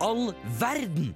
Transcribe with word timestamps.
all 0.00 0.32
verden? 0.58 1.14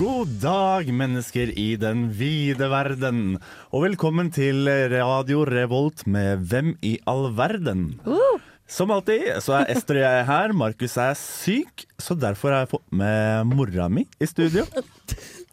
God 0.00 0.28
dag, 0.40 0.88
mennesker 0.92 1.50
i 1.56 1.76
den 1.80 2.10
vide 2.16 2.68
verden. 2.72 3.38
Og 3.72 3.84
velkommen 3.88 4.28
til 4.32 4.68
Radio 4.92 5.44
Revolt 5.48 6.06
med 6.06 6.44
Hvem 6.48 6.74
i 6.84 6.98
all 7.08 7.30
verden? 7.36 8.00
Som 8.70 8.90
alltid 8.94 9.32
så 9.42 9.56
er 9.60 9.70
Ester 9.74 9.98
og 9.98 10.04
jeg 10.04 10.26
her. 10.28 10.52
Markus 10.56 10.94
er 11.00 11.16
syk, 11.18 11.86
så 12.00 12.14
derfor 12.18 12.54
har 12.54 12.64
jeg 12.64 12.70
fått 12.76 12.86
med 12.94 13.50
mora 13.50 13.88
mi 13.90 14.04
i 14.22 14.28
studio. 14.30 14.62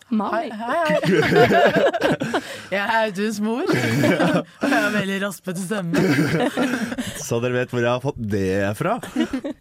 Hei, 0.07 0.45
hei, 0.55 0.75
hei. 0.87 2.41
Jeg 2.71 2.79
er 2.79 2.91
Auduns 3.01 3.37
mor, 3.43 3.63
og 3.71 4.63
jeg 4.63 4.71
har 4.71 4.93
veldig 4.93 5.17
raspete 5.25 5.59
stemme. 5.65 5.99
Så 7.19 7.39
dere 7.43 7.57
vet 7.57 7.73
hvor 7.73 7.83
jeg 7.83 7.91
har 7.91 8.03
fått 8.03 8.19
det 8.31 8.71
fra. 8.79 8.93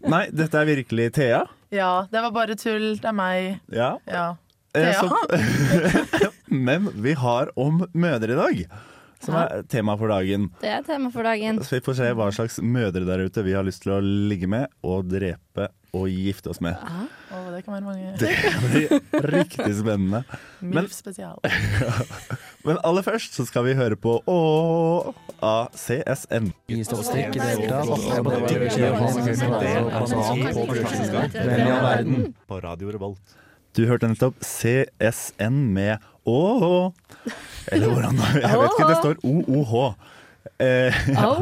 Nei, 0.07 0.21
dette 0.31 0.59
er 0.61 0.67
virkelig 0.69 1.09
Thea. 1.17 1.41
Ja, 1.75 1.89
det 2.11 2.23
var 2.27 2.31
bare 2.35 2.55
tull. 2.59 2.93
Det 2.99 3.09
er 3.11 3.15
meg. 3.17 3.57
Ja. 3.75 3.89
Ja. 4.07 4.25
Eh, 4.75 4.87
Thea. 4.87 5.03
så- 5.03 6.31
Men 6.67 6.87
vi 7.03 7.15
har 7.19 7.51
om 7.59 7.83
mødre 7.95 8.31
i 8.35 8.39
dag, 8.39 8.63
som 9.23 9.35
er 9.39 9.63
tema 9.71 9.95
for 9.99 10.11
dagen. 10.11 10.49
Det 10.61 10.69
er 10.69 10.83
tema 10.87 11.09
for 11.13 11.23
dagen. 11.27 11.59
Så 11.65 11.77
vi 11.77 11.83
får 11.85 11.97
se 11.99 12.11
hva 12.17 12.29
slags 12.35 12.59
mødre 12.63 13.05
der 13.07 13.25
ute 13.25 13.43
vi 13.45 13.55
har 13.57 13.65
lyst 13.67 13.83
til 13.85 13.95
å 13.97 14.01
ligge 14.03 14.47
med 14.51 14.67
og 14.85 15.07
drepe 15.11 15.69
og 15.97 16.09
gifte 16.11 16.51
oss 16.51 16.59
med. 16.61 16.75
Å, 16.77 17.39
det 17.55 17.63
kan 17.65 17.73
være 17.77 17.85
mange. 17.87 18.11
Det 18.19 18.29
blir 18.67 19.23
riktig 19.33 19.71
spennende. 19.79 20.23
men- 20.61 20.75
MILF 20.83 20.93
spesial. 20.93 21.39
Men 22.67 22.77
aller 22.83 23.01
først 23.05 23.33
så 23.37 23.45
skal 23.47 23.63
vi 23.63 23.73
høre 23.79 23.95
på 23.95 24.17
Å 24.27 25.13
av 25.41 25.69
CSN. 25.77 26.51
På 32.47 32.59
Radio 32.61 32.91
Revolt. 32.91 33.35
Du 33.75 33.83
hørte 33.85 34.07
nettopp 34.09 34.39
CSN 34.41 35.57
med 35.75 36.03
Å 36.27 36.91
Eller 37.71 37.91
hvordan 37.91 38.21
Jeg 38.35 38.59
vet 38.61 38.75
ikke, 38.75 38.87
det 38.89 38.99
står 39.01 39.19
OOH. 39.23 39.73
Eh, 40.63 40.95
ja. 41.11 41.33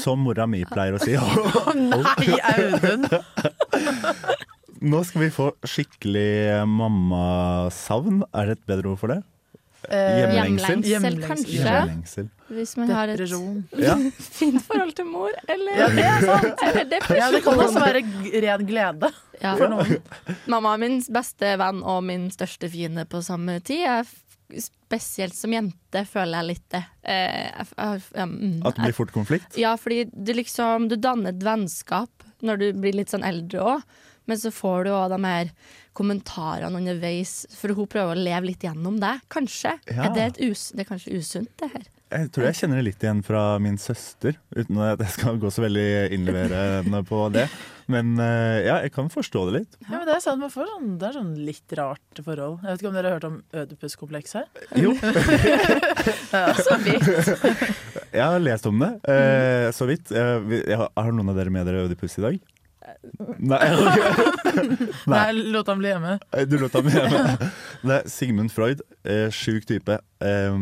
som 0.00 0.24
mora 0.24 0.46
mi 0.50 0.62
pleier 0.66 0.96
å 0.96 1.00
si. 1.02 1.14
Nei, 1.92 2.38
Audun! 2.50 3.04
Nå 4.84 5.00
skal 5.06 5.26
vi 5.26 5.28
få 5.32 5.50
skikkelig 5.68 6.64
mammasavn. 6.68 8.24
Er 8.34 8.50
det 8.50 8.58
et 8.58 8.66
bedre 8.72 8.94
ord 8.94 9.00
for 9.00 9.12
det? 9.14 9.20
Eh. 9.88 10.24
Hjemlengsel, 10.24 10.82
Hjemlengsel. 10.88 11.20
kanskje. 11.28 11.60
Hjemlengsel. 11.60 12.28
Hvis 12.52 12.74
man 12.76 12.90
har 12.92 13.08
et 13.08 13.16
Depresjon. 13.18 13.62
Fint 14.38 14.60
forhold 14.66 14.92
til 14.98 15.06
mor, 15.08 15.32
eller 15.48 15.78
Ja, 15.78 15.86
det 15.94 16.04
er 16.04 16.26
sant. 16.28 16.60
Eller 16.68 16.90
depresjon. 16.90 17.20
Ja, 17.22 17.30
det 17.32 17.40
kan 17.46 17.62
også 17.64 17.80
være 17.80 18.02
ren 18.44 18.66
glede 18.68 19.10
Ja. 19.40 19.54
for 19.56 19.72
noen. 19.72 19.96
Mamma 20.52 20.74
er 20.76 20.82
min 20.84 20.98
beste 21.16 21.54
venn 21.60 21.80
og 21.82 22.02
min 22.04 22.28
største 22.34 22.68
fiende 22.72 23.06
på 23.08 23.22
samme 23.24 23.56
tid. 23.64 23.86
Jeg, 23.86 24.60
spesielt 24.60 25.34
som 25.34 25.54
jente 25.56 26.04
føler 26.06 26.36
jeg 26.42 26.50
litt 26.52 26.66
det. 26.76 26.82
Eh, 27.02 27.48
jeg, 27.48 27.68
jeg, 28.12 28.28
mm, 28.28 28.58
At 28.68 28.76
det 28.76 28.84
blir 28.90 28.98
fort 29.00 29.14
konflikt? 29.16 29.56
Ja, 29.58 29.72
fordi 29.80 30.04
du 30.12 30.34
liksom 30.36 30.90
Du 30.92 30.98
danner 31.00 31.32
et 31.32 31.42
vennskap 31.42 32.10
når 32.44 32.60
du 32.60 32.66
blir 32.76 32.92
litt 33.00 33.08
sånn 33.14 33.24
eldre 33.24 33.64
òg. 33.64 33.86
Men 34.28 34.38
så 34.40 34.52
får 34.52 34.84
du 34.86 34.90
òg 34.92 35.08
de 35.12 35.18
her 35.24 35.50
kommentarene 35.96 36.78
underveis, 36.80 37.44
for 37.54 37.74
hun 37.76 37.88
prøver 37.90 38.14
å 38.18 38.24
leve 38.26 38.50
litt 38.50 38.64
gjennom 38.66 38.98
deg. 39.02 39.22
Kanskje. 39.32 39.76
Ja. 39.90 40.08
Er 40.08 40.14
det, 40.16 40.30
et 40.34 40.40
us 40.50 40.68
det 40.74 40.84
er 40.84 40.90
kanskje 40.92 41.18
usunt, 41.20 41.52
det 41.62 41.70
her. 41.74 41.90
Jeg 42.14 42.28
tror 42.30 42.44
jeg 42.46 42.54
kjenner 42.60 42.78
det 42.78 42.84
litt 42.86 43.02
igjen 43.02 43.20
fra 43.26 43.42
min 43.62 43.78
søster, 43.80 44.36
uten 44.54 44.76
at 44.84 45.00
jeg 45.02 45.14
skal 45.16 45.38
gå 45.42 45.50
så 45.50 45.64
veldig 45.64 45.86
innleverende 46.14 47.00
på 47.08 47.24
det. 47.34 47.48
Men 47.90 48.12
eh, 48.22 48.60
ja, 48.68 48.76
jeg 48.84 48.92
kan 48.94 49.10
forstå 49.12 49.42
det 49.48 49.54
litt. 49.58 49.74
Ja, 49.88 49.98
men 49.98 50.06
det 50.08 50.14
er 50.14 50.22
sant, 50.22 50.40
man 50.40 50.52
får 50.52 50.70
sånn, 50.70 50.92
det 51.00 51.08
er 51.08 51.16
sånn 51.18 51.32
litt 51.48 51.74
rart 51.80 52.20
forhold. 52.24 52.62
Jeg 52.62 52.70
vet 52.70 52.84
ikke 52.84 52.90
om 52.92 52.96
dere 52.96 53.10
har 53.10 53.18
hørt 53.18 53.26
om 53.28 53.40
Ødipus-komplekset? 53.64 54.62
Jo, 54.80 54.94
Så 56.64 56.78
vidt. 56.84 57.10
jeg 58.14 58.22
har 58.24 58.40
lest 58.42 58.70
om 58.70 58.78
det, 58.84 58.92
eh, 59.10 59.68
så 59.74 59.88
vidt. 59.90 60.12
Eh, 60.14 60.54
jeg 60.62 60.78
har, 60.80 60.90
har 60.96 61.12
noen 61.12 61.34
av 61.34 61.38
dere 61.40 61.52
med 61.52 61.66
dere 61.68 61.84
Ødipus 61.88 62.16
i 62.20 62.24
dag? 62.28 62.40
Nei, 63.38 63.60
okay. 63.74 64.88
Nei, 65.12 65.26
lot 65.54 65.68
ham 65.70 65.80
bli 65.80 65.92
hjemme. 65.92 66.16
Du 66.50 66.58
lot 66.60 66.74
ham 66.76 66.88
hjemme. 66.92 67.22
Det 67.84 67.94
er 68.00 68.10
Sigmund 68.10 68.52
Freud, 68.52 68.82
eh, 69.08 69.28
sjuk 69.34 69.66
type, 69.68 69.98
eh, 70.24 70.58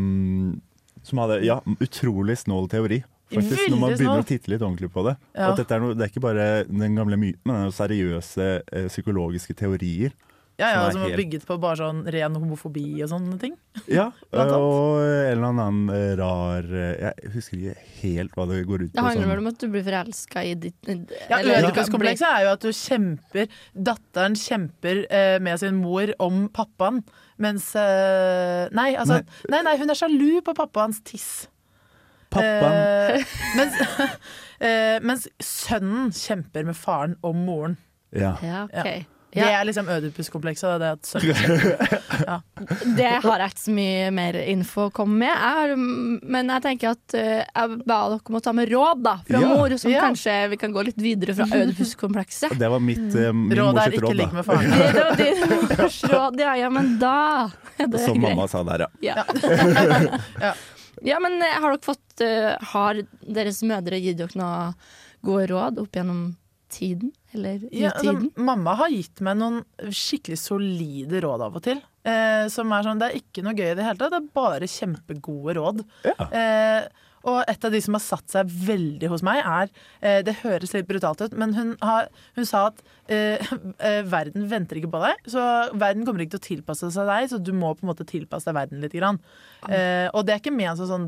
som 1.02 1.22
hadde 1.22 1.40
ja, 1.46 1.60
utrolig 1.82 2.38
snål 2.44 2.70
teori. 2.72 3.02
Faktisk, 3.32 3.70
når 3.72 3.80
man 3.80 3.94
begynner 3.96 4.22
å 4.22 4.28
titte 4.28 4.50
litt 4.52 4.62
ordentlig 4.62 4.90
på 4.92 5.04
det. 5.06 5.14
Ja. 5.32 5.52
At 5.52 5.60
dette 5.62 5.76
er 5.76 5.80
noe, 5.82 5.96
det 5.96 6.04
er 6.04 6.12
ikke 6.12 6.24
bare 6.24 6.48
den 6.68 6.98
gamle 6.98 7.16
myten, 7.20 7.40
men 7.48 7.62
det 7.62 7.70
er 7.70 7.78
seriøse 7.78 8.48
eh, 8.60 8.88
psykologiske 8.92 9.56
teorier. 9.58 10.12
Ja, 10.62 10.68
ja, 10.70 10.78
Som 10.78 10.86
er 10.86 10.92
Som 10.94 11.02
var 11.02 11.10
helt- 11.10 11.20
bygget 11.20 11.46
på 11.48 11.56
bare 11.62 11.78
sånn 11.80 12.00
ren 12.14 12.36
homofobi 12.38 12.84
og 13.02 13.10
sånne 13.12 13.38
ting. 13.42 13.56
Ja, 13.98 14.06
og 14.32 15.00
en 15.02 15.32
eller 15.32 15.48
annen 15.50 15.80
eh, 15.90 16.12
rar 16.20 16.68
eh, 16.70 17.02
Jeg 17.02 17.32
husker 17.34 17.58
ikke 17.58 17.86
helt 18.02 18.36
hva 18.38 18.46
det 18.50 18.60
går 18.68 18.84
ut 18.86 18.92
på. 18.92 18.96
Det 18.96 19.04
handler 19.08 19.26
vel 19.26 19.34
sånn. 19.34 19.42
om 19.46 19.50
at 19.52 19.58
du 19.58 19.68
blir 19.74 19.84
forelska 19.86 20.44
i 20.46 20.54
ditt 20.66 20.90
Ja, 20.92 21.40
du 21.42 21.50
er 21.50 21.66
jo 22.46 22.52
at 22.52 22.62
du 22.64 22.70
kjemper 22.72 23.48
Datteren 23.74 24.36
kjemper 24.38 25.02
eh, 25.10 25.38
med 25.42 25.58
sin 25.60 25.80
mor 25.82 26.12
om 26.22 26.44
pappaen, 26.54 27.02
mens 27.42 27.72
eh, 27.76 28.68
nei, 28.72 28.92
altså, 28.94 29.22
nei. 29.50 29.62
nei, 29.66 29.76
hun 29.80 29.90
er 29.90 29.98
sjalu 29.98 30.40
på 30.46 30.54
pappaens 30.54 31.00
tiss. 31.04 31.48
Pappaen 32.32 32.78
Eh, 33.12 33.24
mens, 33.58 33.74
eh, 34.64 34.98
mens 35.04 35.26
sønnen 35.42 36.12
kjemper 36.16 36.64
med 36.68 36.76
faren 36.78 37.16
om 37.26 37.42
moren. 37.46 37.76
ja. 38.14 38.36
Ja, 38.44 38.62
ok. 38.70 38.86
Det 38.86 39.06
Ja, 39.34 39.46
er 39.60 39.64
liksom 39.64 39.86
Ødipus-komplekset. 39.88 40.74
Det 40.82 40.88
at 40.92 41.08
sønnen 41.08 41.36
kjemper. 41.40 42.96
det 42.98 43.06
har 43.24 43.38
jeg 43.44 43.52
ikke 43.54 43.62
så 43.62 43.72
mye 43.76 44.10
mer 44.12 44.36
info 44.42 44.84
å 44.88 44.92
komme 44.92 45.16
med. 45.22 45.30
Jeg 45.32 45.54
har, 45.56 45.72
men 46.36 46.52
jeg 46.52 46.64
tenker 46.66 46.90
at 46.92 47.14
eh, 47.16 47.38
jeg 47.46 47.78
ba 47.88 47.96
dere 48.12 48.20
om 48.28 48.36
å 48.36 48.42
ta 48.44 48.52
med 48.56 48.68
råd 48.72 49.00
da, 49.06 49.14
fra 49.28 49.40
Ja. 49.40 49.48
mor, 49.54 49.76
som 49.80 49.90
Ja. 49.94 50.02
kanskje 50.04 50.34
vi 50.52 50.58
kan 50.60 50.74
gå 50.76 50.84
litt 50.84 51.00
videre 51.00 51.34
fra 51.38 51.46
Ødipus-komplekset. 51.62 52.58
Det 52.60 52.68
var 52.74 52.80
mitt, 52.84 53.00
eh, 53.16 53.32
min 53.32 53.56
Råd 53.56 53.72
mors 53.74 53.86
er 53.86 53.96
ikke 53.96 54.04
råd, 54.04 54.16
ligg 54.20 54.32
med 54.36 54.44
faren. 54.44 54.70
Det, 54.70 54.92
det 54.98 55.06
var 55.08 55.16
din 55.22 55.80
mors 55.80 55.98
råd, 56.12 56.40
ja. 56.44 56.52
Ja, 56.62 56.70
men 56.76 56.92
da 57.00 57.16
er 57.80 57.86
det 57.88 58.04
Som 58.04 58.20
greit. 58.20 58.28
mamma 58.36 58.48
sa 58.52 58.62
der, 58.68 58.86
ja. 59.00 59.16
Ja. 59.16 59.24
Ja. 60.40 60.52
ja, 61.02 61.18
men 61.24 61.40
eh, 61.42 61.56
har 61.60 61.72
dere 61.72 61.82
fått 61.88 62.20
eh, 62.20 62.52
Har 62.74 63.00
deres 63.24 63.62
mødre 63.66 63.98
gitt 64.02 64.20
dere 64.20 64.36
noe 64.38 64.74
gode 65.24 65.48
råd 65.52 65.78
opp 65.82 65.96
gjennom 65.96 66.34
tiden? 66.72 67.12
Eller 67.36 67.62
i 67.68 67.84
Ja, 67.84 67.92
altså, 67.94 68.30
mamma 68.36 68.74
har 68.80 68.92
gitt 68.92 69.22
meg 69.24 69.38
noen 69.40 69.62
skikkelig 69.92 70.38
solide 70.40 71.22
råd 71.24 71.44
av 71.46 71.58
og 71.60 71.64
til. 71.68 71.80
Eh, 72.08 72.48
som 72.50 72.72
er 72.74 72.82
sånn, 72.86 72.98
Det 72.98 73.08
er 73.10 73.20
ikke 73.20 73.44
noe 73.46 73.54
gøy 73.54 73.68
i 73.70 73.76
det 73.78 73.86
hele 73.86 74.00
tatt, 74.00 74.10
det 74.10 74.20
er 74.22 74.32
bare 74.34 74.68
kjempegode 74.68 75.54
råd. 75.60 75.84
Ja. 76.08 76.16
Eh, 76.28 76.88
og 77.28 77.42
et 77.50 77.64
av 77.64 77.74
de 77.74 77.80
som 77.84 77.96
har 77.96 78.02
satt 78.04 78.32
seg 78.32 78.50
veldig 78.66 79.10
hos 79.12 79.24
meg, 79.26 79.42
er 79.42 79.70
eh, 80.00 80.20
Det 80.26 80.40
høres 80.42 80.74
litt 80.74 80.88
brutalt 80.88 81.22
ut, 81.22 81.36
men 81.38 81.54
hun, 81.56 81.74
har, 81.84 82.10
hun 82.38 82.48
sa 82.48 82.66
at 82.70 82.82
eh, 83.12 84.02
verden 84.08 84.46
venter 84.50 84.78
ikke 84.78 84.92
på 84.92 85.02
deg. 85.02 85.26
Så 85.30 85.42
verden 85.78 86.06
kommer 86.06 86.24
ikke 86.24 86.36
til 86.36 86.42
å 86.42 86.46
tilpasse 86.46 86.90
seg 86.94 87.08
deg, 87.10 87.28
så 87.30 87.40
du 87.42 87.52
må 87.56 87.74
på 87.76 87.84
en 87.84 87.90
måte 87.92 88.06
tilpasse 88.08 88.48
deg 88.48 88.56
verden 88.56 88.82
litt. 88.82 88.92
Grann. 88.92 89.20
Eh, 89.72 90.08
og 90.12 90.26
det 90.26 90.34
er 90.34 90.40
ikke 90.42 90.52
ment 90.52 90.76
som 90.80 90.90
sånn 90.90 91.06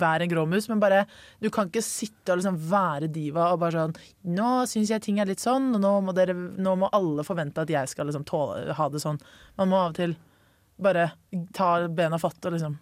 vær 0.00 0.22
en 0.24 0.30
grå 0.30 0.46
mus, 0.48 0.68
men 0.70 0.80
bare 0.82 1.04
du 1.42 1.50
kan 1.52 1.68
ikke 1.68 1.84
sitte 1.84 2.32
og 2.32 2.40
liksom 2.40 2.58
være 2.70 3.10
diva 3.12 3.50
og 3.52 3.60
bare 3.60 3.82
sånn 3.82 3.96
Nå 4.32 4.50
syns 4.70 4.92
jeg 4.92 5.02
ting 5.04 5.18
er 5.20 5.28
litt 5.28 5.42
sånn, 5.42 5.72
og 5.76 5.82
nå 5.82 5.92
må, 6.06 6.14
dere, 6.16 6.34
nå 6.34 6.76
må 6.80 6.88
alle 6.96 7.24
forvente 7.26 7.64
at 7.64 7.72
jeg 7.72 7.90
skal 7.90 8.08
liksom 8.08 8.24
tåle, 8.28 8.72
ha 8.78 8.88
det 8.92 9.02
sånn. 9.02 9.20
Man 9.60 9.72
må 9.72 9.82
av 9.82 9.92
og 9.92 9.98
til 9.98 10.16
bare 10.82 11.10
ta 11.54 11.74
bena 11.88 12.18
fatt 12.22 12.48
og 12.48 12.56
liksom 12.56 12.78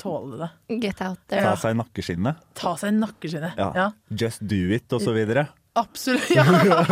tåle 0.00 0.38
det. 0.44 0.50
Get 0.82 1.00
out 1.04 1.18
Ta 1.30 1.54
seg 1.60 1.74
i 1.74 1.80
nakkeskinnet. 1.82 2.40
Ta 2.58 2.76
seg 2.80 2.92
i 2.94 2.96
nakkeskinnet. 3.00 3.58
Ja. 3.60 3.70
Ja. 3.76 3.90
Just 4.10 4.42
do 4.46 4.62
it, 4.74 4.88
og 4.92 5.00
så 5.04 5.12
videre. 5.16 5.48
Absolutt. 5.74 6.28
Ja. 6.30 6.44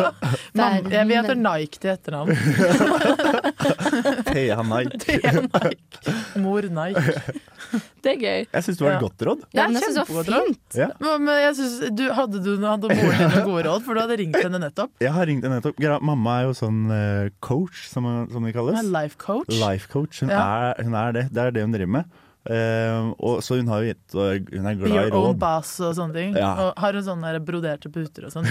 Man, 0.59 0.89
jeg 0.91 1.07
vi 1.07 1.15
heter 1.15 1.37
Nike 1.39 1.79
til 1.79 1.93
etternavn. 1.93 2.35
Thea 4.27 4.63
Nike. 4.67 5.19
Er 5.23 5.39
Nike. 5.43 6.15
Mor 6.43 6.67
Nike. 6.67 7.15
Det 8.03 8.11
er 8.17 8.19
gøy. 8.19 8.41
Jeg 8.51 8.65
syns 8.67 8.79
det 8.81 8.85
var 8.85 8.91
Ja. 8.91 8.97
et 8.99 9.05
godt 9.05 9.23
råd. 9.29 9.45
Det 9.53 9.61
er 9.63 9.69
men 9.71 9.77
jeg 9.79 9.85
synes 9.87 10.09
det 10.09 10.17
var 10.17 10.27
fint. 10.49 10.79
Ja. 10.81 10.89
Men 10.99 11.31
jeg 11.45 11.55
synes, 11.61 11.77
du, 12.01 12.03
hadde 12.19 12.43
du 12.43 12.51
hadde 12.67 12.91
moren 12.91 13.19
din 13.23 13.31
noen 13.31 13.47
gode 13.47 13.63
råd? 13.69 13.85
For 13.87 13.95
du 13.95 14.03
hadde 14.03 14.19
ringt 14.19 14.41
henne 14.43 14.61
nettopp. 14.65 14.91
Jeg 15.01 15.15
har 15.15 15.31
ringt 15.31 15.47
henne 15.47 15.61
nettopp. 15.61 15.79
Mamma 16.03 16.41
er 16.41 16.49
jo 16.51 16.57
sånn 16.59 16.83
eh, 16.91 17.31
coach, 17.45 17.85
som, 17.93 18.09
som 18.33 18.43
det 18.49 18.55
kalles. 18.57 18.83
life 18.91 19.17
coach. 19.23 19.53
Life 19.63 19.89
coach. 19.95 20.21
Hun, 20.25 20.35
Ja. 20.35 20.43
er, 20.75 20.83
hun 20.83 20.95
er 20.99 21.13
det. 21.21 21.25
Det 21.31 21.47
er 21.47 21.55
det 21.55 21.63
hun 21.69 21.73
driver 21.79 21.95
med. 22.01 22.19
Eh, 22.43 23.11
og, 23.23 23.39
så 23.47 23.55
hun 23.61 23.69
har 23.71 23.85
jo 23.85 23.93
gitt 23.93 24.15
og 24.19 24.49
Hun 24.51 24.65
er 24.67 24.75
Be 24.75 24.89
glad 24.89 24.91
i 24.91 24.97
your 24.97 25.15
own 25.15 25.29
råd. 25.29 25.37
boss 25.39 25.77
og 25.79 25.95
sånne 25.95 26.17
ting. 26.17 26.35
Ja. 26.35 26.51
Og 26.59 26.83
har 26.83 26.99
hun 26.99 27.05
sånne 27.07 27.33
broderte 27.47 27.91
puter 27.93 28.27
og 28.27 28.35
sånn? 28.35 28.49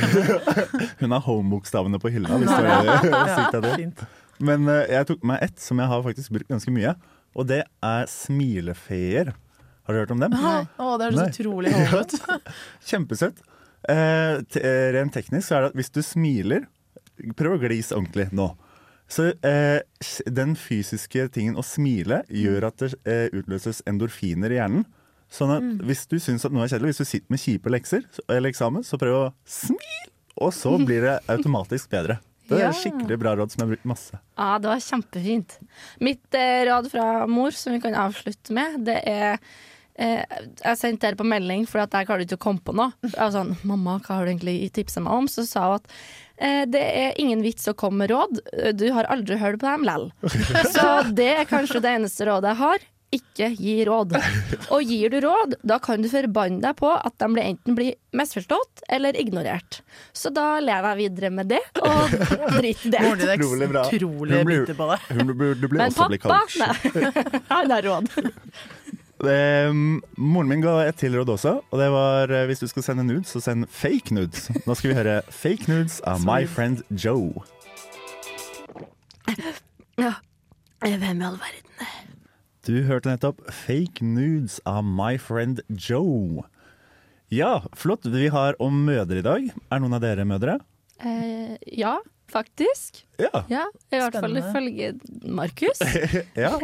Hun 1.01 1.11
har 1.11 1.23
home-bokstavene 1.25 1.99
på 1.99 2.13
hylla, 2.13 2.39
hvis 2.39 2.53
det 2.55 3.11
er 3.11 3.33
sykt 3.35 3.57
det. 3.65 4.07
Men 4.41 4.65
uh, 4.69 4.79
jeg 4.87 5.09
tok 5.11 5.25
med 5.27 5.43
ett 5.43 5.59
som 5.61 5.81
jeg 5.81 5.91
har 5.91 6.03
faktisk 6.07 6.33
brukt 6.37 6.49
ganske 6.53 6.73
mye, 6.73 6.95
og 7.35 7.47
det 7.51 7.61
er 7.67 8.07
smilefeer. 8.09 9.33
Har 9.85 9.93
du 9.93 9.99
hørt 9.99 10.13
om 10.15 10.23
dem? 10.23 10.33
Å, 10.39 10.89
det 11.01 11.09
er 11.09 11.17
så 11.17 11.27
utrolig 11.27 11.75
hold. 11.91 12.15
Kjempesøtt. 12.89 13.43
Uh, 13.89 14.39
rent 14.95 15.13
teknisk 15.17 15.49
så 15.49 15.57
er 15.57 15.65
det 15.65 15.71
at 15.71 15.79
hvis 15.79 15.89
du 15.89 16.03
smiler 16.05 16.67
Prøv 17.37 17.55
å 17.55 17.61
glise 17.61 17.95
ordentlig 17.97 18.27
nå. 18.33 18.47
Så 19.11 19.25
eh, 19.43 19.81
den 20.31 20.53
fysiske 20.55 21.25
tingen 21.35 21.57
å 21.59 21.65
smile 21.67 22.21
gjør 22.31 22.69
at 22.69 22.77
det 22.79 22.91
eh, 23.03 23.27
utløses 23.35 23.81
endorfiner 23.89 24.53
i 24.55 24.59
hjernen. 24.61 24.85
Sånn 25.31 25.51
at 25.55 25.67
hvis 25.87 26.05
du 26.11 26.17
syns 26.19 26.43
at 26.47 26.51
noe 26.55 26.63
er 26.65 26.71
kjedelig, 26.73 26.93
hvis 26.93 27.03
du 27.03 27.07
sitter 27.09 27.31
med 27.35 27.39
kjipe 27.43 27.71
lekser 27.71 28.03
eller 28.27 28.51
eksamen, 28.51 28.83
så 28.83 28.99
prøv 28.99 29.15
å 29.17 29.25
smile, 29.47 30.11
og 30.43 30.51
så 30.55 30.73
blir 30.87 31.03
det 31.07 31.17
automatisk 31.31 31.91
bedre. 31.93 32.19
Det 32.51 32.57
er 32.59 32.65
Ja. 32.65 32.71
skikkelig 32.75 33.15
bra 33.21 33.31
råd 33.39 33.51
som 33.53 33.61
jeg 33.61 33.67
har 33.67 33.73
brukt 33.75 33.87
masse. 33.87 34.17
Ja, 34.35 34.57
det 34.59 34.67
var 34.71 34.81
kjempefint. 34.83 35.53
Mitt 36.03 36.35
eh, 36.35 36.63
råd 36.67 36.89
fra 36.91 37.05
mor, 37.31 37.51
som 37.55 37.71
vi 37.75 37.79
kan 37.83 37.95
avslutte 37.95 38.51
med, 38.55 38.81
det 38.87 38.97
er 39.07 39.37
eh, 39.95 40.23
Jeg 40.65 40.77
sendte 40.79 41.05
dere 41.07 41.19
på 41.19 41.27
melding 41.27 41.63
fordi 41.69 41.83
at 41.85 41.95
jeg 41.99 42.07
klarte 42.09 42.25
ikke 42.27 42.39
å 42.39 42.43
komme 42.47 42.63
på 42.67 42.75
noe. 42.75 42.91
Jeg 43.05 43.15
var 43.19 43.31
sånn 43.35 43.55
'Mamma, 43.63 43.99
hva 44.03 44.17
har 44.19 44.25
du 44.27 44.31
egentlig 44.33 44.71
tipsa 44.75 44.99
meg 45.03 45.13
om?' 45.15 45.27
Så 45.31 45.45
sa 45.47 45.63
hun 45.69 45.79
at 45.79 45.87
det 46.71 46.81
er 46.81 47.19
ingen 47.21 47.43
vits 47.45 47.67
å 47.69 47.75
komme 47.77 48.03
med 48.03 48.11
råd. 48.13 48.39
Du 48.77 48.87
har 48.95 49.09
aldri 49.13 49.37
hørt 49.41 49.59
på 49.61 49.67
dem 49.69 49.85
lell. 49.85 50.09
Så 50.75 50.87
det 51.13 51.29
er 51.37 51.49
kanskje 51.49 51.83
det 51.83 51.93
eneste 51.99 52.25
rådet 52.29 52.55
jeg 52.55 52.61
har. 52.63 52.87
Ikke 53.11 53.49
gi 53.59 53.73
råd. 53.83 54.13
Og 54.71 54.87
gir 54.87 55.11
du 55.11 55.17
råd, 55.25 55.57
da 55.67 55.81
kan 55.83 55.99
du 55.99 56.07
forbanne 56.07 56.61
deg 56.63 56.77
på 56.79 56.87
at 56.95 57.17
de 57.19 57.27
blir 57.33 57.43
enten 57.49 57.75
blir 57.75 57.97
misforstått 58.15 58.85
eller 58.87 59.17
ignorert. 59.19 59.81
Så 60.15 60.31
da 60.31 60.61
lever 60.63 60.93
jeg 60.93 60.99
videre 61.01 61.31
med 61.35 61.51
det, 61.51 61.59
og 61.83 62.15
drit 62.61 62.85
i 62.87 62.93
det. 62.93 63.01
Moren 63.03 63.19
din 63.19 63.33
er 63.33 63.43
Utrolig 63.43 63.67
bra. 63.73 63.83
bitter 64.47 64.79
på 64.79 64.87
deg. 64.93 65.09
Hun 65.19 65.33
burde 65.35 65.71
bli 65.73 65.81
Men 65.83 65.91
også 65.91 66.07
pappa, 66.07 66.39
nei. 66.63 67.35
Han 67.51 67.75
har 67.75 67.89
råd. 67.89 68.07
Eh, 69.21 69.69
moren 70.17 70.49
min 70.49 70.63
ga 70.63 70.79
et 70.87 70.97
til 70.97 71.13
råd 71.19 71.29
også, 71.35 71.51
og 71.69 71.77
det 71.81 71.89
var 71.93 72.31
eh, 72.33 72.45
hvis 72.49 72.63
du 72.63 72.67
skal 72.71 72.85
sende 72.87 73.03
nudes, 73.05 73.29
så 73.35 73.41
send 73.43 73.67
fake 73.69 74.15
nudes. 74.17 74.47
Nå 74.65 74.73
skal 74.77 74.89
vi 74.93 74.97
høre 74.97 75.17
Fake 75.29 75.69
Nudes 75.69 75.99
av 76.09 76.23
My 76.25 76.45
Friend 76.49 76.81
Joe. 76.89 77.43
Ja. 80.01 80.15
Hvem 80.81 81.21
i 81.21 81.25
all 81.27 81.37
verden? 81.37 81.67
Du 82.65 82.75
hørte 82.85 83.09
nettopp 83.11 83.41
Fake 83.53 84.05
Nudes 84.05 84.59
av 84.69 84.81
My 84.85 85.15
Friend 85.21 85.61
Joe. 85.69 86.43
Ja, 87.33 87.61
flott. 87.77 88.05
Vi 88.09 88.27
har 88.33 88.57
om 88.61 88.81
mødre 88.85 89.21
i 89.21 89.25
dag. 89.25 89.45
Er 89.71 89.81
noen 89.81 89.95
av 89.97 90.01
dere 90.03 90.25
mødre? 90.29 90.57
Eh, 91.01 91.53
ja, 91.77 91.95
faktisk. 92.29 93.03
Ja. 93.21 93.45
Ja, 93.49 93.67
I 93.93 94.01
hvert 94.01 94.17
fall 94.17 94.33
Spennende. 94.33 94.49
ifølge 94.49 95.29
Markus. 95.29 95.81
ja. 96.45 96.55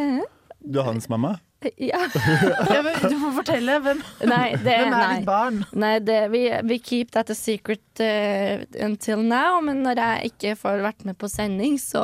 Du 0.68 0.80
er 0.82 0.88
hans 0.90 1.06
mamma? 1.08 1.36
Ja. 1.82 2.00
Ja, 2.70 2.82
men 2.86 2.94
du 3.10 3.16
må 3.18 3.32
fortelle. 3.34 3.80
Hvem, 3.82 4.02
Nei, 4.30 4.52
det 4.62 4.62
hvem 4.78 4.92
er 4.92 4.94
nei. 4.94 5.16
ditt 5.18 5.26
barn? 5.28 5.58
Nei, 5.74 5.94
det, 6.06 6.18
vi, 6.34 6.42
vi 6.70 6.78
keep 6.84 7.12
that 7.16 7.32
a 7.34 7.36
secret 7.38 8.02
uh, 8.04 8.62
until 8.86 9.24
now, 9.26 9.58
men 9.66 9.82
når 9.86 10.02
jeg 10.04 10.32
ikke 10.32 10.54
får 10.60 10.84
vært 10.86 11.06
med 11.10 11.18
på 11.18 11.30
sending, 11.32 11.80
så 11.82 12.04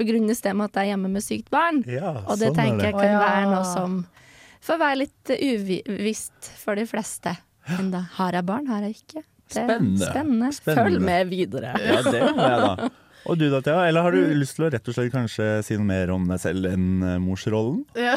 begrunnes 0.00 0.42
det 0.44 0.54
med 0.58 0.70
at 0.70 0.80
jeg 0.80 0.88
er 0.88 0.92
hjemme 0.96 1.12
med 1.14 1.24
sykt 1.24 1.50
barn. 1.54 1.82
Ja, 1.86 2.16
Og 2.26 2.40
det 2.42 2.52
tenker 2.58 2.90
jeg 2.90 2.96
kan 2.98 3.04
kan 3.06 3.14
ja. 3.14 3.22
være 3.22 3.50
noe 3.54 3.64
som 3.70 3.98
får 4.66 4.80
være 4.82 5.00
litt 5.04 5.34
uvisst 5.38 6.50
for 6.58 6.78
de 6.78 6.86
fleste. 6.90 7.36
Men 7.76 7.92
da 7.94 8.02
har 8.18 8.34
jeg 8.38 8.48
barn, 8.48 8.66
har 8.72 8.86
jeg 8.88 8.98
ikke. 8.98 9.22
Det 9.48 9.62
er 9.62 9.68
Spennende. 9.70 10.08
spennende. 10.10 10.48
Spennende. 10.52 10.82
Følg 10.90 11.04
med 11.06 11.30
videre. 11.30 11.74
Ja, 11.80 12.00
det 12.04 12.24
må 12.36 12.48
jeg 12.50 12.64
da. 12.66 12.88
Og 13.26 13.38
du 13.40 13.48
da, 13.50 13.60
Thea? 13.64 13.88
Eller 13.88 14.04
har 14.06 14.14
du 14.14 14.22
lyst 14.38 14.56
til 14.58 14.66
å 14.66 14.70
rett 14.72 14.88
og 14.88 14.96
slett 14.96 15.12
kanskje 15.12 15.48
si 15.66 15.76
noe 15.78 15.88
mer 15.88 16.12
om 16.14 16.24
deg 16.30 16.40
selv 16.42 16.70
enn 16.70 16.88
eh, 17.02 17.18
morsrollen? 17.22 17.82
Ja, 18.08 18.16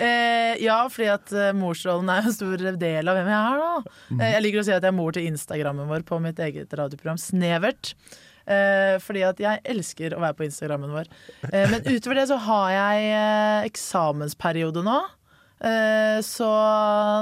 eh, 0.00 0.56
ja 0.62 0.80
fordi 0.90 1.10
at 1.12 1.32
eh, 1.36 1.52
morsrollen 1.56 2.10
er 2.12 2.26
en 2.26 2.34
stor 2.34 2.66
del 2.80 3.12
av 3.12 3.18
hvem 3.18 3.30
jeg 3.32 3.38
er. 3.38 3.62
da 3.62 4.18
eh, 4.18 4.34
Jeg 4.36 4.44
liker 4.46 4.62
å 4.62 4.66
si 4.66 4.74
at 4.74 4.82
jeg 4.82 4.92
er 4.92 4.98
mor 4.98 5.16
til 5.16 5.28
Instagrammen 5.30 5.90
vår 5.90 6.06
på 6.08 6.20
mitt 6.24 6.42
eget 6.42 6.72
radioprogram 6.78 7.20
Snevert. 7.20 7.94
Eh, 8.42 8.96
fordi 9.02 9.22
at 9.26 9.40
jeg 9.42 9.62
elsker 9.74 10.16
å 10.16 10.22
være 10.24 10.38
på 10.40 10.46
Instagrammen 10.48 10.94
vår. 10.96 11.10
Eh, 11.52 11.66
men 11.70 11.84
utover 11.86 12.18
det 12.18 12.28
så 12.32 12.40
har 12.48 12.70
jeg 12.74 13.68
eksamensperiode 13.70 14.82
nå. 14.86 15.00
Eh, 15.62 16.18
så 16.26 16.48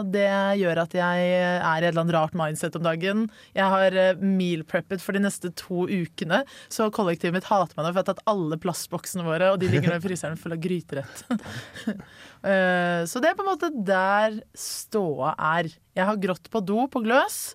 det 0.09 0.29
gjør 0.61 0.81
at 0.87 0.95
jeg 0.97 1.25
er 1.29 1.61
i 1.61 1.85
et 1.85 1.91
eller 1.91 2.03
annet 2.05 2.17
rart 2.17 2.37
mindset 2.39 2.79
om 2.79 2.87
dagen. 2.87 3.27
Jeg 3.57 3.69
har 3.75 3.97
eh, 4.01 4.23
meal 4.25 4.65
preppet 4.69 5.05
for 5.05 5.17
de 5.17 5.23
neste 5.27 5.53
to 5.59 5.85
ukene, 5.91 6.43
så 6.73 6.89
kollektivet 6.95 7.37
mitt 7.37 7.51
hater 7.51 7.77
meg 7.77 7.85
nå 7.85 7.93
for 7.93 8.01
jeg 8.01 8.07
har 8.07 8.11
tatt 8.15 8.33
alle 8.33 8.61
plastboksene 8.63 9.27
våre, 9.27 9.53
og 9.53 9.61
de 9.61 9.69
ligger 9.69 9.93
nå 9.93 10.01
i 10.01 10.05
fryseren 10.05 10.41
full 10.41 10.57
av 10.57 10.65
gryterett. 10.65 11.25
Eh, 12.41 13.03
så 13.05 13.21
det 13.21 13.29
er 13.29 13.35
på 13.37 13.43
en 13.45 13.51
måte 13.51 13.69
der 13.85 14.39
ståa 14.57 15.35
er. 15.61 15.67
Jeg 15.93 16.07
har 16.09 16.21
grått 16.23 16.49
på 16.49 16.63
do 16.65 16.87
på 16.89 17.03
gløs 17.05 17.51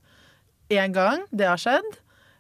én 0.69 0.93
gang, 0.93 1.23
det 1.33 1.47
har 1.49 1.57
skjedd. 1.57 1.87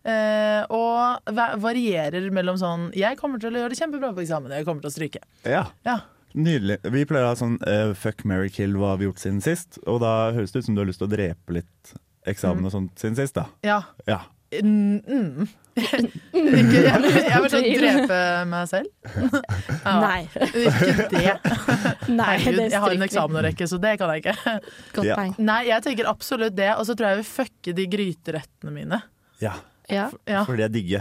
Uh, 0.05 0.61
og 0.69 1.31
varierer 1.63 2.27
mellom 2.29 2.59
sånn 2.61 2.91
Jeg 2.93 3.17
kommer 3.17 3.41
til 3.41 3.55
å 3.55 3.63
gjøre 3.63 3.73
det 3.73 3.79
kjempebra 3.79 4.11
på 4.13 4.21
eksamen, 4.21 4.53
jeg 4.53 4.67
kommer 4.67 4.85
til 4.85 4.91
å 4.91 4.93
stryke. 4.93 5.23
Ja. 5.41 5.63
Ja. 5.87 6.03
Nydelig. 6.35 6.79
Vi 6.91 7.05
pleier 7.07 7.25
å 7.27 7.31
ha 7.31 7.37
sånn 7.39 7.57
uh, 7.63 7.93
fuck, 7.95 8.25
marry, 8.27 8.49
kill, 8.51 8.75
hva 8.79 8.93
har 8.93 8.99
vi 8.99 9.07
gjort 9.07 9.21
siden 9.23 9.41
sist? 9.45 9.79
Og 9.87 10.01
da 10.03 10.31
høres 10.35 10.51
det 10.51 10.61
ut 10.63 10.67
som 10.67 10.75
du 10.75 10.81
har 10.83 10.89
lyst 10.89 10.99
til 10.99 11.07
å 11.07 11.13
drepe 11.13 11.55
litt 11.61 11.93
eksamen 12.27 12.65
og 12.67 12.73
sånt 12.73 12.97
siden 12.99 13.15
sist, 13.19 13.37
da. 13.37 13.45
Ja. 13.63 13.77
Ja. 14.09 14.23
Mm, 14.55 14.99
mm. 15.03 15.47
Ikke, 15.75 16.81
jeg, 16.85 17.09
jeg 17.27 17.39
vil 17.43 17.51
sånn 17.51 17.65
drepe 17.79 18.19
meg 18.51 18.69
selv. 18.71 18.91
Ja. 19.85 19.93
Nei. 20.01 20.21
Ikke 20.33 21.03
det. 21.11 21.33
Nei, 22.19 22.31
Herregud, 22.41 22.57
det 22.57 22.63
jeg 22.71 22.81
har 22.81 22.93
en 22.95 23.05
eksamen 23.05 23.37
å 23.37 23.43
rekke, 23.45 23.67
så 23.69 23.77
det 23.81 23.91
kan 24.01 24.09
jeg 24.15 24.23
ikke. 24.23 24.55
Godt 24.95 25.09
Ja. 25.11 25.17
Nei, 25.37 25.59
jeg 25.69 25.85
tenker 25.85 26.09
absolutt 26.09 26.55
det. 26.57 26.71
Og 26.73 26.87
så 26.87 26.95
tror 26.97 27.11
jeg 27.11 27.17
jeg 27.17 27.21
vil 27.21 27.29
fucke 27.29 27.75
de 27.77 27.85
gryterettene 27.95 28.73
mine. 28.73 29.01
ja. 29.43 29.55
Ja. 29.85 30.07
Ja. 30.25 30.39
For 30.47 30.57
det 30.57 30.65
er 30.65 30.71
digge. 30.73 30.99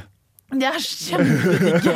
De 0.55 0.67
er 0.69 0.77
kjempedigg, 0.79 1.87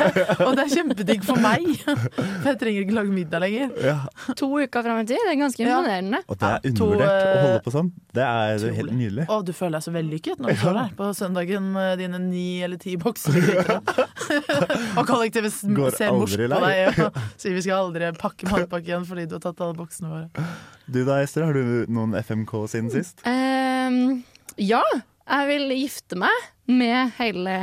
og 0.43 0.55
det 0.57 0.63
er 0.65 0.71
kjempedigg 0.73 1.21
for 1.23 1.37
meg. 1.39 1.67
For 1.85 2.47
jeg 2.49 2.57
trenger 2.59 2.81
ikke 2.83 2.95
lage 2.97 3.13
middag 3.13 3.43
lenger. 3.43 3.69
Ja. 3.85 3.93
To 4.39 4.49
uker 4.57 4.83
fram 4.83 4.99
i 4.99 5.05
tid, 5.07 5.21
det 5.21 5.31
er 5.31 5.37
ganske 5.39 5.61
Ja. 5.63 5.69
imponerende. 5.77 6.19
Og 6.27 6.39
det 6.41 6.49
er 6.49 6.65
undervurdert 6.67 7.13
to, 7.13 7.29
å 7.29 7.43
holde 7.45 7.61
på 7.67 7.73
sånn. 7.77 7.91
Det 8.17 8.25
er 8.25 8.57
trolig. 8.59 8.75
helt 8.79 8.93
nydelig. 8.97 9.25
Å, 9.29 9.37
du 9.47 9.53
føler 9.55 9.77
deg 9.77 9.85
så 9.85 9.93
vellykket 9.95 10.41
når 10.43 10.49
du 10.49 10.59
står 10.63 10.77
der 10.79 10.91
på 10.99 11.09
søndagen 11.21 11.69
med 11.77 12.01
dine 12.03 12.19
ni 12.25 12.47
eller 12.65 12.81
ti 12.81 12.95
bokser. 12.99 13.37
og 14.97 15.03
kollektivet 15.07 15.55
Går 15.79 15.95
ser 15.95 16.11
morsomt 16.17 16.51
på 16.51 16.61
deg 16.65 17.01
og 17.05 17.19
sier 17.39 17.55
vi 17.55 17.63
skal 17.65 17.85
aldri 17.85 18.11
pakke 18.19 18.49
matpakke 18.49 18.91
igjen 18.91 19.05
fordi 19.07 19.27
du 19.29 19.37
har 19.37 19.43
tatt 19.45 19.61
alle 19.65 19.77
boksene 19.77 20.11
våre. 20.11 20.47
Du 20.89 21.03
da, 21.07 21.19
Ester, 21.23 21.45
har 21.47 21.53
du 21.55 21.85
noen 21.93 22.17
FMK 22.17 22.55
siden 22.73 22.89
sist? 22.93 23.21
Um, 23.29 24.23
ja, 24.59 24.81
jeg 25.29 25.47
vil 25.53 25.69
gifte 25.77 26.17
meg 26.19 26.49
med 26.69 27.13
hele 27.21 27.55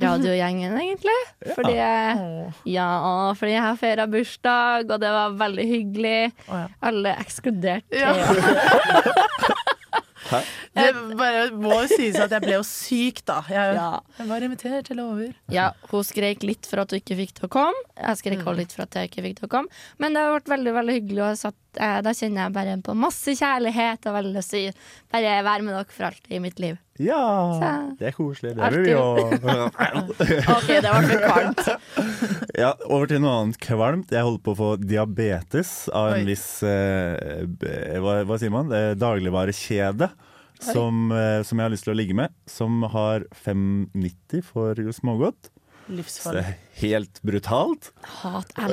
radiogjengen, 0.00 0.72
egentlig. 0.80 1.18
Fordi 1.54 1.74
jeg, 1.76 2.52
ja, 2.72 2.88
fordi 3.38 3.52
jeg 3.52 3.62
har 3.66 3.76
feira 3.80 4.06
bursdag, 4.10 4.88
og 4.90 5.00
det 5.02 5.10
var 5.12 5.36
veldig 5.42 5.66
hyggelig. 5.68 6.32
Oh, 6.48 6.56
ja. 6.62 6.66
Alle 6.90 7.16
ekskludert 7.20 7.84
Ja. 7.92 8.14
Det 10.72 10.84
bare 11.18 11.50
må 11.52 11.82
sies 11.90 12.16
at 12.22 12.32
jeg 12.32 12.40
ble 12.46 12.54
jo 12.54 12.62
syk, 12.64 13.18
da. 13.28 13.42
Jeg, 13.52 13.74
Ja. 13.76 13.88
jeg 14.16 14.28
var 14.30 14.40
invitert, 14.46 14.86
til 14.88 15.00
over. 15.04 15.34
Ja, 15.52 15.72
hun 15.90 16.04
skrek 16.08 16.42
litt 16.48 16.64
for 16.64 16.80
at 16.80 16.90
hun 16.94 17.00
ikke 17.02 17.18
fikk 17.18 17.34
til 17.36 17.48
å 17.48 17.50
komme. 17.52 17.76
Jeg 17.98 18.16
skrek 18.22 18.40
også 18.46 18.56
litt 18.56 18.72
for 18.72 18.86
at 18.86 18.96
jeg 18.96 19.10
ikke 19.10 19.24
fikk 19.26 19.36
til 19.42 19.48
å 19.50 19.52
komme. 19.52 19.68
Men 20.00 20.14
det 20.16 20.22
har 20.24 20.32
vært 20.38 20.48
veldig 20.54 20.72
veldig 20.78 20.94
hyggelig. 20.96 21.22
Og 21.26 21.36
satt, 21.42 21.58
eh, 21.80 21.98
da 22.04 22.12
kjenner 22.16 22.44
jeg 22.46 22.52
bare 22.56 22.76
på 22.84 22.94
masse 22.98 23.34
kjærlighet 23.38 24.06
og 24.10 24.16
veldig 24.18 24.32
lyst 24.36 24.50
til 24.54 24.68
å 24.70 24.74
bare 25.14 25.36
være 25.46 25.62
med 25.66 25.74
dere 25.78 25.92
for 25.96 26.08
alltid 26.10 26.32
i 26.36 26.40
mitt 26.44 26.58
liv. 26.62 26.78
Ja, 27.00 27.20
Så- 27.58 27.96
det 27.98 28.08
er 28.10 28.16
koselig. 28.16 28.54
Det 28.56 28.70
vil 28.74 28.84
vi 28.84 28.90
jo. 28.92 29.04
OK, 30.56 30.68
det 30.68 30.90
var 30.92 31.06
for 31.08 31.24
kvalmt. 31.24 31.62
Ja, 32.58 32.72
over 32.88 33.06
til 33.10 33.22
noe 33.24 33.38
annet 33.42 33.58
kvalmt. 33.64 34.12
Jeg 34.12 34.26
holder 34.26 34.42
på 34.44 34.52
å 34.54 34.58
få 34.58 34.68
diabetes 34.82 35.72
av 35.92 36.12
en 36.12 36.20
Oi. 36.20 36.28
viss 36.28 36.44
eh, 36.68 37.46
hva, 38.02 38.18
hva 38.28 38.38
sier 38.40 38.52
man? 38.54 38.70
Eh, 38.76 38.92
dagligvarekjede. 39.00 40.10
Som, 40.62 41.08
eh, 41.10 41.40
som 41.42 41.58
jeg 41.58 41.64
har 41.66 41.72
lyst 41.74 41.88
til 41.88 41.94
å 41.94 41.98
ligge 41.98 42.14
med. 42.14 42.30
Som 42.46 42.84
har 42.92 43.24
5,90 43.44 44.44
for 44.46 44.78
smågodt. 44.94 45.48
Så 45.92 46.32
det 46.32 46.42
Livsfarlig. 46.42 46.42
er 46.42 46.56
helt 46.82 47.20
brutalt. 47.22 47.90
Til 48.52 48.72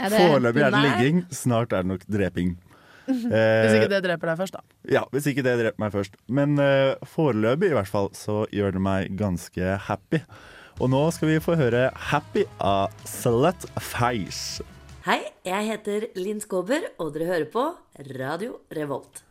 Er 0.00 0.08
det 0.10 0.20
Foreløpig 0.20 0.62
er 0.64 0.70
det 0.74 0.82
ligging, 0.84 1.24
snart 1.34 1.72
er 1.72 1.82
det 1.84 1.90
nok 1.92 2.06
dreping. 2.08 2.56
Hvis 3.06 3.24
Eh, 3.30 3.74
ikke 3.78 3.90
det 3.92 4.00
dreper 4.02 4.26
deg 4.32 4.38
først, 4.40 4.56
da. 4.56 4.62
ja, 4.90 5.04
hvis 5.14 5.26
ikke 5.30 5.42
det 5.46 5.52
dreper 5.60 5.78
meg 5.78 5.92
først. 5.94 6.16
Men 6.26 6.56
uh, 6.58 6.96
foreløpig 7.06 7.68
i 7.70 7.76
hvert 7.76 7.86
fall 7.90 8.08
så 8.18 8.40
gjør 8.50 8.72
det 8.74 8.82
meg 8.82 9.12
ganske 9.18 9.76
happy. 9.86 10.18
Og 10.82 10.90
nå 10.90 11.04
skal 11.14 11.28
vi 11.30 11.36
få 11.40 11.54
høre 11.56 11.84
'Happy' 11.94 12.48
av 12.58 12.90
Slut 13.06 13.62
Face. 13.78 14.58
Hei, 15.06 15.20
jeg 15.46 15.68
heter 15.70 16.08
Linn 16.18 16.40
Skåber, 16.42 16.82
og 16.98 17.14
dere 17.14 17.26
hører 17.30 17.46
på 17.52 17.62
Radio 18.18 18.58
Revolt. 18.74 19.22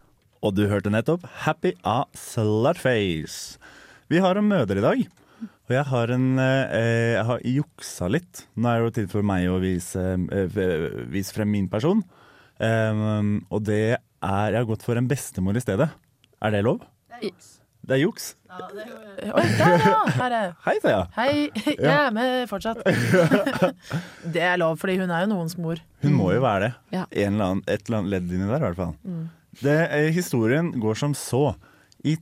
Og 0.41 0.55
du 0.55 0.67
hørte 0.71 0.89
nettopp 0.89 1.27
Happy 1.43 1.73
av 1.83 2.07
Slutface. 2.15 3.57
Vi 4.07 4.23
har 4.23 4.37
en 4.39 4.47
møter 4.47 4.77
i 4.79 4.85
dag. 4.87 5.03
Og 5.65 5.73
jeg 5.73 5.85
har, 5.89 6.11
en, 6.13 6.25
eh, 6.37 7.15
jeg 7.15 7.25
har 7.25 7.45
juksa 7.49 8.09
litt. 8.13 8.43
Nå 8.53 8.69
er 8.69 8.77
det 8.77 8.85
jo 8.85 8.95
tid 8.99 9.07
for 9.09 9.25
meg 9.25 9.47
å 9.49 9.57
vise, 9.63 10.01
eh, 10.29 10.59
vise 11.09 11.33
frem 11.33 11.49
min 11.49 11.69
person. 11.71 12.03
Um, 12.55 13.45
og 13.51 13.65
det 13.67 13.97
er 13.97 14.51
Jeg 14.53 14.55
har 14.55 14.65
gått 14.65 14.85
for 14.85 14.95
en 14.95 15.07
bestemor 15.09 15.57
i 15.57 15.61
stedet. 15.61 15.89
Er 16.41 16.51
det 16.51 16.63
lov? 16.63 16.85
Det 17.85 17.97
er 17.97 17.99
juks. 17.99 18.35
Oi, 18.49 19.43
der 19.59 19.83
ja! 19.83 19.97
Her 20.15 20.33
er 20.33 20.53
Hei, 20.65 20.75
Thea. 20.81 21.01
Hei, 21.13 21.49
jeg 21.65 21.91
er 21.91 22.13
med 22.15 22.47
fortsatt. 22.49 22.79
Det 24.33 24.41
er 24.41 24.57
lov, 24.57 24.79
fordi 24.81 24.97
hun 25.01 25.11
er 25.11 25.25
jo 25.25 25.33
noens 25.33 25.57
mor. 25.61 25.81
Hun 26.01 26.15
må 26.17 26.31
jo 26.33 26.41
være 26.41 26.63
det. 26.63 26.71
Ja. 26.95 27.03
Eller 27.11 27.45
annen, 27.45 27.63
et 27.67 27.85
eller 27.85 27.99
annet 27.99 28.13
ledd 28.15 28.33
inni 28.33 28.47
der, 28.49 28.57
i 28.57 28.65
hvert 28.65 28.79
fall. 28.79 28.95
Det, 29.61 29.77
eh, 29.91 30.09
historien 30.15 30.71
går 30.81 30.97
som 31.03 31.13
så. 31.17 31.55
I 32.05 32.15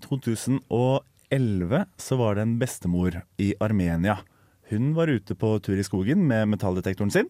2011 1.34 1.86
så 1.98 2.16
var 2.16 2.36
det 2.36 2.42
en 2.42 2.60
bestemor 2.60 3.22
i 3.38 3.54
Armenia. 3.60 4.18
Hun 4.70 4.94
var 4.94 5.08
ute 5.08 5.36
på 5.36 5.60
tur 5.60 5.78
i 5.78 5.86
skogen 5.86 6.28
med 6.28 6.48
metalldetektoren 6.48 7.12
sin. 7.12 7.30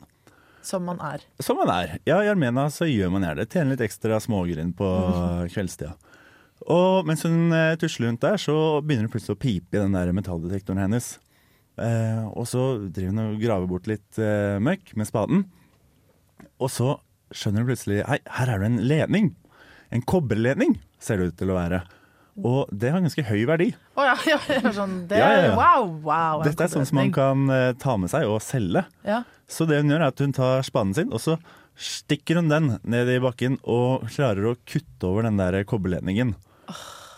Som 0.63 0.85
man 0.87 0.99
er. 1.03 1.23
Som 1.39 1.59
man 1.59 1.71
er. 1.71 1.97
Ja, 2.07 2.21
i 2.23 2.31
Armenia 2.31 2.69
så 2.71 2.87
gjør 2.87 3.11
man 3.11 3.23
gjerne 3.25 3.43
det. 3.43 3.51
Tjener 3.51 3.73
litt 3.73 3.83
ekstra 3.83 4.19
smågrinn 4.23 4.73
på 4.75 4.89
kveldstida. 5.51 5.95
Og 6.71 7.07
mens 7.07 7.25
hun 7.27 7.51
eh, 7.51 7.75
tusler 7.79 8.07
rundt 8.07 8.23
der, 8.23 8.39
så 8.39 8.55
begynner 8.79 9.09
det 9.09 9.15
plutselig 9.15 9.35
å 9.35 9.41
pipe 9.41 9.75
i 9.75 9.81
den 9.81 9.95
der 9.95 10.13
metalldetektoren 10.15 10.79
hennes. 10.85 11.17
Eh, 11.75 12.23
og 12.31 12.47
så 12.47 12.63
driver 12.85 13.11
hun 13.11 13.23
og 13.25 13.41
graver 13.41 13.67
bort 13.71 13.89
litt 13.91 14.19
eh, 14.21 14.59
møkk 14.63 14.93
med 14.99 15.09
spaden. 15.09 15.43
Og 16.63 16.71
så 16.71 16.95
skjønner 17.35 17.63
hun 17.63 17.73
plutselig 17.73 18.03
Hei, 18.07 18.21
her 18.37 18.53
er 18.53 18.63
det 18.63 18.71
en 18.71 18.79
ledning. 18.87 19.33
En 19.93 20.05
kobberledning, 20.07 20.77
ser 21.03 21.19
det 21.19 21.33
ut 21.33 21.41
til 21.41 21.51
å 21.51 21.59
være. 21.59 21.83
Og 22.41 22.69
det 22.73 22.89
har 22.89 22.97
en 22.97 23.05
ganske 23.05 23.25
høy 23.27 23.43
verdi. 23.45 23.67
Oh, 23.93 24.05
ja, 24.07 24.15
ja, 24.31 24.39
ja, 24.49 24.71
sånn, 24.73 25.03
det. 25.09 25.19
Wow, 25.53 25.89
wow. 26.01 26.41
Dette 26.45 26.65
er 26.65 26.71
sånn 26.73 26.87
som 26.89 26.97
man 26.97 27.11
kan 27.13 27.43
eh, 27.53 27.71
ta 27.77 27.93
med 28.01 28.09
seg 28.13 28.25
og 28.29 28.41
selge. 28.45 28.85
ja. 29.05 29.21
Så 29.53 29.67
det 29.69 29.77
hun 29.83 29.91
gjør 29.91 30.01
er 30.01 30.09
at 30.09 30.21
hun 30.23 30.31
tar 30.33 30.63
spaden 30.65 30.95
sin, 30.97 31.11
og 31.13 31.19
så 31.21 31.35
stikker 31.77 32.39
hun 32.39 32.47
den 32.49 32.71
ned 32.89 33.09
i 33.11 33.19
bakken 33.21 33.59
og 33.69 34.07
klarer 34.09 34.47
å 34.49 34.53
kutte 34.65 35.05
over 35.05 35.27
den 35.27 35.37
der 35.37 35.59
kobberledningen. 35.69 36.31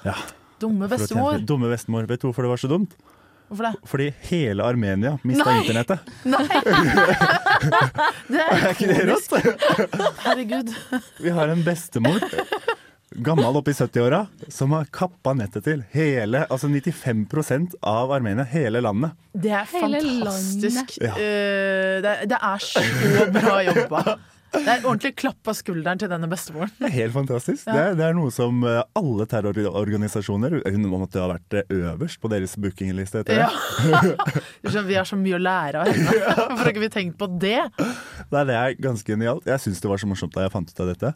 Ja, 0.03 0.17
Dumme 0.59 0.89
bestemor. 0.91 1.37
Dumme 1.47 1.69
bestemor. 1.71 2.07
Vet 2.09 2.19
du 2.23 2.27
hvorfor 2.27 2.43
det 2.47 2.51
var 2.51 2.59
så 2.59 2.67
dumt? 2.71 2.97
Hvorfor 3.47 3.67
det? 3.69 3.73
Fordi 3.87 4.07
hele 4.31 4.65
Armenia 4.65 5.13
mista 5.23 5.53
internettet. 5.53 6.11
Nei! 6.25 6.43
Det 8.31 8.41
er 8.41 8.53
Er 8.55 8.71
ikke 8.73 8.87
det 8.89 9.03
rått? 9.09 9.35
Herregud. 10.25 10.71
Vi 11.21 11.33
har 11.33 11.51
en 11.53 11.61
bestemor, 11.65 12.19
gammel 13.23 13.57
oppe 13.59 13.71
i 13.71 13.77
70-åra, 13.77 14.25
som 14.51 14.75
har 14.75 14.87
kappa 14.93 15.33
nettet 15.37 15.65
til 15.67 15.83
hele, 15.95 16.45
altså 16.49 16.69
95% 16.71 17.77
av 17.85 18.13
Armenia. 18.15 18.45
Hele 18.49 18.81
landet. 18.83 19.15
Det 19.33 19.51
er 19.51 19.67
Hele 19.71 20.01
fantastisk. 20.03 20.97
Ja. 21.01 21.15
Uh, 21.15 21.99
det, 22.05 22.15
det 22.31 22.39
er 22.39 22.63
så 22.63 22.85
bra 23.35 23.59
jobba. 23.65 24.05
Det 24.55 24.71
er 24.71 24.85
ordentlig 24.85 25.11
klapp 25.19 25.49
av 25.51 25.55
skulderen 25.57 25.99
til 25.99 26.09
denne 26.11 26.27
bestemoren. 26.31 26.71
Det 26.79 26.87
er 26.87 26.93
helt 26.95 27.15
fantastisk. 27.15 27.65
Det, 27.67 27.75
er, 27.75 27.95
det 27.97 28.05
er 28.07 28.15
noe 28.15 28.31
som 28.33 28.61
eh, 28.67 28.81
alle 28.97 29.27
terrororganisasjoner 29.29 30.59
Hun 30.63 30.87
måtte 30.91 31.21
ha 31.21 31.27
vært 31.33 31.57
eh, 31.59 31.73
øverst 31.75 32.21
på 32.23 32.31
deres 32.31 32.55
bookingliste 32.61 33.23
etter. 33.23 33.43
Ja. 33.43 34.83
Vi 34.89 34.95
har 34.95 35.07
så 35.07 35.19
mye 35.19 35.37
å 35.37 35.41
lære 35.41 35.83
av 35.83 35.91
henne. 35.91 36.19
Hvorfor 36.25 36.63
har 36.63 36.71
ikke 36.71 36.85
vi 36.85 36.91
tenkt 36.93 37.17
på 37.19 37.27
det? 37.41 37.59
Nei, 38.31 38.43
det 38.47 38.55
er 38.55 38.77
ganske 38.81 39.11
genialt. 39.11 39.47
Jeg 39.49 39.63
syns 39.65 39.81
det 39.83 39.91
var 39.91 40.01
så 40.01 40.09
morsomt 40.09 40.35
da 40.35 40.45
jeg 40.45 40.53
fant 40.53 40.71
ut 40.71 40.81
av 40.85 40.91
dette. 40.93 41.11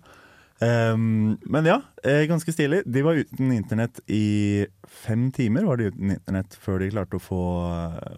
Ehm, 0.61 1.37
men 1.41 1.65
ja, 1.65 1.81
eh, 2.03 2.25
ganske 2.27 2.51
stilig. 2.51 2.81
De 2.85 3.03
var 3.05 3.13
uten 3.13 3.51
internett 3.51 4.01
i 4.07 4.67
fem 4.99 5.31
timer 5.31 5.63
var 5.67 5.79
de 5.79 5.89
uten 5.89 6.11
internett 6.11 6.55
før 6.59 6.81
de 6.83 6.89
klarte 6.91 7.17
å 7.17 7.21
få, 7.23 7.41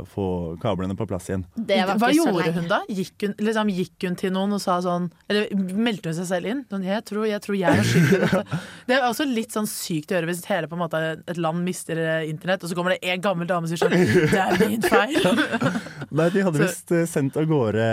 få 0.10 0.26
kablene 0.62 0.96
på 0.98 1.06
plass 1.10 1.30
igjen. 1.30 1.44
Det 1.56 1.78
var 1.88 2.00
Hva 2.02 2.10
så 2.10 2.18
gjorde 2.18 2.46
lenge. 2.46 2.54
hun 2.58 2.70
da? 2.72 2.80
Gikk 2.90 3.26
hun, 3.26 3.36
liksom, 3.38 3.72
gikk 3.78 4.06
hun 4.08 4.18
til 4.20 4.34
noen 4.36 4.56
og 4.58 4.62
sa 4.64 4.78
sånn 4.84 5.10
Eller 5.30 5.52
meldte 5.56 6.12
hun 6.12 6.18
seg 6.18 6.30
selv 6.32 6.52
inn? 6.52 6.64
Sånn, 6.72 6.86
jeg, 6.88 7.06
tror, 7.08 7.28
jeg 7.30 7.44
tror 7.44 7.58
jeg 7.60 7.82
er 7.82 7.90
skyld 7.92 8.16
i 8.16 8.22
dette. 8.24 8.60
Det 8.90 8.98
er 8.98 9.06
også 9.08 9.28
litt 9.30 9.56
sånn 9.56 9.70
sykt 9.70 10.12
å 10.12 10.18
gjøre 10.18 10.32
hvis 10.32 10.44
hele 10.50 10.70
på 10.72 10.78
en 10.78 10.84
måte, 10.84 11.02
et 11.32 11.42
land 11.42 11.64
mister 11.66 12.02
eh, 12.02 12.26
internett, 12.32 12.66
og 12.66 12.72
så 12.72 12.78
kommer 12.78 12.96
det 12.96 13.14
en 13.14 13.24
gammel 13.24 13.50
dame 13.50 13.70
som 13.70 13.78
sier 13.78 13.92
sånn 13.92 14.32
Det 14.32 14.42
er 14.42 14.58
min 14.66 14.84
feil. 14.84 15.30
Nei, 16.18 16.28
de 16.34 16.46
hadde 16.48 16.64
visst 16.64 16.92
eh, 16.96 17.06
sendt 17.10 17.38
av 17.40 17.48
gårde 17.50 17.86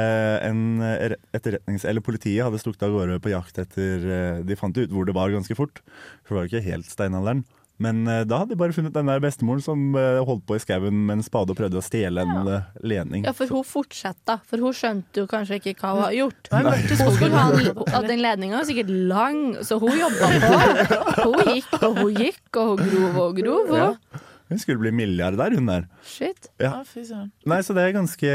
en 0.49 0.65
eh, 0.85 1.15
etterretnings... 1.37 1.87
Eller 1.89 2.05
politiet 2.05 2.47
hadde 2.47 2.61
stukket 2.63 2.89
av 2.89 2.97
gårde 2.97 3.21
på 3.23 3.33
jakt 3.33 3.61
etter 3.63 4.43
De 4.47 4.57
fant 4.59 4.77
ut 4.77 4.91
hvor 4.93 5.07
det 5.07 5.15
var 5.17 5.33
ganske 5.35 5.55
fort, 5.59 5.83
for 6.25 6.35
det 6.35 6.39
var 6.39 6.47
jo 6.47 6.53
ikke 6.55 6.67
helt 6.71 6.91
steinalderen. 6.91 7.45
Men 7.79 8.01
eh, 8.11 8.25
da 8.27 8.41
hadde 8.41 8.57
de 8.57 8.59
bare 8.59 8.75
funnet 8.75 8.95
den 8.97 9.07
der 9.07 9.21
bestemoren 9.23 9.63
som 9.63 9.83
eh, 9.95 10.19
holdt 10.27 10.43
på 10.49 10.57
i 10.59 10.63
skauen 10.63 10.97
med 11.07 11.21
en 11.21 11.23
spade 11.27 11.55
og 11.55 11.59
prøvde 11.61 11.79
å 11.79 11.85
stjele 11.85 12.25
en 12.27 12.49
ja. 12.51 12.57
ledning. 12.83 13.23
Ja, 13.29 13.35
for 13.39 13.51
hun 13.55 13.67
fortsatte, 13.67 14.41
for 14.51 14.65
hun 14.65 14.75
skjønte 14.75 15.23
jo 15.23 15.29
kanskje 15.31 15.61
ikke 15.61 15.77
hva 15.79 15.93
hun 15.95 16.03
hadde 16.07 16.19
gjort. 16.19 16.51
Hun 16.51 17.13
skulle 17.15 17.31
ha 17.39 17.45
skogen. 17.55 18.09
den 18.09 18.25
ledninga 18.25 18.59
var 18.59 18.67
sikkert 18.67 18.91
lang, 19.13 19.45
så 19.63 19.79
hun 19.83 19.95
jobba 19.95 20.33
på. 20.43 20.59
Hun 21.23 21.53
gikk 21.55 21.79
og 21.79 22.03
hun 22.03 22.19
gikk, 22.19 22.43
og 22.59 22.73
hun 22.73 22.91
grov 22.91 23.21
og 23.29 23.39
grov. 23.39 23.73
Ja. 23.79 23.93
Hun 24.49 24.61
skulle 24.63 24.81
bli 24.83 24.93
milliardær, 24.97 25.55
hun 25.55 25.69
der. 25.69 25.87
Shit. 26.09 26.49
Ja. 26.59 26.81
Ja. 26.83 27.23
Nei, 27.47 27.61
så 27.63 27.77
det 27.77 27.85
er 27.85 27.95
ganske, 27.99 28.35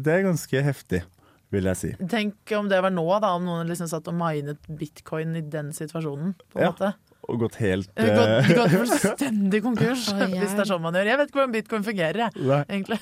det 0.00 0.12
er 0.14 0.24
ganske 0.28 0.62
heftig, 0.62 1.02
vil 1.50 1.66
jeg 1.72 1.80
si. 1.80 1.92
Tenk 2.08 2.54
om 2.56 2.70
det 2.70 2.78
var 2.84 2.94
nå, 2.94 3.04
da, 3.20 3.34
om 3.36 3.44
noen 3.48 3.68
liksom 3.68 3.90
satt 3.90 4.08
og 4.08 4.16
minet 4.16 4.62
bitcoin 4.78 5.34
i 5.36 5.42
den 5.42 5.72
situasjonen. 5.76 6.36
På 6.48 6.60
en 6.62 6.68
Ja. 6.68 6.72
måte. 6.72 6.92
Og 7.28 7.42
gått 7.44 7.58
helt 7.60 7.90
Eh, 8.00 8.08
eh, 8.08 8.48
Gått, 8.54 8.72
gått 8.72 8.72
fullstendig 8.86 9.60
konkurs, 9.64 10.08
hvis 10.14 10.54
det 10.56 10.64
er 10.64 10.70
sånn 10.72 10.82
man 10.82 10.96
gjør. 10.96 11.10
Jeg 11.12 11.20
vet 11.20 11.30
ikke 11.30 11.40
hvordan 11.42 11.54
bitcoin 11.58 11.86
fungerer, 11.86 12.22
jeg, 12.26 12.48
Nei. 12.48 12.62
egentlig. 12.70 13.00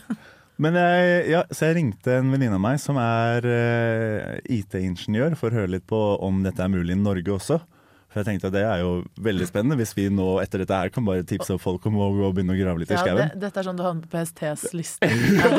Men 0.59 0.75
jeg, 0.75 1.19
ja, 1.31 1.45
så 1.55 1.69
jeg 1.69 1.77
ringte 1.79 2.17
en 2.19 2.33
venninne 2.35 2.57
av 2.59 2.63
meg 2.65 2.81
som 2.83 2.97
er 2.99 3.45
uh, 3.47 4.39
IT-ingeniør, 4.51 5.37
for 5.39 5.55
å 5.55 5.61
høre 5.61 5.71
litt 5.77 5.87
på 5.87 6.01
om 6.27 6.41
dette 6.43 6.65
er 6.65 6.73
mulig 6.73 6.97
i 6.97 6.99
Norge 6.99 7.31
også. 7.37 7.61
For 8.09 8.23
jeg 8.23 8.27
tenkte 8.31 8.49
at 8.49 8.55
det 8.57 8.63
er 8.65 8.81
jo 8.81 8.93
veldig 9.21 9.47
spennende 9.47 9.77
hvis 9.79 9.91
vi 9.95 10.07
nå 10.11 10.39
etter 10.41 10.63
dette 10.65 10.77
her 10.81 10.89
kan 10.91 11.05
bare 11.05 11.27
tipse 11.29 11.53
opp 11.55 11.61
folk 11.61 11.85
om 11.91 11.99
å 12.01 12.07
gå 12.17 12.25
og 12.31 12.39
begynne 12.39 12.55
å 12.57 12.59
grave 12.59 12.81
litt 12.81 12.91
i 12.91 12.97
skauen. 12.97 13.21
det, 13.21 13.43
dette 13.43 13.61
er 13.61 13.67
sånn 13.69 13.77
du 13.79 13.85
havner 13.85 14.09
på 14.09 14.17
PSTs 14.17 14.73
liste. 14.75 15.11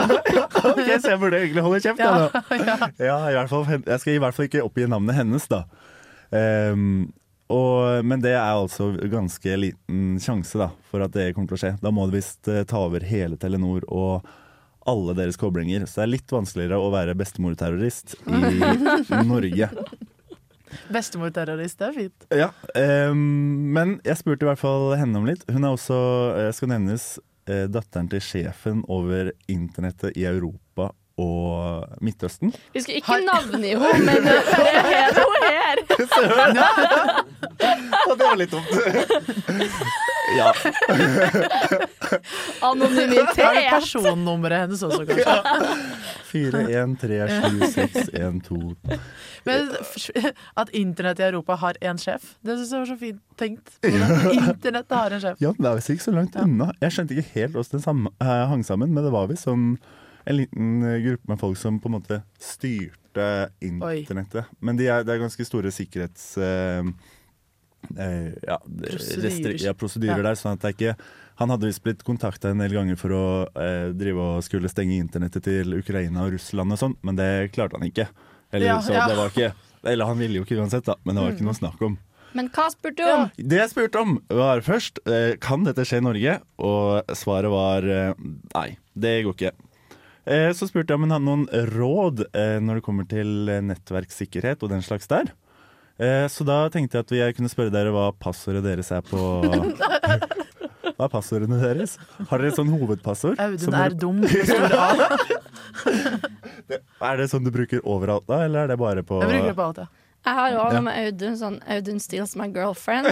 ok, 0.71 0.81
så 0.97 1.13
jeg 1.13 1.19
burde 1.21 1.43
egentlig 1.43 1.63
holde 1.67 1.79
kjeft, 1.85 2.01
Ja, 2.01 2.09
da. 2.25 2.43
ja. 2.57 2.77
Ja, 2.97 3.19
i 3.29 3.37
hvert 3.37 3.53
fall, 3.53 3.67
jeg 3.77 4.01
skal 4.01 4.17
i 4.17 4.23
hvert 4.25 4.35
fall 4.35 4.49
ikke 4.49 4.65
oppgi 4.65 4.89
navnet 4.89 5.19
hennes, 5.21 5.45
da. 5.51 5.61
Ehm, 6.35 7.11
og, 7.49 8.05
men 8.05 8.21
det 8.21 8.35
er 8.35 8.53
altså 8.53 8.91
ganske 9.09 9.55
liten 9.57 10.19
sjanse 10.21 10.59
da, 10.61 10.69
for 10.91 11.01
at 11.01 11.15
det 11.15 11.31
kommer 11.33 11.49
til 11.49 11.57
å 11.57 11.61
skje. 11.63 11.71
Da 11.81 11.91
må 11.93 12.05
det 12.05 12.19
visst 12.19 12.49
eh, 12.51 12.61
ta 12.69 12.83
over 12.85 13.05
hele 13.09 13.39
Telenor 13.41 13.87
og 13.89 14.27
alle 14.89 15.15
deres 15.17 15.37
koblinger. 15.39 15.87
Så 15.89 16.01
det 16.01 16.05
er 16.05 16.13
litt 16.13 16.33
vanskeligere 16.33 16.77
å 16.77 16.91
være 16.93 17.17
bestemorterrorist 17.17 18.19
i 18.29 19.23
Norge. 19.31 19.71
Bestemorterrorist, 20.93 21.79
det 21.81 21.87
er 21.87 21.97
fint. 21.97 22.29
Ja, 22.37 22.51
um, 23.09 23.73
men 23.73 23.97
jeg 24.05 24.21
spurte 24.21 24.45
i 24.45 24.51
hvert 24.51 24.61
fall 24.61 24.93
henne 24.99 25.17
om 25.17 25.25
litt. 25.29 25.41
Hun 25.49 25.65
er 25.65 25.73
også, 25.73 25.99
jeg 26.45 26.57
skal 26.59 26.73
nevnes, 26.75 27.11
eh, 27.49 27.65
datteren 27.65 28.09
til 28.13 28.21
sjefen 28.23 28.85
over 28.85 29.33
internettet 29.49 30.13
i 30.13 30.29
Europa 30.29 30.68
og 31.19 31.99
Midtøsten. 32.05 32.49
Vi 32.73 32.79
skal 32.85 32.95
ikke 33.01 33.17
navngi 33.27 33.71
henne, 33.75 33.99
men 34.07 34.17
det 34.27 34.35
er 34.95 35.11
hun 35.19 35.39
her. 35.49 35.75
Og 38.09 38.13
det 38.17 38.25
var 38.25 38.35
litt 38.39 38.51
dumt. 38.53 38.69
ja. 40.39 40.49
Er 40.89 40.95
det 40.97 41.05
Anonymitet. 42.65 43.69
personnummeret 43.69 44.59
hennes 44.65 44.81
også, 44.85 45.03
kanskje? 45.09 45.35
4, 46.29 46.59
1, 46.83 46.91
3, 47.01 47.17
7, 47.29 47.33
6, 47.73 48.09
1, 48.13 48.41
2 48.45 48.57
Men 49.49 49.61
at 50.61 50.67
internett 50.77 51.19
i 51.21 51.23
Europa 51.29 51.53
har 51.63 51.73
én 51.81 51.97
sjef, 52.01 52.23
det 52.45 52.53
syns 52.59 52.71
jeg 52.75 52.81
var 52.83 52.89
så 52.91 52.97
fint 53.01 53.21
tenkt. 53.39 53.67
Internettet 53.83 54.95
har 54.97 55.09
en 55.17 55.23
sjef. 55.23 55.37
Ja, 55.43 55.51
det 55.57 55.67
er 55.71 55.75
visst 55.79 55.91
ikke 55.95 56.07
så 56.09 56.13
langt 56.15 56.33
unna. 56.39 56.67
Jeg 56.83 56.89
skjønte 56.95 57.11
ikke 57.17 57.33
helt 57.39 57.53
hvordan 57.57 57.79
det 57.79 57.87
eh, 58.27 58.43
hang 58.53 58.63
sammen, 58.67 58.89
men 58.93 59.01
det 59.07 59.13
var 59.15 59.25
visst 59.31 59.45
sånn 59.49 59.65
en 60.25 60.35
liten 60.37 60.83
eh, 60.83 60.99
gruppe 61.05 61.27
med 61.31 61.39
folk 61.39 61.57
som 61.57 61.79
på 61.79 61.89
en 61.89 61.95
måte 61.99 62.21
styrte 62.41 63.49
internettet. 63.61 64.45
Men 64.59 64.77
de 64.77 64.87
er, 64.87 65.03
det 65.07 65.15
er 65.15 65.23
ganske 65.23 65.45
store 65.47 65.71
sikkerhets... 65.73 66.31
Uh, 66.37 66.89
uh, 67.95 68.31
ja, 68.45 68.57
Prosedyrer. 68.59 69.55
ja, 69.63 69.73
prosedyrer 69.73 70.17
Ja. 70.21 70.27
der. 70.29 70.35
Sånn 70.39 70.57
at 70.57 70.61
det 70.63 70.69
er 70.71 70.75
ikke 70.77 70.95
Han 71.39 71.49
hadde 71.53 71.69
visst 71.69 71.83
blitt 71.85 72.01
kontakta 72.03 72.49
en 72.51 72.59
del 72.59 72.73
ganger 72.75 72.97
for 72.99 73.13
å 73.15 73.23
eh, 73.55 73.93
drive 73.95 74.19
og 74.19 74.43
skulle 74.43 74.67
stenge 74.67 74.97
internettet 74.99 75.45
til 75.45 75.77
Ukraina 75.77 76.25
og 76.25 76.33
Russland 76.35 76.75
og 76.75 76.79
sånn, 76.81 76.97
men 77.01 77.15
det 77.15 77.29
klarte 77.55 77.79
han 77.79 77.87
ikke. 77.87 78.09
Eller, 78.51 78.65
Ja, 78.73 78.81
så 78.83 78.91
ja. 78.91 79.05
det 79.07 79.15
var 79.15 79.31
ikke 79.31 79.53
Eller 79.87 80.05
han 80.09 80.19
ville 80.19 80.41
jo 80.41 80.43
ikke 80.43 80.57
uansett, 80.59 80.83
da, 80.83 80.97
men 81.05 81.15
det 81.15 81.23
var 81.23 81.31
ikke 81.37 81.45
noe 81.47 81.55
snakk 81.55 81.79
om. 81.87 81.95
Men 82.35 82.49
hva 82.51 82.65
spurte 82.73 82.99
du 82.99 83.07
om? 83.07 83.23
Det 83.39 83.55
jeg 83.61 83.71
spurte 83.71 84.01
om 84.03 84.17
var 84.27 84.59
først 84.67 84.99
eh, 85.07 85.37
Kan 85.41 85.63
dette 85.63 85.81
skje 85.87 86.01
i 86.01 86.05
Norge? 86.09 86.35
Og 86.59 87.15
svaret 87.15 87.49
var 87.55 87.87
eh, 87.87 88.11
nei, 88.53 88.67
det 88.99 89.15
går 89.25 89.37
ikke. 89.39 89.53
Eh, 90.29 90.51
Så 90.53 90.67
spurte 90.69 90.93
jeg 90.93 90.99
om 90.99 91.07
hun 91.07 91.13
hadde 91.15 91.25
noen 91.25 91.45
råd 91.73 92.23
eh, 92.37 92.57
når 92.61 92.79
det 92.79 92.85
kommer 92.85 93.07
til 93.09 93.49
eh, 93.49 93.61
nettverkssikkerhet 93.65 94.61
og 94.65 94.69
den 94.75 94.83
slags 94.85 95.09
der. 95.09 95.31
Eh, 95.99 96.27
Så 96.31 96.45
da 96.47 96.61
tenkte 96.69 96.99
jeg 96.99 97.05
at 97.07 97.15
jeg 97.17 97.35
kunne 97.39 97.49
spørre 97.51 97.73
dere 97.73 97.91
hva 97.95 98.11
passordet 98.13 98.63
deres 98.67 98.91
er 98.95 99.01
på 99.09 99.17
Hva 100.99 101.07
er 101.07 101.11
passordene 101.13 101.57
deres? 101.61 101.93
Har 102.29 102.37
dere 102.41 102.51
et 102.51 102.57
sånn 102.59 102.69
hovedpassord? 102.73 103.39
Audun 103.39 103.71
dere- 103.71 103.85
er 103.87 103.95
dum. 103.95 104.19
Er 106.99 107.17
det 107.21 107.29
sånn 107.31 107.45
du 107.47 107.51
bruker 107.55 107.81
overalt 107.87 108.27
da, 108.29 108.41
eller 108.45 108.65
er 108.65 108.71
det 108.73 108.77
bare 108.81 109.03
på 109.07 109.21
Jeg 109.23 109.31
bruker 109.31 109.49
det 109.51 109.57
på 109.57 109.65
alt, 109.69 109.81
ja. 109.85 109.87
Jeg 110.27 110.35
har 110.35 110.49
jo 110.51 110.63
noe 110.67 110.81
med 110.83 110.97
Audun, 111.07 111.35
sånn 111.39 111.57
Audun 111.71 111.99
steals 112.03 112.33
my 112.35 112.49
girlfriend. 112.51 113.07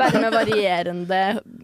Bare 0.00 0.18
med 0.24 0.34
varierende 0.34 1.20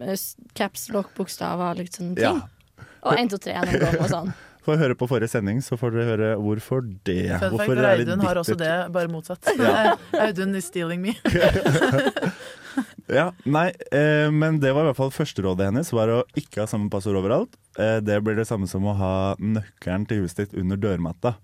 eh, 0.07 0.21
caps 0.55 0.85
lock-bokstaver, 0.95 1.75
litt 1.81 1.97
sånne 1.99 2.15
ting. 2.15 2.39
Ja. 2.39 2.85
Og 3.05 3.19
1, 3.19 3.33
2, 3.35 3.41
3 3.43 3.57
noen 3.67 3.81
ganger 3.83 3.99
og 4.05 4.09
sånn. 4.13 4.31
Få 4.65 4.75
høre 4.81 4.95
på 4.97 5.05
forrige 5.09 5.29
sending, 5.29 5.59
så 5.61 5.77
får 5.77 5.93
dere 5.93 6.05
høre 6.09 6.29
hvorfor 6.41 6.81
det. 7.05 7.27
Fun 7.29 7.39
fact, 7.39 7.51
Hvorfor 7.53 7.77
er 7.77 7.99
litt 8.01 8.09
Audun 8.09 8.23
har 8.25 8.39
også 8.41 8.55
det, 8.57 8.71
bare 8.95 9.11
motsatt. 9.13 9.51
Ja. 9.61 9.93
Audun 10.25 10.55
is 10.57 10.65
stealing 10.71 11.03
me. 11.05 11.15
Ja, 13.05 13.29
nei, 13.45 13.69
eh, 13.93 14.27
men 14.33 14.57
det 14.59 14.71
var 14.73 14.81
i 14.83 14.89
hvert 14.89 14.97
fall 14.97 15.11
førsterådet 15.13 15.67
hennes, 15.69 15.91
var 15.93 16.09
å 16.11 16.17
ikke 16.35 16.63
ha 16.63 16.65
samme 16.67 16.89
passord 16.91 17.19
overalt. 17.19 17.53
Eh, 17.77 17.99
det 18.03 18.17
blir 18.25 18.35
det 18.35 18.47
samme 18.49 18.65
som 18.67 18.83
å 18.89 18.95
ha 18.97 19.11
nøkkelen 19.37 20.07
til 20.09 20.23
huset 20.23 20.41
ditt 20.41 20.57
under 20.59 20.79
dørmatta. 20.81 21.35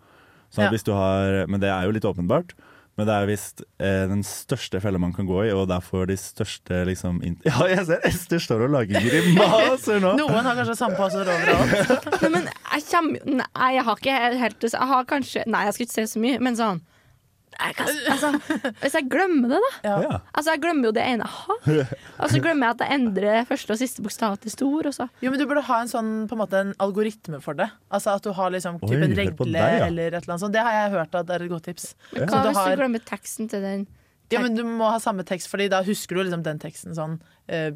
Sånn 0.52 0.66
Ja. 0.66 0.72
hvis 0.74 0.84
du 0.84 0.92
har, 0.98 1.46
men 1.48 1.62
det 1.62 1.70
er 1.70 1.86
jo 1.86 1.94
litt 1.96 2.08
åpenbart. 2.10 2.56
Men 3.00 3.08
det 3.08 3.16
er 3.16 3.30
visst 3.30 3.64
eh, 3.80 4.04
den 4.12 4.24
største 4.28 4.82
fella 4.84 5.00
man 5.02 5.14
kan 5.16 5.26
gå 5.30 5.46
i, 5.48 5.52
og 5.56 5.70
derfor 5.72 6.10
de 6.10 6.18
største 6.20 6.84
liksom 6.90 7.22
Ja, 7.48 7.56
jeg 7.72 7.86
ser 7.88 8.04
Ester 8.08 8.42
står 8.44 8.66
og 8.68 8.76
lager 8.76 9.00
grimaser 9.06 10.02
nå! 10.04 10.14
Noen 10.20 10.44
har 10.44 10.60
kanskje 10.60 10.76
sandpåser 10.82 11.32
overalt. 11.32 11.94
Nei, 12.22 12.32
men 12.36 12.50
jeg 12.52 12.88
kommer 12.92 13.38
Nei, 13.42 13.70
jeg 13.78 13.88
har 13.88 14.02
ikke 14.04 14.18
helt 14.44 14.68
Jeg 14.68 14.90
har 14.94 15.08
kanskje 15.10 15.46
Nei, 15.48 15.66
jeg 15.70 15.78
skal 15.78 15.88
ikke 15.88 15.98
se 16.00 16.08
så 16.14 16.24
mye, 16.24 16.42
men 16.44 16.60
sånn 16.60 16.84
jeg 17.62 17.76
kan, 17.78 17.88
altså, 18.14 18.30
Hvis 18.82 18.94
jeg 18.98 19.06
glemmer 19.12 19.50
det, 19.54 19.60
da. 19.62 19.72
Ja. 19.90 20.20
Altså, 20.34 20.52
Jeg 20.56 20.62
glemmer 20.64 20.90
jo 20.90 20.92
det 20.98 21.04
ene 21.06 21.28
jeg 21.28 21.34
har. 21.36 21.94
Og 22.22 22.30
så 22.34 22.42
glemmer 22.44 22.68
jeg 22.68 22.76
at 22.78 22.84
jeg 22.86 23.00
endrer 23.00 23.46
første 23.50 23.76
og 23.76 23.80
siste 23.82 24.02
bokstav 24.06 24.38
til 24.42 24.52
stor. 24.52 24.90
Og 24.92 24.94
så. 24.98 25.08
Jo, 25.22 25.32
men 25.32 25.40
Du 25.40 25.46
burde 25.50 25.64
ha 25.68 25.80
en 25.84 25.92
sånn 25.92 26.12
på 26.30 26.38
en 26.38 26.42
måte 26.44 26.62
en 26.66 26.74
algoritme 26.80 27.42
for 27.44 27.54
det. 27.60 27.70
Altså 27.92 28.16
At 28.18 28.24
du 28.26 28.32
har 28.38 28.50
liksom 28.54 28.80
Oi, 28.82 28.90
typ 28.92 29.04
en 29.08 29.16
regle 29.22 29.48
deg, 29.52 29.56
ja. 29.80 29.86
eller 29.88 30.12
et 30.12 30.22
eller 30.24 30.34
annet 30.36 30.46
sånt. 30.46 30.54
Det 30.58 30.66
har 30.66 30.78
jeg 30.80 30.92
hørt 30.98 31.16
at 31.22 31.30
er 31.38 31.46
et 31.48 31.52
godt 31.54 31.68
tips. 31.70 31.94
Men 32.14 32.28
Så 32.28 32.36
hva 32.36 32.42
du 32.44 32.50
hvis 32.50 32.58
har- 32.64 32.76
du 32.76 32.82
glemmer 32.84 33.06
teksten 33.06 33.50
til 33.50 33.62
den? 33.62 33.88
Ja, 34.32 34.40
men 34.40 34.56
Du 34.56 34.64
må 34.64 34.88
ha 34.90 34.98
samme 35.04 35.26
tekst, 35.28 35.50
Fordi 35.52 35.70
da 35.70 35.82
husker 35.84 36.16
du 36.16 36.24
liksom 36.24 36.44
den 36.44 36.58
teksten 36.60 36.96
sånn 36.96 37.20
eh, 37.50 37.72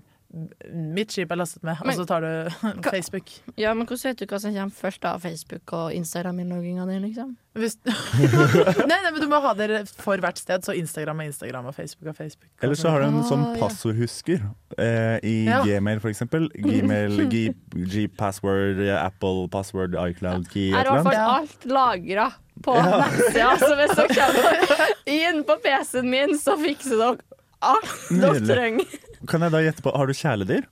Mitt 0.76 1.14
skip 1.14 1.32
er 1.32 1.38
lastet 1.40 1.64
med, 1.64 1.80
og 1.80 1.94
så 1.96 2.04
tar 2.10 2.24
du 2.26 2.30
Facebook. 2.94 3.30
Ja, 3.62 3.72
men 3.78 3.86
Hvordan 3.88 4.10
vet 4.12 4.20
du 4.20 4.26
hva 4.28 4.40
som 4.42 4.52
kommer 4.56 4.74
først 4.76 5.06
av 5.08 5.22
Facebook 5.24 5.72
og 5.78 5.94
Instagram-innlogginga 5.96 6.88
di? 6.90 6.98
Liksom? 7.06 7.30
Hvis, 7.56 7.78
nei, 7.86 8.98
nei, 9.00 9.12
men 9.14 9.22
Du 9.22 9.30
må 9.32 9.40
ha 9.46 9.54
det 9.56 9.86
for 9.96 10.20
hvert 10.20 10.42
sted. 10.42 10.66
Så 10.66 10.76
Instagram 10.76 11.22
er 11.24 11.30
Instagram, 11.30 11.70
og 11.72 11.76
Facebook 11.78 12.10
er 12.12 12.18
Facebook. 12.18 12.50
Eller 12.62 12.76
så 12.76 12.92
har 12.92 13.06
du 13.06 13.08
en 13.08 13.22
Ah, 13.22 13.28
sånn 13.30 13.46
ja. 13.46 13.54
passordhusker 13.62 14.42
eh, 14.78 15.18
i 15.24 15.36
Ja. 15.48 15.62
Gmail, 15.64 16.02
for 16.04 16.12
eksempel. 16.12 16.50
Gmail, 16.68 17.16
G, 17.32 17.46
G-password, 17.94 18.82
Apple 18.98 19.48
password, 19.54 19.96
iCloud 20.10 20.50
key, 20.52 20.72
et 20.74 20.82
har 20.82 20.90
i 20.90 20.98
hvert 20.98 21.08
fall 21.08 21.38
alt 21.38 21.70
lagra 21.70 22.28
på 22.66 22.76
nettsida, 22.82 23.56
så 23.62 23.72
hvis 23.80 23.96
dere 23.98 24.20
kommer 24.20 24.94
inn 25.16 25.42
på 25.48 25.58
PC-en 25.64 26.08
min, 26.12 26.36
så 26.40 26.56
fikser 26.60 27.00
dere 27.00 27.42
alt 27.66 27.98
dere 28.12 28.40
trenger. 28.48 29.02
Kan 29.30 29.42
jeg 29.46 29.52
da 29.56 29.62
gjette 29.66 29.84
på, 29.86 29.94
har 29.96 30.08
du 30.08 30.14
kjæledyr? 30.14 30.66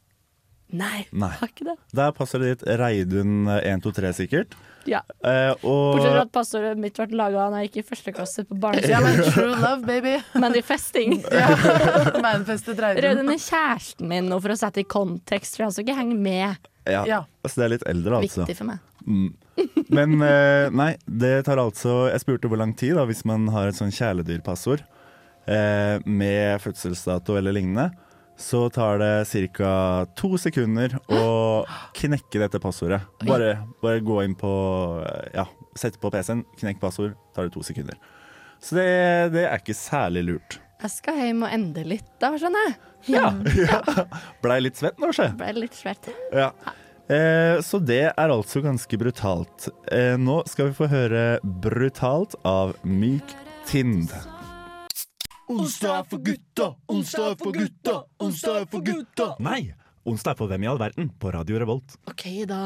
Nei, 0.73 1.03
Nei. 1.13 1.29
har 1.37 1.49
ikke 1.51 1.65
det. 1.67 1.75
Der 1.93 2.11
passer 2.17 2.41
det 2.41 2.47
ditt 2.55 2.63
Reidun123 2.79 4.09
sikkert. 4.17 4.55
Ja. 4.89 5.03
Eh, 5.23 5.53
Bortsett 5.61 6.09
fra 6.11 6.21
at 6.25 6.31
passordet 6.33 6.79
mitt 6.81 6.97
ble 6.97 7.15
laga 7.15 7.45
da 7.53 7.59
jeg 7.61 7.69
gikk 7.69 7.77
i 7.83 7.85
første 7.91 8.13
klasse 8.15 8.43
på 8.49 8.57
Ja, 8.57 8.61
barneskolen. 8.63 9.03
men 9.05 9.29
true 9.35 9.59
love, 9.61 9.85
baby. 9.87 10.15
Men 10.41 10.57
i 10.57 10.63
festing. 10.65 11.19
Ja. 11.31 11.47
Reidun. 12.17 13.29
Er 13.29 13.39
kjæresten 13.43 14.09
min 14.09 14.27
nå, 14.31 14.39
for 14.41 14.55
å 14.55 14.57
sette 14.59 14.81
i 14.81 14.87
kontekst, 14.89 15.55
for 15.59 15.67
han 15.67 15.75
skal 15.75 15.85
ikke 15.87 15.99
henge 16.01 16.17
med. 16.19 16.67
ja, 16.89 17.05
Ja. 17.07 17.21
altså 17.45 17.61
det 17.61 17.65
er 17.67 17.73
litt 17.77 17.87
eldre, 17.93 18.17
altså. 18.23 18.41
Viktig 18.47 18.57
for 18.57 18.71
meg. 18.73 18.81
Mm. 19.05 19.29
Men 19.93 20.21
eh, 20.25 20.69
nei, 20.73 20.93
det 21.05 21.43
tar 21.45 21.59
altså 21.59 22.07
Jeg 22.09 22.21
spurte 22.23 22.47
hvor 22.49 22.57
lang 22.57 22.71
tid 22.79 22.95
da 22.95 23.03
hvis 23.05 23.25
man 23.27 23.49
har 23.51 23.67
et 23.69 23.75
sånn 23.77 23.91
kjæledyrpassord 23.93 24.81
eh, 25.45 25.99
med 26.07 26.61
fødselsdato 26.63 27.35
eller 27.37 27.53
lignende. 27.55 27.91
Så 28.43 28.65
tar 28.73 28.99
det 28.99 29.11
ca. 29.55 30.05
to 30.19 30.35
sekunder 30.41 30.97
å 31.07 31.63
knekke 31.95 32.41
dette 32.41 32.59
passordet. 32.59 32.99
Bare, 33.23 33.53
bare 33.83 34.03
gå 34.03 34.19
inn 34.25 34.35
på 34.35 34.51
eh, 35.05 35.29
Ja, 35.37 35.47
sette 35.79 36.01
på 36.01 36.11
PC-en, 36.11 36.43
knekk 36.59 36.81
passord, 36.81 37.15
tar 37.35 37.47
det 37.47 37.55
to 37.55 37.63
sekunder. 37.63 37.95
Så 38.63 38.75
det, 38.79 38.87
det 39.35 39.47
er 39.47 39.63
ikke 39.63 39.75
særlig 39.77 40.25
lurt. 40.27 40.59
Jeg 40.83 40.91
skal 40.91 41.19
hjem 41.21 41.45
og 41.47 41.55
ende 41.55 41.85
litt, 41.87 42.09
da, 42.19 42.33
skjønner 42.35 42.67
jeg. 42.67 42.75
Ja. 43.15 43.29
ja. 43.71 44.07
Blei 44.43 44.59
litt 44.65 44.79
svett 44.79 44.99
nå, 44.99 45.13
sjø. 45.15 45.29
Ble 45.39 45.53
litt 45.61 45.79
svett. 45.79 46.11
Ja. 46.35 46.51
Eh, 47.07 47.61
så 47.63 47.79
det 47.79 48.05
er 48.11 48.35
altså 48.35 48.63
ganske 48.63 48.99
brutalt. 48.99 49.71
Eh, 49.91 50.15
nå 50.19 50.41
skal 50.51 50.71
vi 50.71 50.77
få 50.83 50.91
høre 50.91 51.25
'Brutalt' 51.43 52.35
av 52.43 52.75
Myk 52.83 53.35
Tind. 53.67 54.11
Onsdag 55.53 55.99
er 55.99 56.05
for 56.09 56.21
gutta, 56.25 56.67
onsdag 56.89 57.25
er 57.29 57.35
for 57.37 57.53
gutta, 57.53 57.93
onsdag 58.23 58.55
er 58.63 58.67
for 58.71 58.81
gutta. 58.85 59.27
Nei, 59.43 59.73
onsdag 60.09 60.33
er 60.33 60.39
for 60.39 60.49
Hvem 60.49 60.65
i 60.65 60.69
all 60.71 60.79
verden 60.81 61.11
på 61.21 61.33
Radio 61.35 61.59
Revolt. 61.61 61.93
OK, 62.09 62.23
da. 62.49 62.61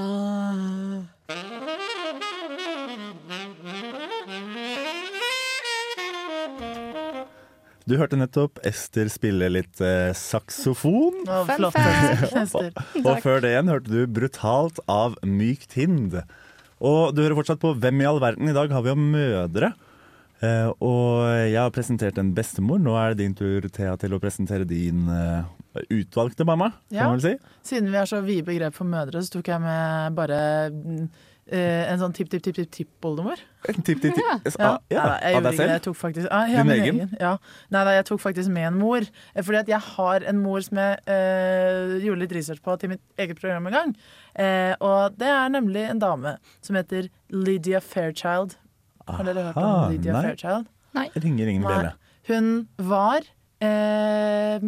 Du 7.87 7.95
hørte 7.99 8.19
nettopp 8.19 8.59
Ester 8.67 9.11
spille 9.11 9.47
litt 9.51 9.83
eh, 9.83 10.13
saksofon. 10.15 11.21
Fun 11.27 11.51
flott. 11.51 11.75
fact. 11.75 12.37
Ester. 12.45 12.71
Og 13.03 13.19
før 13.23 13.43
det 13.43 13.51
igjen 13.53 13.71
hørte 13.71 13.91
du 13.91 14.01
'Brutalt' 14.07 14.79
av 14.91 15.19
Myk 15.27 15.67
Tind. 15.71 16.21
Og 16.83 17.15
du 17.15 17.23
hører 17.23 17.35
fortsatt 17.39 17.63
på 17.63 17.75
Hvem 17.75 18.03
i 18.03 18.07
all 18.07 18.23
verden. 18.23 18.47
I 18.47 18.55
dag 18.55 18.71
har 18.71 18.83
vi 18.85 18.95
om 18.95 19.07
mødre. 19.11 19.73
Eh, 20.37 20.69
og 20.85 21.23
jeg 21.49 21.57
har 21.57 21.71
presentert 21.73 22.17
en 22.21 22.33
bestemor. 22.37 22.77
Nå 22.81 22.93
er 22.99 23.13
det 23.15 23.23
din 23.23 23.37
tur, 23.37 23.65
Thea, 23.73 23.95
til 23.97 24.13
å 24.13 24.19
presentere 24.21 24.67
din 24.69 25.07
uh, 25.09 25.47
utvalgte 25.89 26.45
mamma. 26.45 26.71
Kan 26.91 26.99
Ja. 26.99 27.07
man 27.09 27.21
si. 27.23 27.33
Siden 27.65 27.89
vi 27.89 27.97
har 27.97 28.05
så 28.09 28.21
vide 28.25 28.45
begrep 28.45 28.75
for 28.77 28.85
mødre, 28.85 29.23
så 29.25 29.33
tok 29.37 29.49
jeg 29.49 29.61
med 29.63 30.13
bare 30.17 30.37
eh, 31.49 31.89
en 31.89 31.97
sånn 31.97 32.13
tipp-tipp-tipp-tipp-oldemor. 32.13 33.41
En 33.71 33.81
tipp, 33.81 34.01
tipp, 34.03 34.13
tipp. 34.13 34.21
Ja. 34.21 34.37
Ja. 34.59 34.69
Ja, 34.93 35.07
Nei, 35.07 35.17
jeg 35.31 35.39
av 35.39 35.47
deg 35.47 35.57
selv? 35.57 35.73
Jeg 35.73 35.83
tok 35.87 35.97
faktisk 36.03 36.29
ah, 36.29 36.45
Din 36.45 36.69
min 36.69 36.83
egen? 36.85 37.17
Ja. 37.17 37.33
Nei, 37.73 37.83
da, 37.89 37.95
jeg 37.97 38.05
tok 38.11 38.21
faktisk 38.21 38.53
med 38.53 38.67
en 38.69 38.77
mor. 38.77 39.09
Fordi 39.41 39.61
at 39.63 39.73
jeg 39.73 39.81
har 39.89 40.27
en 40.29 40.43
mor 40.43 40.61
som 40.61 40.77
jeg 40.83 41.01
gjorde 42.05 42.21
litt 42.21 42.37
research 42.37 42.61
på 42.61 42.77
til 42.77 42.93
mitt 42.93 43.01
eget 43.17 43.41
program 43.41 43.65
en 43.71 43.77
gang. 43.79 43.97
Og 44.85 45.17
det 45.17 45.33
er 45.33 45.49
nemlig 45.49 45.87
en 45.89 46.03
dame 46.03 46.37
som 46.61 46.77
heter 46.77 47.09
Lydia 47.33 47.81
Fairchild. 47.81 48.53
Har 49.07 49.23
dere 49.27 49.43
hørt 49.49 49.57
om 49.61 49.91
Lydia 49.93 50.13
nei. 50.17 50.21
Fairchild? 50.29 50.67
Ringer 51.23 51.47
ingen 51.51 51.63
Nei. 51.63 51.73
bjelle. 51.73 51.91
Hun 52.27 52.47
var 52.89 53.27
eh, 53.63 54.63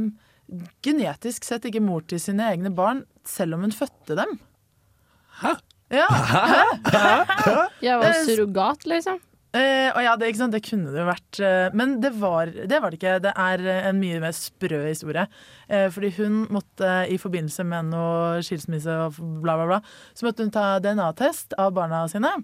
genetisk 0.85 1.43
sett 1.47 1.65
ikke 1.69 1.81
mor 1.83 2.05
til 2.07 2.21
sine 2.21 2.47
egne 2.53 2.71
barn, 2.75 3.03
selv 3.27 3.57
om 3.57 3.65
hun 3.65 3.73
fødte 3.75 4.15
dem. 4.19 4.37
Hæ? 5.41 5.55
Ja. 5.89 6.05
Jeg 7.81 7.97
var 8.01 8.13
surrogat, 8.25 8.85
liksom. 8.89 9.17
Eh, 9.57 9.89
og 9.95 10.03
ja, 10.05 10.11
det, 10.19 10.27
ikke 10.29 10.37
sant? 10.43 10.53
det 10.53 10.61
kunne 10.67 10.91
det 10.93 10.99
jo 11.01 11.07
vært. 11.07 11.39
eh, 11.41 11.71
men 11.73 11.95
det 12.03 12.11
var, 12.21 12.51
det 12.53 12.77
var 12.83 12.93
det 12.93 12.99
ikke. 12.99 13.15
Det 13.23 13.31
er 13.33 13.63
eh, 13.65 13.87
en 13.89 13.97
mye 13.97 14.19
mer 14.21 14.35
sprø 14.37 14.83
historie. 14.85 15.23
Eh, 15.65 15.87
fordi 15.89 16.11
hun 16.19 16.43
måtte 16.53 16.91
i 17.09 17.17
forbindelse 17.17 17.65
med 17.65 17.89
noe 17.89 18.43
skilsmisse 18.45 18.93
og 19.07 19.17
bla, 19.41 19.55
bla, 19.57 19.65
bla, 19.71 19.79
så 20.13 20.27
måtte 20.29 20.45
hun 20.45 20.53
ta 20.53 20.67
DNA-test 20.85 21.57
av 21.57 21.73
barna 21.79 22.03
sine. 22.13 22.35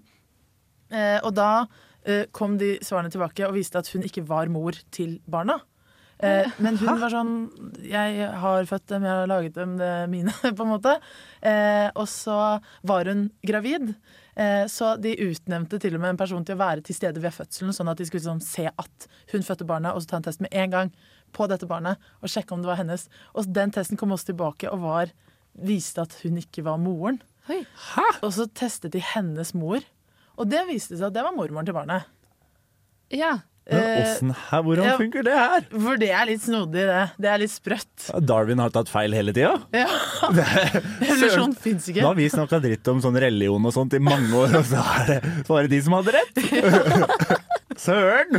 Eh, 0.90 1.20
og 1.22 1.30
da 1.38 1.50
eh, 1.62 1.85
kom 2.30 2.54
de 2.60 2.76
svarene 2.86 3.10
tilbake 3.10 3.42
og 3.48 3.56
viste 3.56 3.80
at 3.80 3.88
hun 3.90 4.04
ikke 4.06 4.22
var 4.28 4.50
mor 4.52 4.76
til 4.94 5.16
barna. 5.26 5.56
Eh, 6.18 6.48
men 6.64 6.78
hun 6.80 6.96
var 6.96 7.12
sånn 7.12 7.32
Jeg 7.84 8.28
har 8.40 8.68
født 8.68 8.86
dem, 8.88 9.04
jeg 9.04 9.12
har 9.12 9.28
laget 9.28 9.56
dem, 9.58 9.74
det 9.76 9.88
er 9.98 10.06
mine, 10.08 10.32
på 10.56 10.64
en 10.64 10.72
måte. 10.72 10.94
Eh, 11.44 11.88
og 11.92 12.08
så 12.10 12.38
var 12.88 13.10
hun 13.10 13.28
gravid. 13.46 13.92
Eh, 14.36 14.64
så 14.72 14.94
de 15.00 15.12
utnevnte 15.26 15.80
til 15.82 15.96
og 15.96 16.02
med 16.02 16.14
en 16.14 16.20
person 16.20 16.44
til 16.46 16.56
å 16.56 16.62
være 16.62 16.86
til 16.86 16.96
stede 16.96 17.22
ved 17.24 17.36
fødselen, 17.36 17.76
sånn 17.76 17.92
at 17.92 18.00
de 18.00 18.08
skulle 18.08 18.24
liksom 18.24 18.42
se 18.44 18.68
at 18.70 19.08
hun 19.32 19.44
fødte 19.44 19.68
barnet, 19.68 19.92
og 19.92 20.04
så 20.04 20.14
ta 20.14 20.20
en 20.20 20.26
test 20.28 20.44
med 20.44 20.56
en 20.56 20.72
gang 20.72 20.92
på 21.36 21.48
dette 21.50 21.68
barnet 21.68 22.00
og 22.22 22.32
sjekke 22.32 22.54
om 22.54 22.64
det 22.64 22.70
var 22.70 22.80
hennes. 22.80 23.08
Og 23.36 23.48
den 23.52 23.72
testen 23.74 24.00
kom 24.00 24.14
også 24.14 24.30
tilbake 24.32 24.72
og 24.72 24.84
var, 24.86 25.12
viste 25.56 26.04
at 26.04 26.16
hun 26.22 26.40
ikke 26.40 26.64
var 26.64 26.80
moren. 26.80 27.20
Oi. 27.52 27.60
Og 28.24 28.32
så 28.34 28.48
testet 28.56 28.96
de 28.96 29.04
hennes 29.14 29.52
mor, 29.56 29.84
og 30.36 30.48
det 30.52 30.62
viste 30.68 30.96
seg 30.96 31.08
at 31.08 31.16
det 31.16 31.24
var 31.26 31.36
mormoren 31.36 31.68
til 31.68 31.76
barnet. 31.76 32.08
Ja. 33.14 33.36
Men 33.66 33.82
Eh, 33.82 34.34
her, 34.46 34.62
hvordan 34.62 34.84
ja. 34.86 34.92
funker 34.94 35.24
det 35.26 35.34
her? 35.34 35.64
For 35.72 35.98
det 35.98 36.12
er 36.14 36.28
litt 36.28 36.42
snodig, 36.44 36.84
det. 36.86 37.00
Det 37.18 37.30
er 37.32 37.40
litt 37.42 37.50
sprøtt. 37.50 38.04
Darwin 38.22 38.62
har 38.62 38.70
tatt 38.74 38.90
feil 38.92 39.14
hele 39.16 39.34
tida. 39.34 39.56
Ja. 39.74 39.88
Evolusjon 41.02 41.56
fins 41.64 41.88
ikke. 41.90 42.04
har 42.06 42.14
vi 42.14 42.28
snakka 42.30 42.60
dritt 42.62 42.86
om 42.92 43.02
sånn 43.02 43.18
religion 43.18 43.66
og 43.66 43.74
sånt 43.74 43.96
i 43.98 44.02
mange 44.02 44.30
år, 44.38 44.54
og 44.60 44.68
så 44.70 44.84
er 45.00 45.10
det 45.10 45.18
bare 45.50 45.72
de 45.72 45.82
som 45.82 45.98
hadde 45.98 46.14
rett! 46.14 46.40
Søren! 47.86 48.38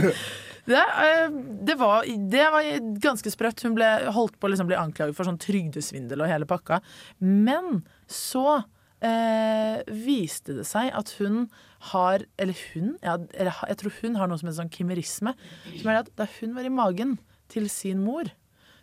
Det, 0.68 0.80
eh, 0.80 1.28
det, 1.68 1.76
var, 1.80 2.08
det 2.08 2.48
var 2.56 2.72
ganske 3.04 3.32
sprøtt. 3.32 3.68
Hun 3.68 3.76
ble 3.76 3.92
holdt 4.16 4.40
på 4.40 4.48
å 4.48 4.56
liksom 4.56 4.72
bli 4.72 4.80
anklaget 4.80 5.16
for 5.16 5.28
sånn 5.28 5.44
trygdesvindel 5.44 6.24
og 6.24 6.32
hele 6.32 6.48
pakka. 6.48 6.80
Men 7.20 7.82
så 8.08 8.62
eh, 9.04 9.84
viste 9.92 10.56
det 10.62 10.68
seg 10.72 10.96
at 10.96 11.18
hun 11.20 11.50
har 11.92 12.24
Eller 12.38 12.58
hun? 12.74 12.98
Ja, 13.04 13.18
eller, 13.34 13.54
jeg 13.70 13.78
tror 13.82 13.94
hun 14.02 14.16
har 14.18 14.30
noe 14.30 14.40
som 14.40 14.50
heter 14.50 14.64
sånn 14.64 14.74
kimerisme. 14.74 15.34
Som 15.78 15.92
er 15.92 16.02
at 16.02 16.12
da 16.18 16.28
hun 16.40 16.56
var 16.58 16.66
i 16.66 16.74
magen 16.74 17.18
til 17.54 17.70
sin 17.72 18.02
mor, 18.04 18.32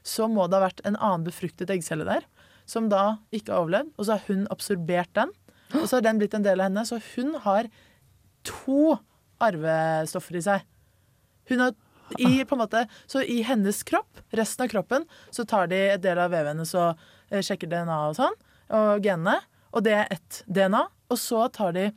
så 0.07 0.29
må 0.31 0.47
det 0.49 0.59
ha 0.59 0.67
vært 0.69 0.85
en 0.87 0.97
annen 0.97 1.25
befruktet 1.27 1.73
eggcelle 1.73 2.07
der. 2.07 2.27
Som 2.71 2.89
da 2.93 3.19
ikke 3.35 3.53
har 3.53 3.65
overlevd. 3.65 3.95
Og 3.99 4.07
så 4.07 4.17
har 4.17 4.29
hun 4.29 4.47
absorbert 4.53 5.13
den. 5.17 5.33
Og 5.75 5.89
så 5.89 5.99
har 5.99 6.07
den 6.07 6.21
blitt 6.21 6.37
en 6.37 6.47
del 6.47 6.61
av 6.61 6.71
henne. 6.71 6.87
Så 6.87 7.01
hun 7.15 7.35
har 7.45 7.69
to 8.47 8.95
arvestoffer 9.43 10.39
i 10.39 10.45
seg. 10.45 10.69
Hun 11.51 11.65
har 11.65 11.75
i, 12.21 12.45
på 12.45 12.55
en 12.55 12.61
måte, 12.61 12.85
så 13.11 13.23
i 13.25 13.41
hennes 13.47 13.79
kropp, 13.89 14.21
resten 14.37 14.67
av 14.67 14.71
kroppen, 14.71 15.07
så 15.33 15.47
tar 15.49 15.71
de 15.73 15.79
et 15.95 16.03
del 16.05 16.21
av 16.21 16.31
vevet 16.35 16.53
hennes 16.53 16.75
og 16.77 17.01
eh, 17.31 17.41
sjekker 17.43 17.71
DNA 17.71 17.97
og 18.11 18.17
sånn, 18.19 18.37
og 18.77 19.05
genene. 19.05 19.39
Og 19.75 19.83
det 19.87 19.95
er 19.97 20.13
ett 20.15 20.43
DNA. 20.47 20.85
Og 21.11 21.19
så 21.19 21.47
tar 21.53 21.75
de 21.75 21.89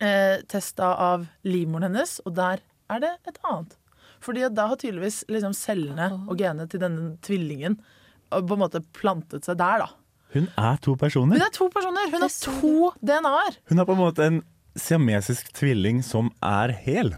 eh, 0.00 0.40
testa 0.50 0.92
av 1.10 1.26
livmoren 1.46 1.88
hennes, 1.90 2.18
og 2.26 2.34
der 2.38 2.62
er 2.92 3.02
det 3.02 3.12
et 3.28 3.38
annet. 3.44 3.76
Fordi 4.24 4.46
da 4.54 4.68
har 4.70 4.78
tydeligvis 4.80 5.24
liksom 5.30 5.52
cellene 5.54 6.08
og 6.26 6.38
genene 6.40 6.66
til 6.70 6.80
denne 6.82 7.14
tvillingen 7.26 7.78
eh, 8.32 8.40
på 8.40 8.56
en 8.56 8.62
måte 8.64 8.80
plantet 8.96 9.44
seg 9.46 9.58
der, 9.60 9.84
da. 9.84 9.90
Hun 10.34 10.48
er 10.58 10.76
to 10.82 10.96
personer. 10.98 11.36
Hun 11.38 11.44
er 11.46 11.52
to 11.54 11.68
personer! 11.72 12.10
Hun 12.12 12.24
har 12.24 12.32
to 12.42 12.90
DNA-er! 13.00 13.60
Hun 13.70 13.78
er 13.80 13.86
på 13.88 13.94
en 13.94 14.00
måte 14.02 14.24
en 14.26 14.40
siamesisk 14.76 15.52
tvilling 15.56 16.02
som 16.04 16.28
er 16.44 16.74
hel. 16.84 17.14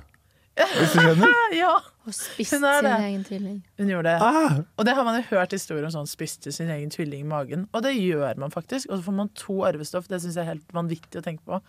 Hvis 0.59 0.93
du 0.95 1.01
skjønner? 1.01 1.33
Ja, 1.55 1.73
Og 2.07 2.15
spiste 2.15 2.59
er 2.67 2.83
sin 2.83 2.91
egen 3.07 3.25
tvilling. 3.27 3.57
hun 3.79 3.91
gjorde 3.93 4.11
det. 4.13 4.23
Ah, 4.23 4.57
Og 4.77 4.87
det 4.87 4.95
har 4.99 5.07
man 5.07 5.19
jo 5.21 5.25
hørt 5.31 5.55
historier 5.55 5.87
om 5.87 5.93
sånn 5.95 6.09
spiste 6.11 6.51
sin 6.55 6.71
egen 6.75 6.91
tvilling 6.95 7.23
i 7.25 7.29
magen. 7.31 7.67
Og 7.73 7.83
det 7.87 7.95
gjør 7.97 8.39
man 8.43 8.51
faktisk. 8.55 8.89
Og 8.91 8.99
så 8.99 9.07
får 9.09 9.17
man 9.21 9.31
to 9.39 9.61
arvestoff. 9.67 10.09
Det 10.11 10.19
syns 10.23 10.35
jeg 10.39 10.45
er 10.45 10.53
helt 10.53 10.75
vanvittig 10.75 11.21
å 11.21 11.25
tenke 11.25 11.43
på. 11.47 11.61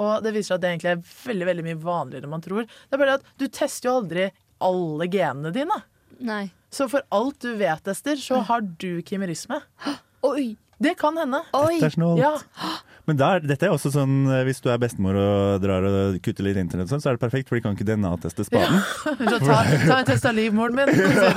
Og 0.00 0.22
det 0.24 0.32
viser 0.36 0.52
seg 0.52 0.58
at 0.58 0.64
det 0.64 0.72
egentlig 0.72 0.92
er 0.94 1.04
veldig 1.26 1.48
veldig 1.50 1.66
mye 1.68 1.80
vanligere 1.82 2.28
enn 2.28 2.32
man 2.32 2.44
tror. 2.44 2.64
Det 2.68 2.96
er 2.96 3.02
bare 3.04 3.18
at 3.20 3.26
du 3.40 3.46
tester 3.52 3.90
jo 3.90 3.96
aldri 4.00 4.30
alle 4.62 5.08
genene 5.12 5.52
dine. 5.54 5.82
Nei. 6.22 6.44
Så 6.72 6.86
for 6.88 7.04
alt 7.12 7.42
du 7.44 7.52
vet, 7.60 7.88
Ester, 7.92 8.16
så 8.16 8.40
har 8.48 8.62
du 8.80 9.02
kimerisme. 9.04 9.58
Oi! 10.24 10.54
Det 10.82 10.96
kan 10.98 11.14
hende. 11.20 11.38
Oi! 11.54 11.76
Dette 11.76 11.92
er 11.92 11.94
snålt. 11.94 12.18
Ja, 12.18 12.32
Men 13.06 13.18
der, 13.18 13.42
dette 13.46 13.66
er 13.68 13.74
også 13.74 13.90
sånn 13.94 14.24
eh, 14.30 14.40
hvis 14.46 14.58
du 14.62 14.68
er 14.72 14.80
bestemor 14.82 15.14
og 15.18 15.62
drar 15.62 15.84
og 15.86 16.16
kutter 16.24 16.46
litt 16.46 16.58
internett, 16.58 16.90
sånn, 16.90 17.02
så 17.02 17.10
er 17.12 17.18
det 17.18 17.22
perfekt, 17.22 17.50
for 17.50 17.58
de 17.58 17.62
kan 17.62 17.76
ikke 17.76 17.86
DNA-teste 17.86 18.46
spaden. 18.48 18.80
Ja. 18.80 19.38
ta, 19.46 19.58
ta 19.86 19.98
en 20.00 20.08
test 20.08 20.26
av 20.26 20.34
livmoren 20.38 20.78
min, 20.78 20.90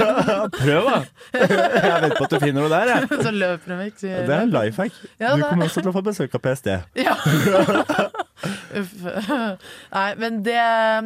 Prøv, 0.59 0.89
da! 0.89 0.99
Jeg 1.35 2.03
vet 2.05 2.17
på 2.17 2.25
at 2.25 2.35
du 2.35 2.37
finner 2.41 2.61
noe 2.63 2.71
der, 2.73 2.93
jeg. 2.95 3.09
så 3.27 3.33
løper 3.35 3.73
de 3.75 3.79
vekk. 3.83 3.99
Det 4.05 4.13
er 4.25 4.37
en 4.39 4.53
life 4.55 4.81
hack. 4.81 5.01
Ja, 5.19 5.35
Du 5.35 5.45
kommer 5.45 5.69
også 5.69 5.83
til 5.85 5.93
å 5.93 5.97
få 5.99 6.05
besøk 6.09 6.39
av 6.39 6.45
PST. 6.45 6.71
Ja. 7.05 7.19
Uff. 8.43 8.93
Nei, 9.95 10.09
men 10.19 10.43
det, 10.43 10.59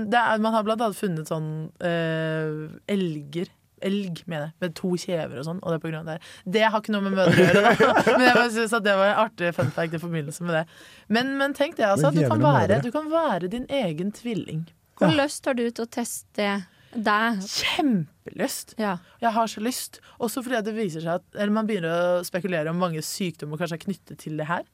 det 0.10 0.20
er, 0.20 0.42
Man 0.42 0.56
har 0.56 0.66
blant 0.66 0.82
annet 0.82 0.98
funnet 1.00 1.30
sånn 1.30 1.50
uh, 1.84 2.68
elger. 2.90 3.52
Elg, 3.80 4.26
mener 4.28 4.50
jeg, 4.50 4.56
med 4.60 4.74
to 4.76 4.90
kjever 5.00 5.38
og 5.40 5.46
sånn. 5.48 5.60
Og 5.64 5.72
det, 5.72 5.78
er 5.78 5.84
på 5.84 5.92
grunn 5.92 6.02
av 6.02 6.18
det. 6.18 6.32
det 6.52 6.64
har 6.66 6.82
ikke 6.82 6.92
noe 6.92 7.06
med 7.06 7.14
mødre 7.16 7.32
å 7.32 7.46
gjøre, 7.46 7.62
da. 7.64 7.94
Men 8.18 8.26
jeg 8.26 8.36
bare 8.36 8.50
synes 8.58 8.74
at 8.76 8.84
det 8.84 8.96
var 9.00 9.12
en 9.14 9.22
artig 9.22 9.52
fun 9.56 9.72
fact 9.76 9.96
i 9.96 10.02
forbindelse 10.02 10.48
med 10.48 10.58
det. 10.58 10.64
Men, 11.08 11.32
men 11.40 11.56
tenk 11.56 11.78
det, 11.78 11.86
altså. 11.88 12.10
Men 12.12 12.26
Du 12.26 12.34
kan, 12.34 12.44
være, 12.44 12.82
du 12.84 12.90
kan 12.92 13.08
være 13.14 13.52
din 13.56 13.70
egen 13.72 14.12
tvilling. 14.16 14.66
Hvor 15.00 15.16
lyst 15.16 15.48
har 15.48 15.56
du 15.56 15.64
til 15.70 15.86
å 15.86 15.88
teste 15.88 16.50
deg? 16.94 17.42
Kjempelyst. 17.46 18.74
Ja. 18.80 18.96
Jeg 19.22 19.32
har 19.36 19.48
så 19.52 19.62
lyst. 19.64 20.00
Også 20.20 20.44
fordi 20.46 20.62
det 20.66 20.74
viser 20.78 21.04
seg 21.04 21.20
at 21.20 21.38
Eller 21.38 21.54
man 21.54 21.68
begynner 21.70 21.92
å 22.20 22.24
spekulere 22.28 22.72
om 22.72 22.80
mange 22.82 23.02
sykdommer 23.06 23.60
kanskje 23.62 23.78
er 23.80 23.84
knyttet 23.86 24.22
til 24.24 24.40
det 24.40 24.48
her. 24.50 24.66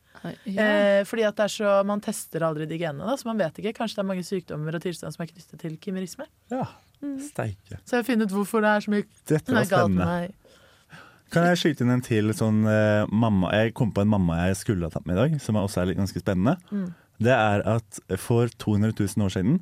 ja. 0.45 0.63
Eh, 0.65 1.01
fordi 1.05 1.25
at 1.27 1.35
det 1.35 1.43
er 1.43 1.53
så, 1.53 1.73
Man 1.85 2.01
tester 2.01 2.45
aldri 2.47 2.65
de 2.69 2.77
genene, 2.79 3.05
da, 3.05 3.17
så 3.19 3.27
man 3.27 3.37
vet 3.41 3.59
ikke. 3.59 3.75
Kanskje 3.81 3.99
det 3.99 4.05
er 4.05 4.09
mange 4.13 4.25
sykdommer 4.27 4.77
og 4.77 4.81
tilstander 4.85 5.15
som 5.17 5.25
er 5.25 5.31
knyttet 5.33 5.59
til 5.65 5.77
kimerisme. 5.77 6.25
Ja, 6.53 6.65
steike. 7.21 7.79
Så 7.83 7.97
jeg 7.97 8.03
har 8.03 8.09
funnet 8.09 8.31
ut 8.31 8.35
hvorfor 8.39 8.63
det 8.63 8.71
er 8.71 8.85
så 8.85 8.95
mye 8.95 9.05
Dette 9.27 9.53
var 9.53 9.69
galt 9.69 9.91
med 9.91 10.03
spennende. 10.05 10.09
meg. 10.15 10.41
Kan 11.33 11.47
jeg 11.49 11.57
skyte 11.59 11.83
inn 11.83 11.91
en 11.91 12.03
til 12.05 12.29
sånn 12.37 12.59
eh, 12.69 13.07
mamma 13.11 13.49
Jeg 13.57 13.73
kom 13.75 13.89
på 13.91 14.03
en 14.05 14.11
mamma 14.11 14.37
jeg 14.45 14.59
skulle 14.61 14.85
ha 14.87 14.93
tatt 14.93 15.07
med 15.09 15.17
i 15.17 15.23
dag, 15.23 15.39
som 15.41 15.57
også 15.59 15.81
er 15.81 15.89
litt 15.89 15.97
ganske 15.99 16.21
spennende. 16.21 16.55
Mm. 16.71 16.93
Det 17.25 17.33
er 17.33 17.63
at 17.75 17.99
for 18.21 18.47
200 18.61 18.93
000 18.99 19.25
år 19.25 19.33
siden 19.33 19.57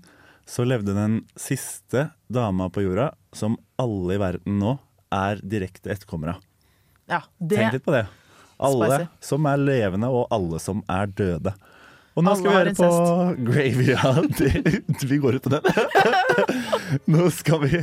så 0.45 0.65
levde 0.67 0.95
den 0.95 1.21
siste 1.39 2.09
dama 2.27 2.69
på 2.69 2.83
jorda 2.83 3.11
som 3.35 3.57
alle 3.79 4.17
i 4.17 4.21
verden 4.21 4.59
nå 4.61 4.77
er 5.13 5.39
direkte 5.43 5.93
etterkommere 5.93 6.37
av. 6.37 6.43
Ja, 7.09 7.21
det 7.39 7.59
Tenk 7.59 7.77
litt 7.77 7.85
på 7.85 7.93
det. 7.95 8.05
Alle 8.63 8.89
Spicy. 8.89 9.07
som 9.27 9.47
er 9.49 9.59
levende, 9.59 10.09
og 10.09 10.27
alle 10.31 10.59
som 10.61 10.83
er 10.91 11.09
døde. 11.11 11.53
Og 12.13 12.21
nå 12.21 12.29
Alle 12.29 12.39
skal 12.39 12.51
vi 12.51 12.57
høre 12.59 12.73
på 12.77 12.89
Graveyard. 13.47 15.07
vi 15.09 15.17
går 15.17 15.39
ut 15.39 15.47
på 15.47 15.53
den. 15.55 15.61
nå 17.13 17.29
skal 17.33 17.63
vi 17.65 17.81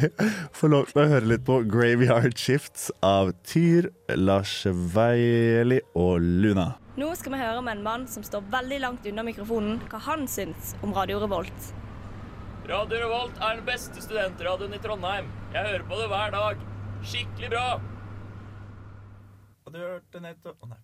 få 0.55 0.71
lov 0.71 0.87
til 0.93 1.03
å 1.03 1.09
høre 1.11 1.33
litt 1.33 1.43
på 1.49 1.59
Graveyard 1.67 2.39
Shifts 2.39 2.93
av 3.03 3.33
Tyr, 3.43 3.91
Lars 4.15 4.55
Veili 4.71 5.81
og 5.99 6.23
Luna. 6.23 6.71
Nå 7.01 7.11
skal 7.19 7.35
vi 7.35 7.43
høre 7.43 7.61
med 7.67 7.81
en 7.81 7.85
mann 7.87 8.07
som 8.11 8.23
står 8.27 8.47
veldig 8.55 8.81
langt 8.87 9.07
unna 9.11 9.27
mikrofonen, 9.27 9.81
hva 9.91 9.99
han 10.07 10.29
syns 10.31 10.77
om 10.87 10.95
Radio 10.95 11.19
Revolt. 11.25 11.73
Radio 12.71 13.01
Revolt 13.03 13.39
er 13.43 13.57
den 13.59 13.65
beste 13.67 13.99
studentradioen 13.99 14.77
i 14.77 14.79
Trondheim. 14.79 15.27
Jeg 15.51 15.67
hører 15.67 15.85
på 15.91 15.97
det 15.99 16.05
hver 16.13 16.31
dag. 16.31 16.61
Skikkelig 17.03 17.49
bra. 17.51 17.65
Du 19.71 19.79
hørte 19.79 20.21
nettopp 20.23 20.63
Å 20.63 20.69
nei. 20.71 20.79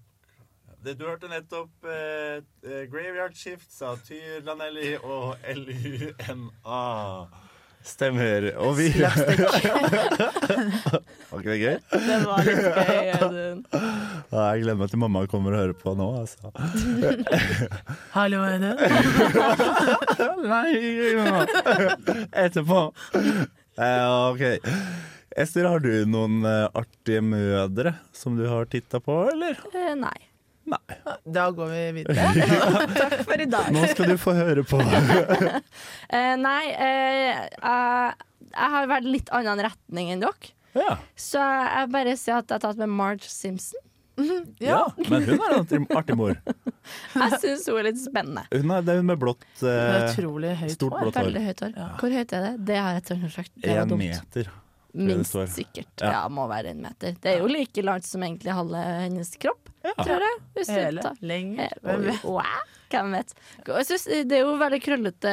Du 0.82 1.04
hørte 1.06 1.30
nettopp 1.30 1.86
eh, 1.86 2.42
eh, 2.66 2.82
Graveyard 2.90 3.38
Shift, 3.38 3.70
Satyr 3.70 4.02
Tyr, 4.08 4.42
Lanelli 4.48 4.96
og 4.98 5.38
LUNA. 5.62 6.82
Stemmer. 7.86 8.48
Og 8.58 8.74
vi 8.78 8.88
Var 11.30 11.38
ikke 11.38 11.50
det 11.52 11.58
gøy? 11.60 11.76
Det 11.92 12.16
var 12.24 12.42
litt 12.46 12.62
gøy, 12.66 13.10
Audun. 13.20 13.60
Jeg 14.32 14.62
gleder 14.64 14.78
meg 14.80 14.90
til 14.92 15.00
mamma 15.02 15.22
kommer 15.30 15.54
og 15.54 15.60
hører 15.62 15.76
på 15.78 15.94
nå, 15.98 16.08
altså. 16.22 16.50
Hallo, 18.16 18.42
er 18.46 18.58
det? 18.62 18.74
Nei, 20.52 20.70
etterpå. 22.46 22.80
Eh, 23.76 24.06
ok. 24.32 24.42
Ester, 25.36 25.68
har 25.68 25.80
du 25.84 25.92
noen 26.08 26.40
eh, 26.48 26.66
artige 26.80 27.22
mødre 27.22 27.92
som 28.16 28.38
du 28.38 28.46
har 28.50 28.64
titta 28.72 28.98
på, 29.04 29.14
eller? 29.34 29.54
Eh, 29.76 29.92
nei. 30.00 30.16
Nei. 30.66 30.96
Da 31.30 31.46
går 31.54 31.68
vi 31.70 31.82
videre. 32.00 32.26
Takk 33.00 33.16
for 33.28 33.42
i 33.42 33.46
dag. 33.50 33.68
Nå 33.74 33.86
skal 33.92 34.10
du 34.10 34.16
få 34.18 34.34
høre 34.34 34.64
på. 34.66 34.80
uh, 34.82 35.58
nei, 36.46 36.62
uh, 36.74 37.46
jeg, 37.54 38.14
jeg 38.50 38.70
har 38.76 38.88
vært 38.90 39.06
litt 39.06 39.30
annen 39.36 39.62
retning 39.68 40.10
enn 40.14 40.24
dere. 40.26 40.52
Ja, 40.76 40.98
Så 41.16 41.40
jeg 41.40 41.88
bare 41.94 42.16
sier 42.20 42.42
at 42.42 42.50
jeg 42.50 42.58
har 42.58 42.64
tatt 42.66 42.80
med 42.82 42.90
Marge 42.92 43.30
Simpson. 43.32 43.80
ja. 44.64 44.82
Men 45.08 45.24
hun 45.28 45.40
er 45.46 45.56
en 45.78 45.86
artig- 45.96 46.16
mor. 46.18 46.36
Jeg 47.14 47.40
syns 47.42 47.66
hun 47.68 47.80
er 47.80 47.88
litt 47.90 48.02
spennende. 48.02 48.44
Hun 48.52 48.70
er, 48.74 48.84
det 48.84 48.94
er 48.94 49.00
hun 49.02 49.08
med 49.10 49.20
blått 49.22 49.46
eh, 49.62 49.96
utrolig 50.10 50.54
høyt 50.60 50.74
stort 50.76 50.96
hår. 50.96 51.06
blått 51.06 51.18
hår. 51.20 51.26
Veldig 51.30 51.42
høyt 51.48 51.64
hår. 51.66 51.74
Hvor 52.00 52.14
høyt 52.18 52.36
er 52.38 52.46
det? 52.46 52.52
Det 52.70 52.78
har 52.80 52.96
jeg 52.98 53.32
sagt. 53.34 53.52
Det 53.62 53.74
Én 53.76 53.90
dumt. 53.92 54.02
meter. 54.04 54.50
Minst 54.96 55.36
sikkert. 55.54 55.92
Ja. 56.00 56.10
Ja. 56.12 56.22
må 56.32 56.46
være 56.48 56.72
en 56.72 56.80
meter. 56.86 57.16
Det 57.20 57.34
er 57.34 57.42
jo 57.42 57.50
like 57.50 57.82
langt 57.84 58.06
som 58.08 58.22
egentlig 58.24 58.54
halve 58.56 58.80
hennes 59.04 59.34
kropp, 59.42 59.68
Ja. 59.84 59.92
tror 60.00 60.24
jeg. 60.24 60.40
Hvis 60.56 60.66
du 60.72 60.72
Hele. 60.80 61.02
Lenger. 61.20 61.68
Eh, 61.68 61.78
Hvem 61.84 62.06
vet? 62.08 62.24
wow, 62.36 62.64
Hvem 62.90 63.12
vet. 63.12 63.34
Jeg 63.66 63.86
synes 63.90 64.04
det 64.30 64.32
er 64.38 64.44
jo 64.44 64.56
veldig 64.60 64.80
krøllete 64.82 65.32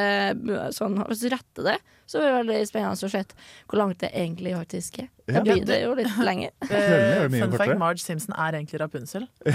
sånn, 0.76 0.98
Hvis 1.08 1.22
du 1.24 1.30
retter 1.34 1.64
det, 1.70 1.78
så 2.10 2.20
er 2.20 2.26
det 2.28 2.34
veldig 2.42 2.68
spennende 2.68 3.08
å 3.08 3.10
se 3.14 3.24
hvor 3.70 3.80
langt 3.80 4.00
det 4.04 4.12
egentlig 4.14 4.54
faktisk 4.58 5.00
er. 5.06 5.10
Da 5.28 5.34
Ja. 5.40 5.42
blir 5.48 5.66
det 5.66 5.80
jo 5.84 5.94
litt 5.96 6.18
lenger. 6.20 6.52
Mye 7.32 7.40
Fun 7.46 7.58
fact. 7.58 7.78
Marge 7.80 8.04
Simpson 8.04 8.36
er 8.36 8.60
egentlig 8.60 8.82
Rapunzel. 8.84 9.28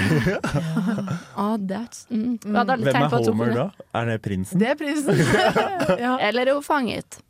Ah, 1.39 1.57
that's, 1.57 2.07
mm. 2.11 2.39
Hvem 2.43 2.57
er 2.59 3.09
Homer 3.13 3.55
da? 3.55 3.71
Er 3.95 4.07
det 4.07 4.23
prinsen? 4.25 4.59
Det 4.59 4.73
er 4.73 4.79
prinsen. 4.81 5.19
ja. 6.01 6.17
Eller 6.19 6.49
er 6.49 6.55
hun 6.59 6.63
fanget? 6.67 7.21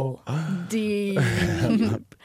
Åh. 0.00 0.36
Deep. 0.72 2.16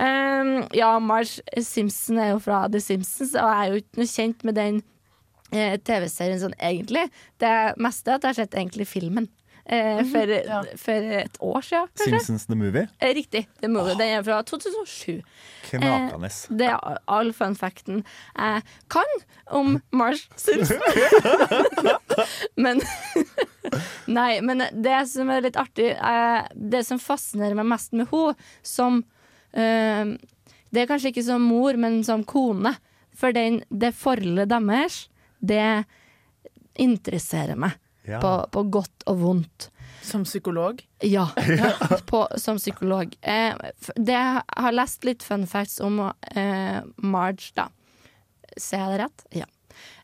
Um, 0.00 0.54
ja, 0.72 0.94
Marge 0.98 1.42
Simpson 1.62 2.18
er 2.18 2.32
jo 2.32 2.38
fra 2.40 2.62
The 2.72 2.80
Simpsons, 2.80 3.34
og 3.36 3.44
jeg 3.44 3.58
er 3.58 3.68
jo 3.68 3.82
ikke 3.82 4.00
noe 4.00 4.12
kjent 4.14 4.46
med 4.48 4.56
den 4.56 4.78
eh, 5.52 5.76
TV-serien 5.76 6.40
sånn 6.40 6.56
egentlig. 6.56 7.04
Det 7.42 7.52
meste 7.76 8.08
er 8.08 8.16
at 8.16 8.24
jeg 8.24 8.32
har 8.32 8.38
sett 8.38 8.56
egentlig 8.56 8.88
filmen. 8.88 9.28
Eh, 9.66 10.00
for, 10.10 10.26
Ja. 10.46 10.62
for 10.76 10.92
et 11.20 11.38
år 11.40 11.60
siden, 11.62 11.88
kanskje. 11.96 12.10
Simpsons 12.10 12.46
The 12.46 12.56
Movie. 12.56 12.88
Eh, 13.00 13.14
Riktig. 13.14 13.46
Det 13.60 13.68
er 13.70 13.76
Oh. 13.80 13.86
Den 13.96 14.18
er 14.18 14.22
fra 14.22 14.42
2007. 14.42 15.22
Knakende. 15.70 16.30
Det 16.58 16.66
er 16.66 16.98
all 17.08 17.32
fun 17.32 17.54
facten 17.56 18.04
jeg 18.36 18.62
kan 18.90 19.04
om 19.50 19.80
Marsh 19.92 20.28
Simpson. 20.36 20.80
men 22.56 22.80
Nei, 24.10 24.40
men 24.42 24.64
det 24.82 24.96
som 25.08 25.28
er 25.30 25.44
litt 25.44 25.56
artig, 25.60 25.92
er 25.94 26.48
det 26.54 26.82
som 26.86 26.98
fascinerer 26.98 27.54
meg 27.58 27.68
mest 27.70 27.92
med 27.92 28.08
henne 28.10 28.34
som 28.66 29.02
eh, 29.52 30.16
Det 30.70 30.82
er 30.82 30.86
kanskje 30.90 31.10
ikke 31.12 31.24
som 31.26 31.42
mor, 31.42 31.74
men 31.76 32.02
som 32.06 32.24
kone. 32.24 32.74
For 33.14 33.34
den, 33.36 33.60
det 33.70 33.92
forholdet 33.98 34.48
deres, 34.48 35.08
det 35.42 35.84
interesserer 36.80 37.58
meg. 37.58 37.74
Ja. 38.10 38.20
På, 38.22 38.32
på 38.50 38.64
godt 38.78 39.04
og 39.10 39.20
vondt. 39.22 39.68
Som 40.02 40.24
psykolog. 40.26 40.80
Ja, 41.04 41.28
på, 42.10 42.24
som 42.40 42.56
psykolog. 42.58 43.12
Eh, 43.22 43.54
det 43.96 44.16
jeg 44.16 44.42
har 44.64 44.74
lest 44.74 45.04
litt 45.06 45.22
fun 45.22 45.44
facts 45.46 45.78
om 45.84 46.00
eh, 46.34 46.80
Marge, 46.96 47.52
da. 47.54 47.68
Ser 48.56 48.80
jeg 48.82 48.94
det 48.96 49.00
rett? 49.04 49.26
Ja. 49.44 49.48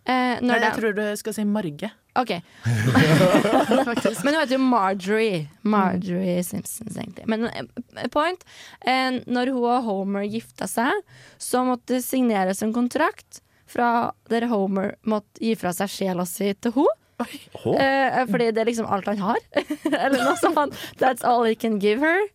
Eh, 0.06 0.36
når 0.38 0.46
Nei, 0.52 0.58
jeg 0.60 0.66
det- 0.68 0.74
tror 0.80 0.92
du 1.00 1.06
skal 1.18 1.34
si 1.34 1.44
Marge. 1.48 1.90
OK. 2.16 2.30
Men 4.24 4.34
hun 4.34 4.38
heter 4.40 4.54
jo 4.54 4.60
Marjorie. 4.62 5.40
Marjorie 5.68 6.44
Simpsons, 6.46 6.96
egentlig. 6.96 7.26
Men 7.28 7.48
eh, 7.50 8.06
point 8.12 8.44
eh, 8.80 9.18
Når 9.26 9.50
hun 9.52 9.64
og 9.66 9.82
Homer 9.88 10.24
gifta 10.30 10.68
seg, 10.70 11.02
så 11.42 11.64
måtte 11.66 11.96
det 11.98 12.04
signeres 12.06 12.62
en 12.64 12.72
kontrakt 12.76 13.42
fra 13.66 14.12
der 14.30 14.46
Homer 14.52 14.94
måtte 15.10 15.42
gi 15.42 15.56
fra 15.58 15.72
seg 15.74 15.90
sjela 15.90 16.24
si 16.28 16.52
til 16.54 16.76
henne. 16.78 16.94
Å, 17.18 17.74
Eh, 17.80 18.24
fordi 18.28 18.50
det 18.52 18.60
er 18.62 18.68
liksom 18.68 18.86
alt 18.92 19.06
han 19.08 19.18
har. 19.24 19.38
Eller 20.04 20.18
noe 20.22 20.36
sånt. 20.40 20.76
That's 21.00 21.24
all 21.24 21.44
he 21.48 21.54
can 21.56 21.78
give 21.82 22.00
her. 22.04 22.26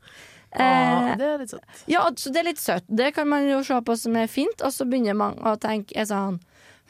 Ah, 0.51 1.11
Eh, 1.11 1.15
det 1.15 1.25
er 1.29 1.37
litt 1.39 1.51
sånn. 1.53 1.61
ja, 1.87 2.01
så 2.19 2.31
det 2.33 2.41
er 2.41 2.47
litt 2.49 2.59
søtt. 2.59 2.83
Det 2.89 3.13
kan 3.15 3.29
man 3.31 3.45
jo 3.47 3.61
se 3.63 3.77
på 3.87 3.95
som 3.97 4.15
er 4.19 4.27
fint, 4.27 4.59
og 4.65 4.73
så 4.75 4.83
begynner 4.89 5.15
man 5.15 5.37
å 5.47 5.53
tenke 5.61 5.95
er 5.95 6.09
sånn 6.09 6.41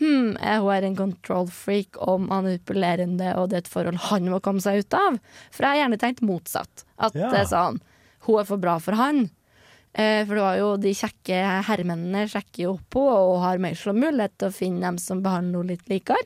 Hm, 0.02 0.32
er 0.42 0.58
hun 0.64 0.72
er 0.74 0.86
en 0.88 0.96
control 0.98 1.46
freak 1.54 2.00
og 2.02 2.24
manipulerende, 2.26 3.36
og 3.38 3.52
det 3.52 3.58
er 3.60 3.62
et 3.66 3.70
forhold 3.70 4.00
han 4.08 4.26
må 4.34 4.40
komme 4.42 4.64
seg 4.64 4.80
ut 4.82 4.96
av? 4.98 5.20
For 5.54 5.62
jeg 5.68 5.76
har 5.76 5.82
gjerne 5.84 6.00
tenkt 6.02 6.24
motsatt. 6.26 6.86
At 6.98 7.14
Ja. 7.14 7.30
det 7.30 7.44
er 7.44 7.50
sånn 7.52 7.78
Hun 8.26 8.40
er 8.40 8.46
for 8.50 8.58
bra 8.58 8.80
for 8.80 8.94
han. 8.98 9.30
Eh, 9.94 10.24
for 10.26 10.36
det 10.36 10.42
var 10.42 10.58
jo 10.58 10.78
de 10.78 10.94
kjekke 10.96 11.38
herremennene 11.68 12.26
sjekker 12.32 12.64
jo 12.64 12.74
opp 12.80 12.94
henne 12.98 13.22
og 13.28 13.42
har 13.44 13.58
mer 13.60 13.74
mulighet 13.76 14.38
til 14.40 14.50
å 14.50 14.54
finne 14.56 14.82
dem 14.82 14.98
som 14.98 15.22
behandler 15.22 15.60
henne 15.62 15.68
litt 15.76 15.88
likere. 15.90 16.18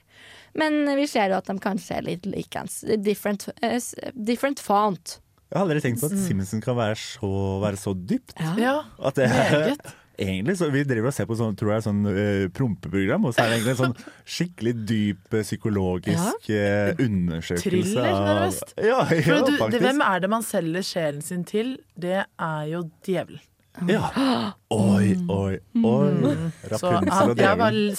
Men 0.55 0.85
vi 0.95 1.05
ser 1.11 1.33
jo 1.33 1.39
at 1.41 1.49
de 1.51 1.57
kanskje 1.61 1.99
er 1.99 2.07
litt 2.07 2.25
likens. 2.29 2.79
Different, 3.03 3.49
uh, 3.59 3.77
different 4.15 4.61
font. 4.63 5.19
Jeg 5.45 5.59
har 5.59 5.67
aldri 5.67 5.83
tenkt 5.83 6.01
på 6.01 6.09
at 6.09 6.17
Simpson 6.19 6.63
kan 6.63 6.75
være 6.77 6.97
så, 6.99 7.29
være 7.61 7.77
så 7.79 7.93
dypt. 7.95 8.33
Ja, 8.57 8.79
At 8.97 9.15
det, 9.19 9.27
er, 9.29 9.75
egentlig, 10.17 10.57
så 10.57 10.71
Vi 10.73 10.83
driver 10.83 11.11
og 11.11 11.15
ser 11.15 11.27
på 11.29 11.37
sånn, 11.37 11.55
tror 11.59 11.75
jeg, 11.75 11.85
sånn 11.85 12.01
uh, 12.09 12.47
prompeprogram, 12.55 13.27
og 13.29 13.35
så 13.35 13.43
er 13.43 13.51
det 13.51 13.59
egentlig 13.59 13.75
en 13.75 13.81
sånn 13.83 13.95
skikkelig 14.35 14.73
dyp 14.89 15.37
eh, 15.37 15.45
psykologisk 15.45 16.49
uh, 16.49 16.91
undersøkelse 17.05 17.69
Thriller, 17.69 18.09
av 18.09 18.29
nærmest. 18.29 18.73
Ja, 18.81 19.01
ja 19.29 19.41
du, 19.45 19.53
det, 19.75 19.83
hvem 19.85 20.01
er 20.07 20.25
det 20.25 20.31
man 20.33 20.47
selger 20.47 20.87
sjelen 20.87 21.23
sin 21.25 21.45
til? 21.47 21.75
Det 21.93 22.23
er 22.25 22.71
jo 22.71 22.87
djevelen. 23.05 23.43
Ja. 23.89 24.09
Oi, 24.73 25.15
oi, 25.29 25.57
oi. 25.83 26.35
Så 26.71 26.91
Rapunzel 26.91 27.31
og 27.33 27.39
djevelen. 27.39 27.97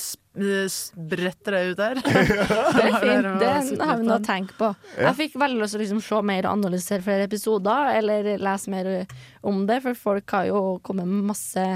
spretter 0.72 1.56
deg 1.56 1.70
ut 1.72 1.80
der. 1.80 2.00
Det 2.04 2.84
er 2.84 2.98
fint. 3.00 3.28
Det 3.40 3.80
har 3.80 4.00
vi 4.00 4.08
noe 4.08 4.18
å 4.18 4.24
tenke 4.24 4.56
på. 4.58 4.70
Jeg 4.98 5.16
fikk 5.20 5.38
veldig 5.40 5.62
lyst 5.62 5.76
til 5.76 5.80
å 5.80 5.84
liksom 5.84 6.02
se 6.04 6.20
mer 6.32 6.48
og 6.48 6.58
analysere 6.58 7.04
flere 7.06 7.28
episoder, 7.28 7.92
eller 8.00 8.32
lese 8.42 8.72
mer 8.72 8.92
om 9.46 9.64
det, 9.68 9.80
for 9.84 9.98
folk 9.98 10.36
har 10.36 10.48
jo 10.50 10.62
kommet 10.84 11.08
med 11.08 11.30
masse 11.32 11.66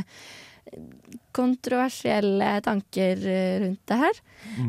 kontroversielle 1.35 2.61
tanker 2.67 3.27
eh, 3.27 3.57
rundt 3.65 3.83
det 3.91 3.99
her. 4.05 4.21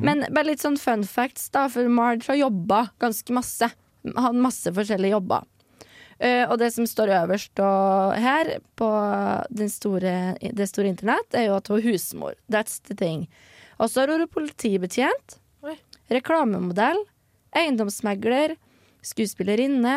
Men 0.02 0.26
bare 0.30 0.52
litt 0.52 0.64
sånn 0.64 0.80
fun 0.82 1.04
facts, 1.08 1.50
da, 1.54 1.68
for 1.72 1.90
Marge 1.92 2.30
har 2.32 2.40
jobba 2.40 2.86
ganske 3.02 3.36
masse. 3.36 3.70
Hatt 4.18 4.38
masse 4.38 4.72
forskjellige 4.74 5.14
jobber. 5.18 5.46
Eh, 6.22 6.44
og 6.46 6.60
det 6.62 6.70
som 6.76 6.86
står 6.86 7.10
øverst 7.18 7.60
og 7.66 8.14
her 8.22 8.60
på 8.78 8.90
den 9.50 9.72
store, 9.74 10.36
det 10.38 10.68
store 10.70 10.92
internett, 10.92 11.34
er 11.34 11.48
jo 11.48 11.58
at 11.58 11.72
hun 11.72 11.80
er 11.80 11.88
husmor. 11.90 12.36
That's 12.52 12.78
the 12.86 12.98
thing. 12.98 13.26
Og 13.82 13.90
så 13.90 14.04
har 14.04 14.14
hun 14.14 14.28
politibetjent, 14.30 15.40
Oi. 15.66 15.74
reklamemodell, 16.14 17.00
eiendomsmegler, 17.58 18.54
skuespillerinne. 19.02 19.96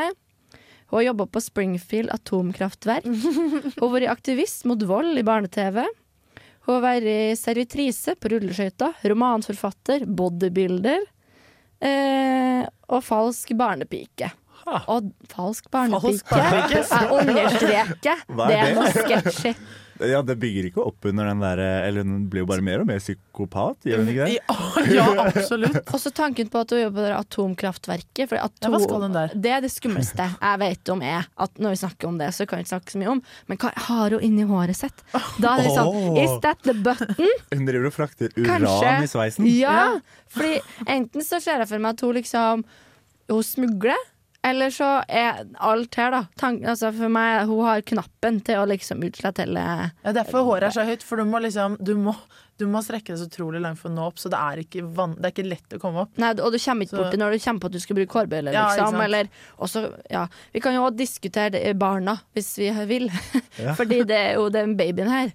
Hun 0.89 0.97
har 0.97 1.11
jobba 1.11 1.27
på 1.29 1.43
Springfield 1.45 2.13
atomkraftverk. 2.15 3.05
Hun 3.77 3.83
har 3.83 3.93
vært 3.97 4.13
aktivist 4.13 4.65
mot 4.69 4.81
vold 4.89 5.19
i 5.19 5.25
barne-TV. 5.27 5.81
Hun 6.65 6.77
har 6.77 6.85
vært 6.85 7.41
servitrise 7.41 8.15
på 8.17 8.31
rulleskøyter, 8.33 8.95
romanforfatter, 9.11 10.07
bodybuilder 10.07 11.03
eh, 11.85 12.63
og 12.89 13.05
falsk 13.05 13.53
barnepike. 13.59 14.31
Og 14.66 15.12
falsk 15.33 15.70
barnepike. 15.72 16.42
Jeg 16.42 17.09
understreker. 17.20 18.20
Er 18.35 18.50
Det 18.50 18.61
er 18.61 18.77
noe 18.77 18.92
sketsjy. 18.92 19.55
Ja, 20.03 20.22
det 20.27 20.35
bygger 20.42 20.66
ikke 20.68 20.83
opp 20.83 21.07
under 21.07 21.29
den 21.29 21.42
der 21.42 21.61
Eller 21.62 22.03
hun 22.03 22.24
blir 22.31 22.42
jo 22.42 22.48
bare 22.50 22.64
mer 22.66 22.83
og 22.83 22.88
mer 22.88 22.98
psykopat, 22.98 23.85
gjør 23.87 24.00
hun 24.03 24.09
ikke 24.11 24.27
det? 24.27 24.38
Ja, 24.40 24.57
ja, 24.98 25.05
absolutt. 25.29 25.79
Og 25.87 26.00
så 26.03 26.11
tanken 26.14 26.50
på 26.50 26.62
at 26.64 26.74
hun 26.74 26.81
jobber 26.83 26.98
på 26.98 27.05
det 27.07 27.12
atomkraftverket. 27.18 28.24
For 28.31 28.38
Ja, 28.40 28.48
atom, 28.48 28.74
hva 28.74 28.81
skal 28.83 29.05
hun 29.07 29.14
der? 29.14 29.37
Det 29.46 29.53
er 29.55 29.62
det 29.64 29.70
skumleste 29.72 30.27
jeg 30.35 30.61
vet 30.64 30.92
om 30.94 31.05
er 31.07 31.29
at 31.46 31.62
når 31.62 31.77
vi 31.77 31.81
snakker 31.85 32.11
om 32.11 32.18
det, 32.18 32.31
så 32.35 32.46
kan 32.48 32.59
vi 32.59 32.66
ikke 32.66 32.72
snakke 32.74 32.94
så 32.94 33.03
mye 33.03 33.12
om, 33.14 33.20
men 33.50 33.61
hva 33.62 33.70
har 33.87 34.16
hun 34.16 34.24
inni 34.27 34.46
håret 34.48 34.79
sitt? 34.79 35.05
Da 35.38 35.55
er 35.55 35.68
det 35.68 35.74
sånn 35.77 35.90
oh. 35.92 36.18
Is 36.24 36.35
that 36.44 36.64
the 36.66 36.74
button? 36.74 37.31
Hun 37.53 37.68
driver 37.68 37.90
og 37.90 37.94
frakter 37.94 38.35
uran 38.35 38.66
Kanskje. 38.66 38.96
i 39.07 39.12
sveisen. 39.14 39.48
Ja. 39.55 39.79
Fordi 40.35 40.59
enten 40.90 41.22
så 41.24 41.38
ser 41.42 41.62
jeg 41.62 41.70
for 41.70 41.85
meg 41.85 41.94
at 41.94 42.05
hun 42.05 42.18
liksom 42.18 42.66
Hun 43.31 43.46
smugler. 43.46 44.11
Eller 44.45 44.73
så 44.75 44.89
er 45.09 45.43
alt 45.65 45.95
her, 45.97 46.11
da. 46.13 46.21
Tank, 46.41 46.65
altså 46.69 46.91
for 46.93 47.09
meg, 47.13 47.47
Hun 47.49 47.63
har 47.65 47.81
knappen 47.89 48.41
til 48.45 48.61
å 48.61 48.67
liksom 48.69 49.01
utslette 49.07 49.47
hele 49.47 49.63
Ja, 50.05 50.13
derfor 50.13 50.45
håret 50.45 50.69
er 50.69 50.75
så 50.77 50.85
høyt, 50.85 51.05
for 51.07 51.17
du 51.21 51.25
må 51.31 51.41
liksom 51.41 51.79
Du 51.81 51.95
må, 51.97 52.13
du 52.61 52.67
må 52.71 52.83
strekke 52.85 53.15
det 53.15 53.19
så 53.23 53.29
utrolig 53.31 53.63
langt 53.65 53.81
for 53.81 53.89
å 53.89 53.95
nå 53.97 54.05
opp, 54.11 54.21
så 54.21 54.29
det 54.31 54.39
er 54.39 54.61
ikke, 54.63 54.85
van, 54.95 55.17
det 55.17 55.31
er 55.31 55.35
ikke 55.35 55.47
lett 55.49 55.75
å 55.75 55.81
komme 55.83 56.05
opp. 56.05 56.13
Nei, 56.23 56.31
og 56.37 56.53
du 56.55 56.59
kommer 56.61 56.87
ikke 56.87 56.95
Så- 56.97 57.01
borti 57.03 57.19
når 57.23 57.33
du 57.35 57.39
kommer 57.47 57.65
på 57.65 57.71
at 57.73 57.73
du 57.79 57.81
skal 57.83 57.99
bruke 57.99 58.21
hårbøyle, 58.21 58.53
liksom. 58.55 58.99
Ja, 58.99 59.05
Eller 59.09 59.31
også, 59.59 59.83
ja. 60.11 60.27
Vi 60.53 60.61
kan 60.61 60.77
jo 60.77 60.85
også 60.85 60.97
diskutere 61.01 61.75
barna, 61.75 62.19
hvis 62.37 62.53
vi 62.61 62.71
vil. 62.93 63.09
Fordi 63.81 64.05
det 64.07 64.21
er 64.21 64.33
jo 64.39 64.51
den 64.55 64.77
babyen 64.77 65.11
her 65.11 65.33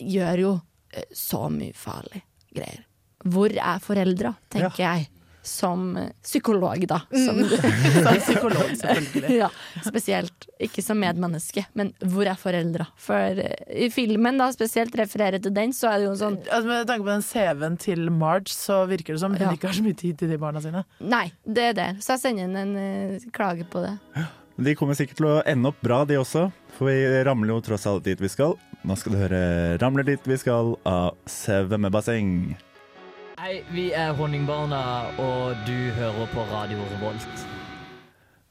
gjør 0.00 0.38
jo 0.44 0.52
eh, 0.92 1.06
så 1.14 1.46
mye 1.52 1.72
farlig 1.76 2.22
greier. 2.54 2.84
Hvor 3.30 3.52
er 3.52 3.80
foreldra, 3.84 4.34
tenker 4.52 4.80
jeg. 4.80 5.08
Som 5.42 5.94
psykolog, 6.22 6.82
da. 6.90 6.98
Som, 7.10 7.38
Som 8.04 8.18
psykolog, 8.20 8.70
selvfølgelig. 8.76 9.36
ja, 9.38 9.48
spesielt. 9.86 10.46
Ikke 10.60 10.82
som 10.84 10.98
medmenneske, 11.00 11.64
men 11.78 11.94
hvor 12.04 12.28
er 12.28 12.36
foreldra? 12.40 12.86
For 13.00 13.40
eh, 13.40 13.62
i 13.86 13.90
filmen, 13.94 14.36
da, 14.40 14.50
spesielt 14.52 14.94
refererer 15.00 15.40
til 15.40 15.54
den, 15.56 15.72
så 15.76 15.88
er 15.94 16.02
det 16.02 16.10
jo 16.10 16.16
sånn 16.20 16.36
Altså, 16.44 16.66
med 16.68 16.86
tanke 16.90 17.06
på 17.06 17.12
den 17.14 17.24
CV-en 17.24 17.78
til 17.80 18.10
Marge, 18.12 18.52
så 18.52 18.82
virker 18.90 19.16
det 19.16 19.22
som 19.24 19.32
hun 19.32 19.40
Ja. 19.46 19.54
ikke 19.56 19.70
har 19.70 19.78
så 19.80 19.86
mye 19.86 19.96
tid 19.96 20.18
til 20.20 20.28
de 20.28 20.38
barna 20.40 20.60
sine. 20.60 20.84
Nei, 21.00 21.30
det 21.46 21.64
er 21.70 21.78
det. 21.80 21.88
Så 22.04 22.16
jeg 22.18 22.24
sender 22.26 22.44
inn 22.50 22.56
en 22.60 22.76
uh, 23.16 23.30
klage 23.32 23.64
på 23.72 23.80
det. 23.86 23.96
De 24.60 24.74
kommer 24.76 24.92
sikkert 24.98 25.16
til 25.22 25.30
å 25.30 25.38
ende 25.48 25.70
opp 25.72 25.78
bra, 25.80 26.02
de 26.04 26.18
også. 26.20 26.50
For 26.76 26.90
vi 26.92 27.22
ramler 27.24 27.54
jo 27.54 27.62
tross 27.64 27.86
alt 27.88 28.04
dit 28.04 28.20
vi 28.20 28.28
skal. 28.28 28.58
Nå 28.84 28.96
skal 28.96 29.12
du 29.12 29.18
høre 29.20 29.40
'Ramler 29.80 30.04
dit 30.04 30.20
vi 30.28 30.36
skal' 30.40 30.74
av 30.88 31.16
Svømmebasseng. 31.28 32.56
Hei, 33.40 33.62
vi 33.72 33.86
er 33.96 34.10
Honningbarna, 34.18 35.16
og 35.16 35.62
du 35.64 35.72
hører 35.96 36.26
på 36.28 36.42
Radio 36.50 36.82
Revolt. 36.90 37.44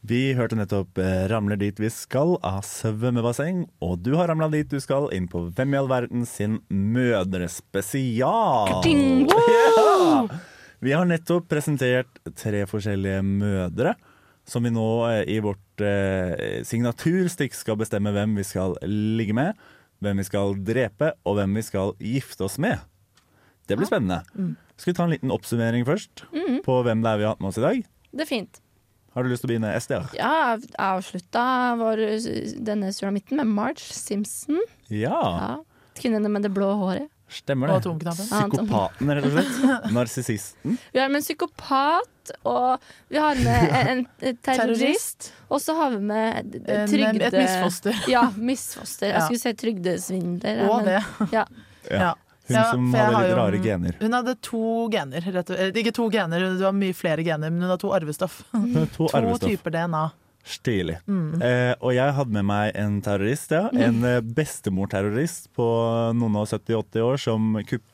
Vi 0.02 0.34
hørte 0.34 0.58
nettopp 0.58 0.98
eh, 0.98 1.28
'Ramler 1.30 1.60
dit 1.62 1.78
vi 1.78 1.92
skal' 1.94 2.40
av 2.42 2.66
Svømmebasseng. 2.66 3.68
Og 3.86 4.02
du 4.02 4.18
har 4.18 4.34
ramla 4.34 4.50
dit 4.50 4.66
du 4.66 4.82
skal, 4.82 5.06
inn 5.14 5.30
på 5.30 5.54
Hvem 5.54 5.76
i 5.76 5.78
all 5.78 5.92
verden 5.94 6.26
sin 6.26 6.58
mødrespesial. 6.74 8.82
Ja! 8.90 10.26
Vi 10.82 10.98
har 10.98 11.06
nettopp 11.06 11.46
presentert 11.54 12.10
tre 12.34 12.66
forskjellige 12.66 13.22
mødre. 13.22 13.94
Som 14.42 14.66
vi 14.66 14.74
nå 14.74 14.90
eh, 15.12 15.22
i 15.30 15.38
vårt 15.38 15.86
eh, 15.86 16.66
signaturstikk 16.66 17.54
skal 17.54 17.78
bestemme 17.78 18.18
hvem 18.18 18.40
vi 18.42 18.52
skal 18.56 18.74
ligge 18.90 19.38
med, 19.38 19.54
hvem 20.02 20.18
vi 20.18 20.32
skal 20.34 20.58
drepe, 20.58 21.14
og 21.30 21.38
hvem 21.38 21.62
vi 21.62 21.70
skal 21.70 21.94
gifte 22.02 22.50
oss 22.50 22.58
med. 22.58 22.82
Det 23.70 23.78
blir 23.78 23.90
spennende. 23.90 24.24
Skal 24.80 24.92
vi 24.94 24.98
ta 24.98 25.06
en 25.06 25.14
liten 25.14 25.32
oppsummering 25.36 25.86
først 25.88 26.26
på 26.66 26.80
hvem 26.88 27.04
det 27.06 27.14
er 27.14 27.22
vi 27.22 27.28
har 27.28 27.36
hatt 27.36 27.44
med 27.44 27.52
oss 27.54 27.62
i 27.62 27.66
dag? 27.68 27.86
Det 28.10 28.26
er 28.26 28.30
fint. 28.30 28.62
Har 29.14 29.26
du 29.26 29.30
lyst 29.32 29.42
til 29.44 29.50
å 29.50 29.52
begynne, 29.54 29.72
Ester? 29.78 30.06
Ja, 30.18 30.34
jeg 30.56 30.70
avslutta 30.86 31.46
vår, 31.80 32.02
denne 32.66 32.92
sulamitten 32.96 33.40
med 33.42 33.50
Marge 33.52 33.82
Simpson. 33.94 34.60
Ja. 34.90 35.18
Ja. 35.18 35.56
Kvinnen 36.00 36.30
med 36.32 36.46
det 36.46 36.52
blå 36.56 36.70
håret. 36.80 37.10
Stemmer 37.30 37.70
det. 37.70 37.82
Psykopaten, 38.10 39.12
rett 39.14 39.26
og 39.28 39.34
slett. 39.36 39.58
Narsissisten. 39.98 40.78
Vi 40.94 41.02
har 41.02 41.12
med 41.14 41.20
en 41.20 41.26
psykopat, 41.26 42.32
og 42.50 42.88
vi 43.14 43.20
har 43.22 43.38
med 43.44 43.76
en, 43.92 44.02
en 44.32 44.40
terrorist. 44.46 45.30
Og 45.50 45.62
så 45.62 45.76
har 45.78 45.94
vi 45.94 46.00
med 46.10 46.56
trygde... 46.90 47.28
et 47.30 47.38
misfoster. 47.38 48.02
Ja, 48.10 48.24
misfoster. 48.38 49.14
Jeg 49.14 49.28
skulle 49.28 49.44
si 49.44 49.54
trygdesvindler. 49.62 50.64
Og 50.70 50.82
men- 50.82 50.90
det. 50.90 51.30
Ja. 51.36 51.46
Ja. 51.90 52.14
Hun 52.50 52.58
Ja, 52.58 52.64
som 52.74 52.88
hadde 52.94 53.14
har 53.16 53.28
litt 53.28 53.38
rare 53.38 53.60
gener. 53.64 53.98
Hun 54.02 54.16
hadde 54.18 54.34
to 54.42 54.62
gener. 54.92 55.22
Rett 55.38 55.52
ikke 55.78 55.94
to 55.94 56.08
gener, 56.14 56.48
du 56.58 56.64
har 56.66 56.74
mye 56.74 56.96
flere 56.98 57.24
gener, 57.24 57.52
men 57.54 57.62
hun 57.62 57.70
har 57.70 57.78
to 57.82 57.92
arvestoff. 57.94 58.42
To 58.52 58.86
To 58.98 59.10
arvestoff. 59.14 59.50
typer 59.54 59.76
DNA. 59.78 60.08
Stilig. 60.50 60.96
Mm. 61.06 61.42
Eh, 61.46 61.74
og 61.84 61.92
jeg 61.94 62.14
hadde 62.16 62.34
med 62.34 62.46
meg 62.48 62.72
en 62.80 62.96
terrorist, 63.06 63.52
ja. 63.54 63.68
En 63.76 64.00
eh, 64.08 64.22
bestemorterrorist 64.24 65.50
på 65.54 65.66
noen 66.18 66.38
og 66.40 66.48
70-80 66.50 67.04
år 67.06 67.20
som 67.22 67.52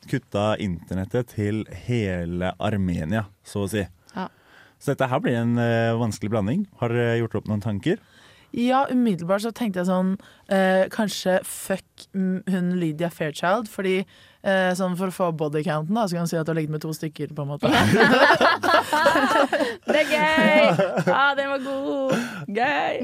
kutta 0.08 0.46
internettet 0.62 1.34
til 1.34 1.64
hele 1.86 2.54
Armenia, 2.62 3.26
så 3.44 3.66
å 3.66 3.70
si. 3.70 3.82
Ja. 4.14 4.28
Så 4.80 4.94
dette 4.94 5.08
her 5.10 5.20
blir 5.24 5.36
en 5.40 5.58
eh, 5.60 5.92
vanskelig 6.00 6.32
blanding. 6.32 6.64
Har 6.80 6.94
dere 6.94 7.18
gjort 7.20 7.34
opp 7.42 7.50
noen 7.50 7.64
tanker? 7.64 7.98
Ja, 8.56 8.86
umiddelbart 8.88 9.42
så 9.44 9.50
tenkte 9.52 9.82
jeg 9.82 9.88
sånn 9.90 10.14
eh, 10.48 10.86
Kanskje 10.92 11.38
fuck 11.44 12.06
hun 12.16 12.70
Lydia 12.80 13.10
Fairchild, 13.12 13.68
fordi 13.68 13.98
eh, 14.00 14.70
sånn 14.78 14.96
for 14.96 15.12
å 15.12 15.14
få 15.14 15.26
bodycounten, 15.36 15.92
da, 15.96 16.06
så 16.08 16.16
kan 16.16 16.24
du 16.24 16.30
si 16.32 16.38
at 16.40 16.48
du 16.48 16.52
har 16.54 16.58
ligget 16.60 16.72
med 16.76 16.82
to 16.84 16.92
stykker, 16.96 17.34
på 17.36 17.44
en 17.44 17.50
måte. 17.52 17.68
Det 19.86 20.00
er 20.00 20.08
gøy! 20.10 20.64
Ja, 21.06 21.22
den 21.38 21.50
var 21.52 21.60
god. 21.64 22.16
Gøy. 22.56 22.94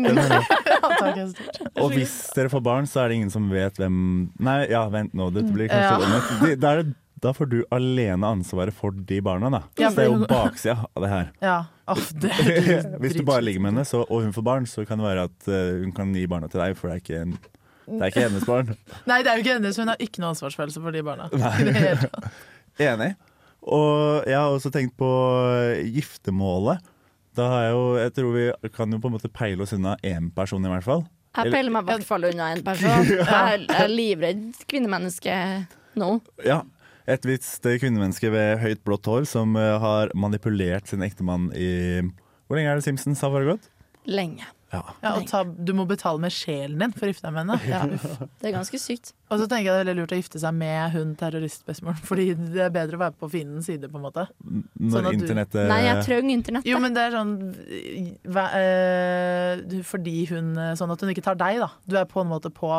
Og 1.83 1.93
hvis 1.95 2.15
dere 2.37 2.51
får 2.53 2.65
barn, 2.65 2.89
så 2.91 3.05
er 3.05 3.13
det 3.13 3.21
ingen 3.21 3.33
som 3.33 3.47
vet 3.53 3.79
hvem 3.81 3.97
Nei, 4.43 4.59
ja, 4.73 4.83
vent 4.93 5.15
nå, 5.17 5.29
dette 5.35 5.53
blir 5.55 5.71
kanskje 5.71 6.51
Ja. 6.53 6.57
Da, 6.57 6.73
er 6.73 6.83
det- 6.83 6.97
da 7.23 7.31
får 7.37 7.49
du 7.53 7.59
alene 7.75 8.27
ansvaret 8.35 8.75
for 8.75 8.95
de 8.95 9.21
barna, 9.25 9.51
da. 9.53 9.63
Ja, 9.79 9.91
Så 9.93 10.01
det 10.01 10.05
er 10.05 10.11
jo 10.11 10.27
baksida 10.31 10.75
av 10.91 11.05
det 11.07 11.13
her. 11.13 11.31
Ja, 11.45 11.61
Oh, 11.93 11.99
det 12.23 12.31
er 12.31 12.85
Hvis 13.03 13.17
du 13.19 13.25
bare 13.27 13.43
ligger 13.43 13.61
med 13.61 13.73
henne, 13.73 13.85
så, 13.85 14.05
og 14.07 14.23
hun 14.23 14.33
får 14.33 14.45
barn, 14.47 14.67
så 14.71 14.85
kan 14.87 15.01
det 15.01 15.07
være 15.09 15.25
at 15.27 15.49
eh, 15.51 15.81
hun 15.83 15.91
kan 15.97 16.13
gi 16.15 16.23
barna 16.31 16.47
til 16.51 16.63
deg, 16.63 16.77
for 16.79 16.89
det 16.89 16.95
er 16.95 17.03
ikke, 17.03 17.23
en, 17.27 17.33
det 17.89 17.99
er 17.99 18.13
ikke 18.13 18.23
hennes 18.29 18.47
barn. 18.47 18.71
Nei, 19.11 19.19
det 19.27 19.33
er 19.33 19.39
jo 19.41 19.45
ikke 19.45 19.57
hennes, 19.59 19.81
hun 19.83 19.91
har 19.91 20.05
ikke 20.07 20.23
noe 20.23 20.31
ansvarsfølelse 20.33 20.83
for 20.85 20.95
de 20.95 21.03
barna. 21.07 21.27
Enig. 22.93 23.11
Og 23.63 24.29
jeg 24.31 24.39
har 24.39 24.55
også 24.55 24.71
tenkt 24.75 24.95
på 24.99 25.11
giftermålet. 25.95 26.83
Da 27.37 27.47
har 27.49 27.63
jeg 27.65 27.75
jo 27.75 27.83
Jeg 27.97 28.13
tror 28.17 28.33
vi 28.35 28.47
kan 28.75 28.93
jo 28.93 28.99
på 29.01 29.09
en 29.09 29.15
måte 29.17 29.31
peile 29.33 29.65
oss 29.65 29.73
unna 29.77 29.97
én 30.07 30.31
person, 30.35 30.65
i 30.65 30.73
hvert 30.73 30.87
fall. 30.87 31.05
Jeg 31.33 31.53
peiler 31.55 31.73
meg 31.73 31.87
i 31.87 31.91
hvert 31.93 32.05
fall 32.07 32.27
unna 32.29 32.51
en 32.53 32.63
person. 32.67 33.07
Er, 33.25 33.63
jeg 33.65 33.79
er 33.87 33.93
livredd 33.93 34.43
kvinnemenneske 34.69 35.37
nå. 35.99 36.11
Ja. 36.45 36.61
Et 37.11 37.27
visst 37.27 37.63
kvinnemenneske 37.67 38.31
ved 38.31 38.59
høyt 38.63 38.83
blått 38.87 39.09
hår 39.11 39.27
som 39.27 39.57
eh, 39.59 39.79
har 39.83 40.13
manipulert 40.15 40.87
sin 40.91 41.03
ektemann 41.03 41.51
i 41.57 42.01
Hvor 42.47 42.59
lenge 42.59 42.71
er 42.71 42.79
det 42.79 42.85
Simpsons 42.87 43.23
har 43.25 43.33
foregått? 43.35 43.71
Lenge. 44.07 44.47
Ja. 44.73 44.81
Ja, 45.03 45.11
og 45.19 45.27
ta, 45.29 45.43
du 45.45 45.75
må 45.77 45.85
betale 45.85 46.17
med 46.23 46.33
sjelen 46.33 46.81
din 46.81 46.95
for 46.97 47.05
å 47.05 47.11
gifte 47.13 47.27
deg 47.27 47.35
med 47.37 47.43
henne. 47.45 47.59
Ja, 47.69 47.83
det 48.41 48.49
er 48.49 48.55
ganske 48.55 48.79
sykt. 48.81 49.11
Og 49.29 49.37
så 49.43 49.45
tenker 49.45 49.69
jeg 49.69 49.75
det 49.75 49.75
er 49.75 49.85
veldig 49.85 49.95
lurt 49.99 50.15
å 50.17 50.19
gifte 50.19 50.41
seg 50.41 50.57
med 50.57 50.95
hun 50.95 51.11
terroristbestemoren, 51.21 52.01
fordi 52.09 52.31
det 52.41 52.63
er 52.65 52.73
bedre 52.73 52.97
å 52.97 53.03
være 53.03 53.15
på 53.21 53.29
fiendens 53.35 53.69
side, 53.69 53.91
på 53.93 54.01
en 54.01 54.07
måte. 54.07 54.25
Når 54.49 54.97
Sånn 54.97 55.11
internettet 55.13 55.59
du- 55.61 55.69
Nei, 55.75 55.81
jeg 55.91 56.07
trenger 56.09 56.37
internettet. 56.39 56.71
Jo, 56.73 56.81
men 56.81 56.97
det 56.97 57.05
er 57.05 57.17
sånn 57.19 57.35
hva, 58.33 58.47
eh, 58.59 59.83
Fordi 59.93 60.17
hun 60.33 60.55
Sånn 60.81 60.93
at 60.97 61.05
hun 61.05 61.13
ikke 61.13 61.27
tar 61.29 61.37
deg, 61.37 61.61
da. 61.61 61.69
Du 61.87 61.99
er 62.01 62.09
på 62.09 62.25
en 62.25 62.33
måte 62.33 62.49
på 62.53 62.73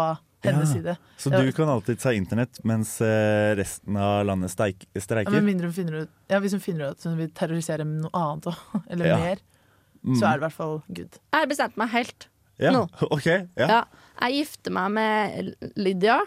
hennes 0.43 0.69
Ja. 0.69 0.73
side. 0.75 0.97
Så 1.17 1.29
du 1.31 1.51
kan 1.55 1.69
alltid 1.69 1.99
ta 1.99 2.11
internett 2.13 2.59
mens 2.63 2.99
eh, 3.01 3.55
resten 3.55 3.97
av 3.97 4.25
landet 4.25 4.51
steik, 4.51 4.85
Ja, 4.93 5.01
streiker? 5.01 5.41
mindre 5.41 5.65
hun 5.69 5.73
finner 5.73 6.01
ut 6.03 6.09
Ja, 6.29 6.39
Hvis 6.39 6.51
hun 6.51 6.59
finner 6.59 6.91
ut 6.91 6.97
at 6.99 7.03
hun 7.03 7.17
vil 7.17 7.29
terrorisere 7.29 7.85
noe 7.85 8.09
annet 8.13 8.45
òg, 8.51 8.55
eller 8.89 9.05
Ja. 9.05 9.17
mer, 9.17 9.37
Mm. 10.03 10.17
så 10.19 10.25
er 10.27 10.31
det 10.35 10.41
i 10.41 10.45
hvert 10.47 10.51
fall 10.59 10.81
good. 10.91 11.13
Jeg 11.31 11.39
har 11.39 11.47
bestemt 11.47 11.77
meg 11.77 11.89
helt. 11.89 12.27
ja. 12.59 12.71
nå. 12.71 12.87
Okay, 13.11 13.47
Ja. 13.57 13.67
Ja. 13.67 13.83
Jeg 14.21 14.45
gifter 14.45 14.71
meg 14.71 14.91
med 14.91 15.55
Lydia, 15.77 16.19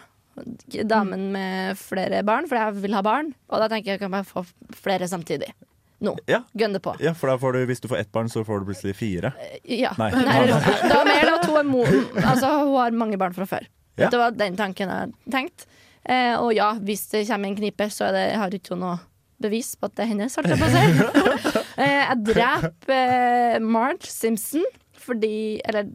damen 0.85 1.31
med 1.31 1.77
flere 1.79 2.23
barn, 2.25 2.47
for 2.49 2.57
jeg 2.59 2.73
vil 2.83 2.93
ha 2.97 3.01
barn. 3.05 3.33
Og 3.49 3.59
da 3.61 3.67
tenker 3.71 3.93
jeg 3.95 3.99
kan 4.03 4.11
bare 4.13 4.25
få 4.27 4.43
flere 4.75 5.07
samtidig. 5.09 5.51
Nå. 5.99 6.15
Ja. 6.29 6.43
det 6.53 6.81
på. 6.83 6.93
ja, 7.01 7.13
for 7.17 7.27
da 7.31 7.37
får 7.41 7.53
du, 7.53 7.65
hvis 7.65 7.79
du 7.81 7.87
får 7.89 7.97
ett 8.03 8.11
barn, 8.11 8.27
så 8.29 8.43
får 8.45 8.59
du 8.61 8.65
plutselig 8.69 8.95
fire. 8.95 9.31
Ja. 9.65 9.93
Nei. 9.97 10.11
Nei, 10.11 10.45
da 10.91 10.99
mer 11.07 11.25
da. 11.25 11.37
To 11.41 11.55
er 11.57 11.63
mo 11.65 11.83
altså, 11.85 12.51
hun 12.65 12.75
har 12.77 12.91
mange 12.91 13.17
barn 13.17 13.33
fra 13.33 13.45
før. 13.49 13.65
Ja. 13.97 14.11
Det 14.13 14.21
var 14.21 14.35
den 14.37 14.57
tanken 14.59 14.93
jeg 14.93 15.33
tenkte. 15.33 15.69
Eh, 16.07 16.35
og 16.39 16.53
ja, 16.55 16.71
hvis 16.79 17.07
det 17.11 17.25
kommer 17.27 17.49
en 17.49 17.57
knipe, 17.57 17.89
så 17.91 18.11
det, 18.15 18.29
har 18.39 18.53
ikke 18.53 18.77
noe 18.79 18.95
bevis 19.43 19.73
på 19.77 19.89
at 19.89 19.97
det 19.97 20.05
er 20.05 20.11
hennes. 20.13 20.37
Holdt 20.37 20.53
jeg 20.53 20.61
på 20.61 20.67
å 20.67 20.73
si. 20.73 21.63
eh, 21.83 22.03
jeg 22.03 22.19
dreper 22.31 22.93
eh, 22.97 23.63
Marge 23.63 24.11
Simpson 24.11 24.65
fordi 25.07 25.61
Eller 25.63 25.85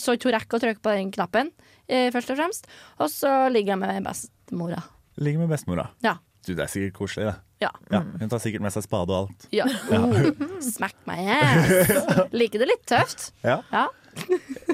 så 0.00 0.16
ikke 0.16 0.26
hun 0.26 0.34
rekker 0.34 0.58
å 0.58 0.62
trykke 0.64 0.82
på 0.82 0.94
den 0.96 1.12
knappen, 1.14 1.52
eh, 1.86 2.08
først 2.10 2.32
og 2.34 2.40
fremst. 2.40 2.64
Og 2.98 3.10
så 3.12 3.30
ligger 3.54 3.76
jeg 3.76 3.80
med 3.84 4.08
bestemora. 4.08 4.80
Ligger 5.22 5.44
med 5.44 5.52
bestemora. 5.52 5.84
Ja. 6.02 6.16
Du, 6.42 6.56
det 6.56 6.64
er 6.64 6.72
sikkert 6.72 6.96
koselig, 6.96 7.28
det. 7.28 7.36
Ja. 7.60 7.70
Ja, 7.90 8.02
hun 8.20 8.28
tar 8.30 8.38
sikkert 8.42 8.62
med 8.62 8.70
seg 8.74 8.84
spade 8.86 9.10
og 9.10 9.28
alt. 9.28 9.46
ja. 9.52 9.64
Oh, 9.90 10.14
smack 10.62 10.94
my 11.10 11.16
ass. 11.34 12.28
Liker 12.32 12.62
det 12.62 12.68
litt 12.70 12.84
tøft. 12.86 13.32
Ja. 13.46 13.60
Ja. 13.72 13.86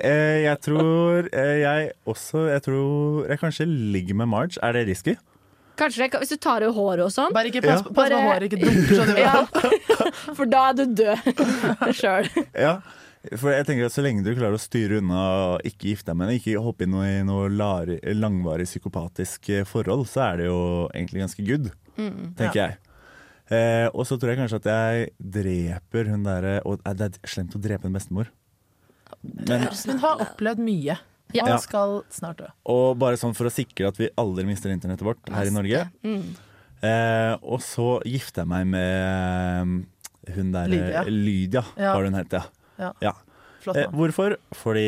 Eh, 0.00 0.40
jeg 0.46 0.56
tror 0.64 1.26
eh, 1.36 1.58
jeg 1.60 1.90
også 2.08 2.46
Jeg 2.48 2.62
tror 2.64 3.26
jeg 3.28 3.38
kanskje 3.42 3.66
ligger 3.68 4.16
med 4.16 4.26
Marge. 4.32 4.56
Er 4.64 4.72
det 4.72 4.86
risky? 4.88 5.14
Kanskje 5.76 6.06
det, 6.06 6.20
hvis 6.22 6.32
du 6.32 6.36
tar 6.40 6.64
av 6.64 6.72
håret 6.76 7.02
og 7.04 7.12
sånn. 7.12 7.32
Bare 7.34 7.50
ikke 7.50 7.60
pass, 7.64 7.82
Ja. 7.82 7.92
pass 7.92 8.08
på 8.14 8.20
håret 8.24 8.46
ikke 8.46 8.60
dunker, 8.62 9.04
du 9.04 9.18
Ja, 9.26 9.44
for 10.38 10.48
da 10.48 10.62
er 10.70 10.78
du 10.78 10.84
død 10.96 11.18
sjøl. 12.00 12.28
Ja. 12.56 12.76
For 13.40 13.54
jeg 13.54 13.64
tenker 13.68 13.86
at 13.88 13.94
Så 13.94 14.02
lenge 14.04 14.24
du 14.26 14.32
klarer 14.34 14.56
å 14.56 14.60
styre 14.60 14.98
unna 15.00 15.20
og 15.54 15.68
ikke 15.68 15.90
gifte 15.92 16.10
deg 16.10 16.18
med 16.18 16.28
henne, 16.28 16.40
ikke 16.40 16.60
hoppe 16.64 16.84
inn 16.86 16.96
i 17.00 17.12
noe 17.26 17.46
langvarig 17.50 18.66
psykopatisk 18.68 19.48
eh, 19.54 19.64
forhold, 19.68 20.06
så 20.10 20.26
er 20.28 20.42
det 20.42 20.48
jo 20.50 20.58
egentlig 20.92 21.22
ganske 21.24 21.46
good, 21.46 21.70
tenker 21.96 22.58
jeg. 22.60 22.76
Eh, 23.54 23.86
og 23.92 24.06
så 24.08 24.16
tror 24.18 24.32
jeg 24.32 24.40
kanskje 24.40 24.60
at 24.62 24.68
jeg 24.72 25.08
dreper 25.20 26.08
hun 26.08 26.22
derre 26.24 26.54
Og 26.64 26.78
eh, 26.80 26.94
det 26.96 27.10
er 27.10 27.28
slemt 27.28 27.52
å 27.56 27.60
drepe 27.60 27.84
en 27.90 27.92
bestemor. 27.96 28.30
Men, 29.20 29.66
Hun 29.68 30.00
har 30.00 30.22
opplevd 30.24 30.62
mye. 30.64 30.96
Ja. 31.34 31.44
Og 31.50 31.60
skal 31.64 31.94
snart 32.14 32.38
dø. 32.40 32.48
og 32.70 32.98
bare 33.00 33.18
sånn 33.18 33.34
for 33.34 33.48
å 33.48 33.52
sikre 33.52 33.88
at 33.88 33.96
vi 33.98 34.10
aldri 34.20 34.44
mister 34.46 34.70
internettet 34.70 35.06
vårt 35.06 35.30
her 35.34 35.48
i 35.48 35.54
Norge. 35.54 35.80
Mm. 36.04 36.26
Eh, 36.84 37.32
og 37.42 37.62
så 37.64 37.96
gifter 38.06 38.44
jeg 38.44 38.50
meg 38.52 38.68
med 38.70 39.86
eh, 40.28 40.34
hun 40.36 40.52
der 40.54 40.68
Lydia. 40.70 41.02
Lydia, 41.08 41.64
Ja. 41.80 41.94
har 41.96 42.04
hun 42.06 42.14
hett, 42.18 42.36
ja. 42.36 42.44
Ja. 42.78 42.92
ja. 43.02 43.12
Flott 43.64 43.78
Eh, 43.80 43.86
hvorfor? 43.96 44.34
Fordi 44.52 44.82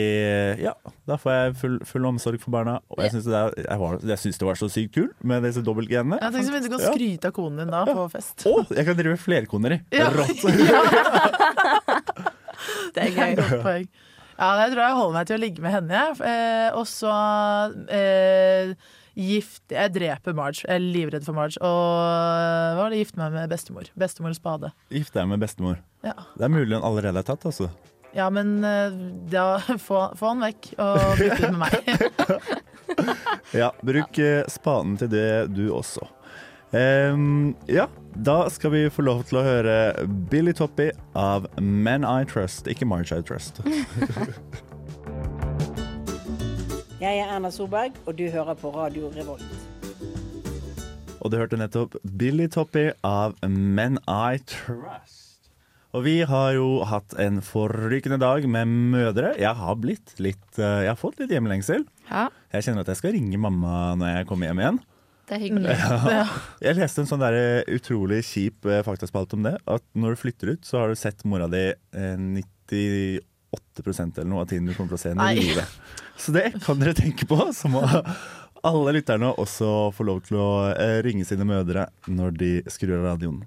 ja, 0.61 0.75
da 1.09 1.16
får 1.16 1.33
jeg 1.33 1.55
full, 1.62 1.77
full 1.88 2.05
omsorg 2.11 2.37
for 2.42 2.53
barna. 2.53 2.75
Og 2.92 2.99
jeg 3.01 3.14
syns 3.14 3.25
det, 3.25 3.33
var- 3.33 4.01
det 4.03 4.42
var 4.44 4.55
så 4.61 4.68
sykt 4.68 4.92
kult 4.99 5.14
med 5.25 5.42
disse 5.49 5.62
dobbeltgenene. 5.64 6.18
Jeg 6.20 6.33
tenker 6.35 6.49
så 6.51 6.53
mye 6.53 6.61
du 6.66 6.68
kan 6.75 6.81
Ja. 6.85 6.92
skryte 6.92 7.25
av 7.31 7.33
konen 7.38 7.57
din 7.62 7.72
da 7.72 7.85
på 7.88 8.05
fest. 8.12 8.44
Å, 8.44 8.66
jeg 8.77 8.85
kan 8.85 8.96
drive 9.01 9.16
flerkoneri! 9.16 9.81
Ja. 9.96 10.11
Rått! 10.12 10.44
Det 12.96 13.03
er 13.05 13.11
gøy. 13.12 13.35
Godt 13.38 13.62
poeng. 13.64 13.88
Ja, 14.37 14.49
jeg 14.61 14.72
tror 14.75 14.83
jeg 14.85 14.96
holder 14.99 15.14
meg 15.16 15.27
til 15.31 15.37
å 15.37 15.40
ligge 15.40 15.62
med 15.64 15.72
henne. 15.72 15.94
jeg. 15.96 16.20
Eh, 16.29 16.77
og 16.77 16.85
så 16.90 17.12
eh, 17.88 18.75
gift 19.16 19.72
Jeg 19.72 19.92
dreper 19.94 20.35
Marge. 20.37 20.62
Jeg 20.66 20.76
er 20.76 20.85
livredd 20.85 21.24
for 21.24 21.37
Marge. 21.37 21.57
Og 21.64 21.90
hva 22.76 22.76
var 22.83 22.92
det? 22.92 23.00
Gifte 23.02 23.20
meg 23.20 23.33
med 23.35 23.50
bestemor. 23.50 23.88
Bestemor 23.98 24.37
spade. 24.37 24.72
Gifte 24.92 25.18
deg 25.20 25.31
med 25.33 25.40
bestemor. 25.42 25.81
Ja, 26.05 26.14
Det 26.37 26.44
er 26.46 26.52
mulig 26.52 26.76
hun 26.76 26.85
allerede 26.85 27.22
er 27.22 27.26
tatt, 27.26 27.46
altså. 27.48 27.70
ja 28.16 28.29
men 28.31 28.59
eh, 28.64 28.92
da, 29.33 29.59
få, 29.87 30.07
få 30.16 30.35
han 30.35 30.44
vekk 30.46 30.70
og 30.79 31.00
bytte 31.20 31.40
ut 31.40 31.57
med 31.57 31.62
meg. 31.64 31.72
Ja, 33.55 33.72
bruk 33.85 34.18
eh, 34.22 34.44
spaden 34.50 34.96
til 35.00 35.11
det, 35.12 35.26
du 35.55 35.66
også. 35.74 36.07
Um, 36.72 37.55
ja, 37.70 37.87
da 38.26 38.48
skal 38.50 38.72
vi 38.72 38.81
få 38.90 39.05
lov 39.07 39.22
til 39.29 39.38
å 39.38 39.44
høre 39.46 39.74
Billy 40.31 40.55
Toppy 40.57 40.88
av 41.16 41.46
Men 41.62 42.05
I 42.07 42.24
Trust, 42.29 42.66
ikke 42.70 42.88
March 42.88 43.12
I 43.14 43.20
Trust. 43.26 43.61
Jeg 47.07 47.21
er 47.23 47.29
Erna 47.37 47.53
Solberg, 47.55 47.95
og 48.03 48.16
du 48.19 48.25
hører 48.35 48.57
på 48.59 48.71
Radio 48.75 49.07
Revolt. 49.14 49.45
Og 51.23 51.31
du 51.31 51.37
hørte 51.38 51.59
nettopp 51.61 51.92
Billy 52.19 52.49
Toppy 52.51 52.88
av 53.07 53.37
Men 53.47 54.01
I 54.11 54.40
Trust. 54.42 55.47
Og 55.95 56.03
vi 56.03 56.16
har 56.27 56.57
jo 56.57 56.81
hatt 56.90 57.14
en 57.23 57.38
forrykende 57.47 58.19
dag 58.19 58.49
med 58.51 58.73
mødre. 58.96 59.37
Jeg 59.38 59.54
har 59.54 59.79
blitt 59.79 60.17
litt 60.19 60.59
eh, 60.59 60.83
Jeg 60.83 60.90
har 60.90 60.98
fått 60.98 61.23
litt 61.23 61.31
hjemlengsel. 61.31 61.87
Ja. 62.11 62.27
Jeg 62.50 62.67
kjenner 62.67 62.83
at 62.83 62.90
jeg 62.90 62.98
skal 63.04 63.15
ringe 63.15 63.38
mamma 63.38 63.94
når 64.02 64.13
jeg 64.17 64.31
kommer 64.33 64.50
hjem 64.50 64.65
igjen. 64.65 64.83
Det 65.31 65.38
er 65.38 65.44
hyggelig. 65.46 65.79
Ja. 66.11 66.27
Jeg 66.67 66.81
leste 66.81 67.04
en 67.04 67.13
sånn 67.13 67.23
der 67.23 67.38
eh, 67.38 67.71
utrolig 67.79 68.25
kjip 68.27 68.67
eh, 68.67 68.83
faktaspalt 68.87 69.38
om 69.38 69.46
det. 69.46 69.54
At 69.71 69.87
når 69.94 70.19
du 70.19 70.23
flytter 70.27 70.57
ut, 70.57 70.67
så 70.67 70.83
har 70.83 70.90
du 70.90 70.98
sett 70.98 71.23
mora 71.23 71.46
di 71.54 71.69
98 71.94 73.23
8 73.55 73.85
eller 73.87 74.29
noe 74.29 74.42
av 74.44 74.51
tiden 74.51 74.67
du 74.67 74.75
kommer 74.75 74.94
til 74.94 74.99
å 74.99 75.03
se 75.03 75.13
henne 75.13 75.31
i 75.33 75.40
live. 75.40 75.65
Så 76.17 76.33
det 76.35 76.49
kan 76.65 76.81
dere 76.81 76.97
tenke 76.97 77.29
på. 77.29 77.38
Så 77.55 77.71
må 77.71 77.83
alle 78.67 78.94
lytterne 78.97 79.33
også 79.38 79.90
få 79.94 80.07
lov 80.09 80.23
til 80.27 80.40
å 80.40 80.51
eh, 80.73 80.99
ringe 81.07 81.27
sine 81.29 81.47
mødre 81.47 81.87
når 82.09 82.38
de 82.40 82.53
skrur 82.73 82.97
av 82.99 83.13
radioen. 83.13 83.44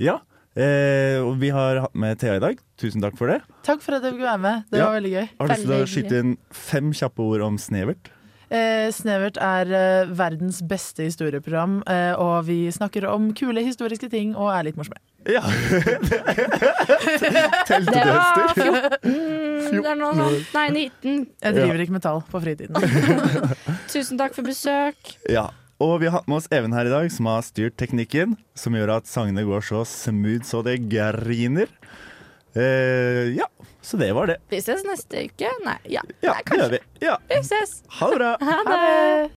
Ja, 0.00 0.18
eh, 0.58 1.20
og 1.22 1.38
vi 1.42 1.52
har 1.54 1.84
hatt 1.84 1.94
med 1.94 2.18
Thea 2.18 2.40
i 2.40 2.42
dag. 2.42 2.58
Tusen 2.80 3.04
takk 3.04 3.18
for 3.20 3.30
det. 3.30 3.40
Takk 3.66 3.84
for 3.84 3.98
at 3.98 4.06
jeg 4.06 4.16
fikk 4.16 4.26
være 4.26 4.42
med. 4.42 4.66
Det 4.72 4.80
ja. 4.80 4.88
var 4.88 4.98
veldig 4.98 5.14
gøy. 5.14 5.30
Har 5.38 5.46
du 5.46 5.54
lyst 5.54 5.68
til 5.68 5.76
å 5.76 5.92
skyte 5.94 6.22
inn 6.24 6.36
fem 6.64 6.92
kjappe 6.96 7.28
ord 7.28 7.46
om 7.46 7.60
Snevert? 7.60 8.10
Eh, 8.54 8.90
Snevert 8.92 9.38
er 9.40 9.70
eh, 9.72 10.10
verdens 10.14 10.60
beste 10.68 11.06
historieprogram, 11.06 11.80
eh, 11.90 12.12
og 12.20 12.44
vi 12.48 12.58
snakker 12.72 13.06
om 13.10 13.32
kule 13.36 13.64
historiske 13.64 14.10
ting 14.12 14.34
og 14.36 14.52
er 14.52 14.68
litt 14.68 14.78
morsomme. 14.78 15.00
Ja. 15.24 15.40
Telte 17.68 17.90
Det 17.92 18.04
var 18.04 18.20
hester? 18.20 18.98
14 19.00 19.82
Det 19.82 19.90
er 19.90 19.98
noe 19.98 20.12
sånt. 20.18 20.54
Nei, 20.54 20.64
19. 21.02 21.26
Jeg 21.44 21.56
driver 21.56 21.82
ikke 21.84 21.94
med 21.96 22.04
tall 22.04 22.20
på 22.30 22.40
fritiden. 22.44 22.76
Tusen 23.92 24.20
takk 24.20 24.36
for 24.36 24.46
besøk. 24.46 25.14
Ja. 25.32 25.46
Og 25.82 25.96
vi 26.00 26.06
har 26.08 26.20
hatt 26.20 26.28
med 26.30 26.38
oss 26.38 26.46
Even 26.54 26.72
her 26.76 26.86
i 26.86 26.92
dag, 26.92 27.08
som 27.12 27.26
har 27.30 27.42
styrt 27.46 27.76
teknikken. 27.80 28.36
Som 28.58 28.76
gjør 28.78 28.96
at 29.00 29.08
sangene 29.10 29.42
går 29.48 29.64
så 29.66 29.82
smooth 29.88 30.44
så 30.48 30.62
det 30.66 30.78
griner. 30.92 31.72
Eh, 32.54 33.32
ja, 33.34 33.48
så 33.82 33.98
det 33.98 34.12
var 34.14 34.30
det. 34.30 34.36
Vi 34.52 34.60
ses 34.62 34.84
neste 34.86 35.24
uke. 35.26 35.50
Nei, 35.66 35.78
ja. 35.90 36.04
Ja, 36.22 36.36
Nei, 36.36 36.42
det 36.44 36.44
gjør 36.44 36.44
kanskje. 36.52 36.68
vi. 36.76 37.06
Ja. 37.08 37.16
Vi 37.32 37.40
ses. 37.42 37.80
Ha 37.98 38.10
det 38.12 38.20
bra. 38.20 38.30
Ha 38.44 38.60
det! 38.68 39.30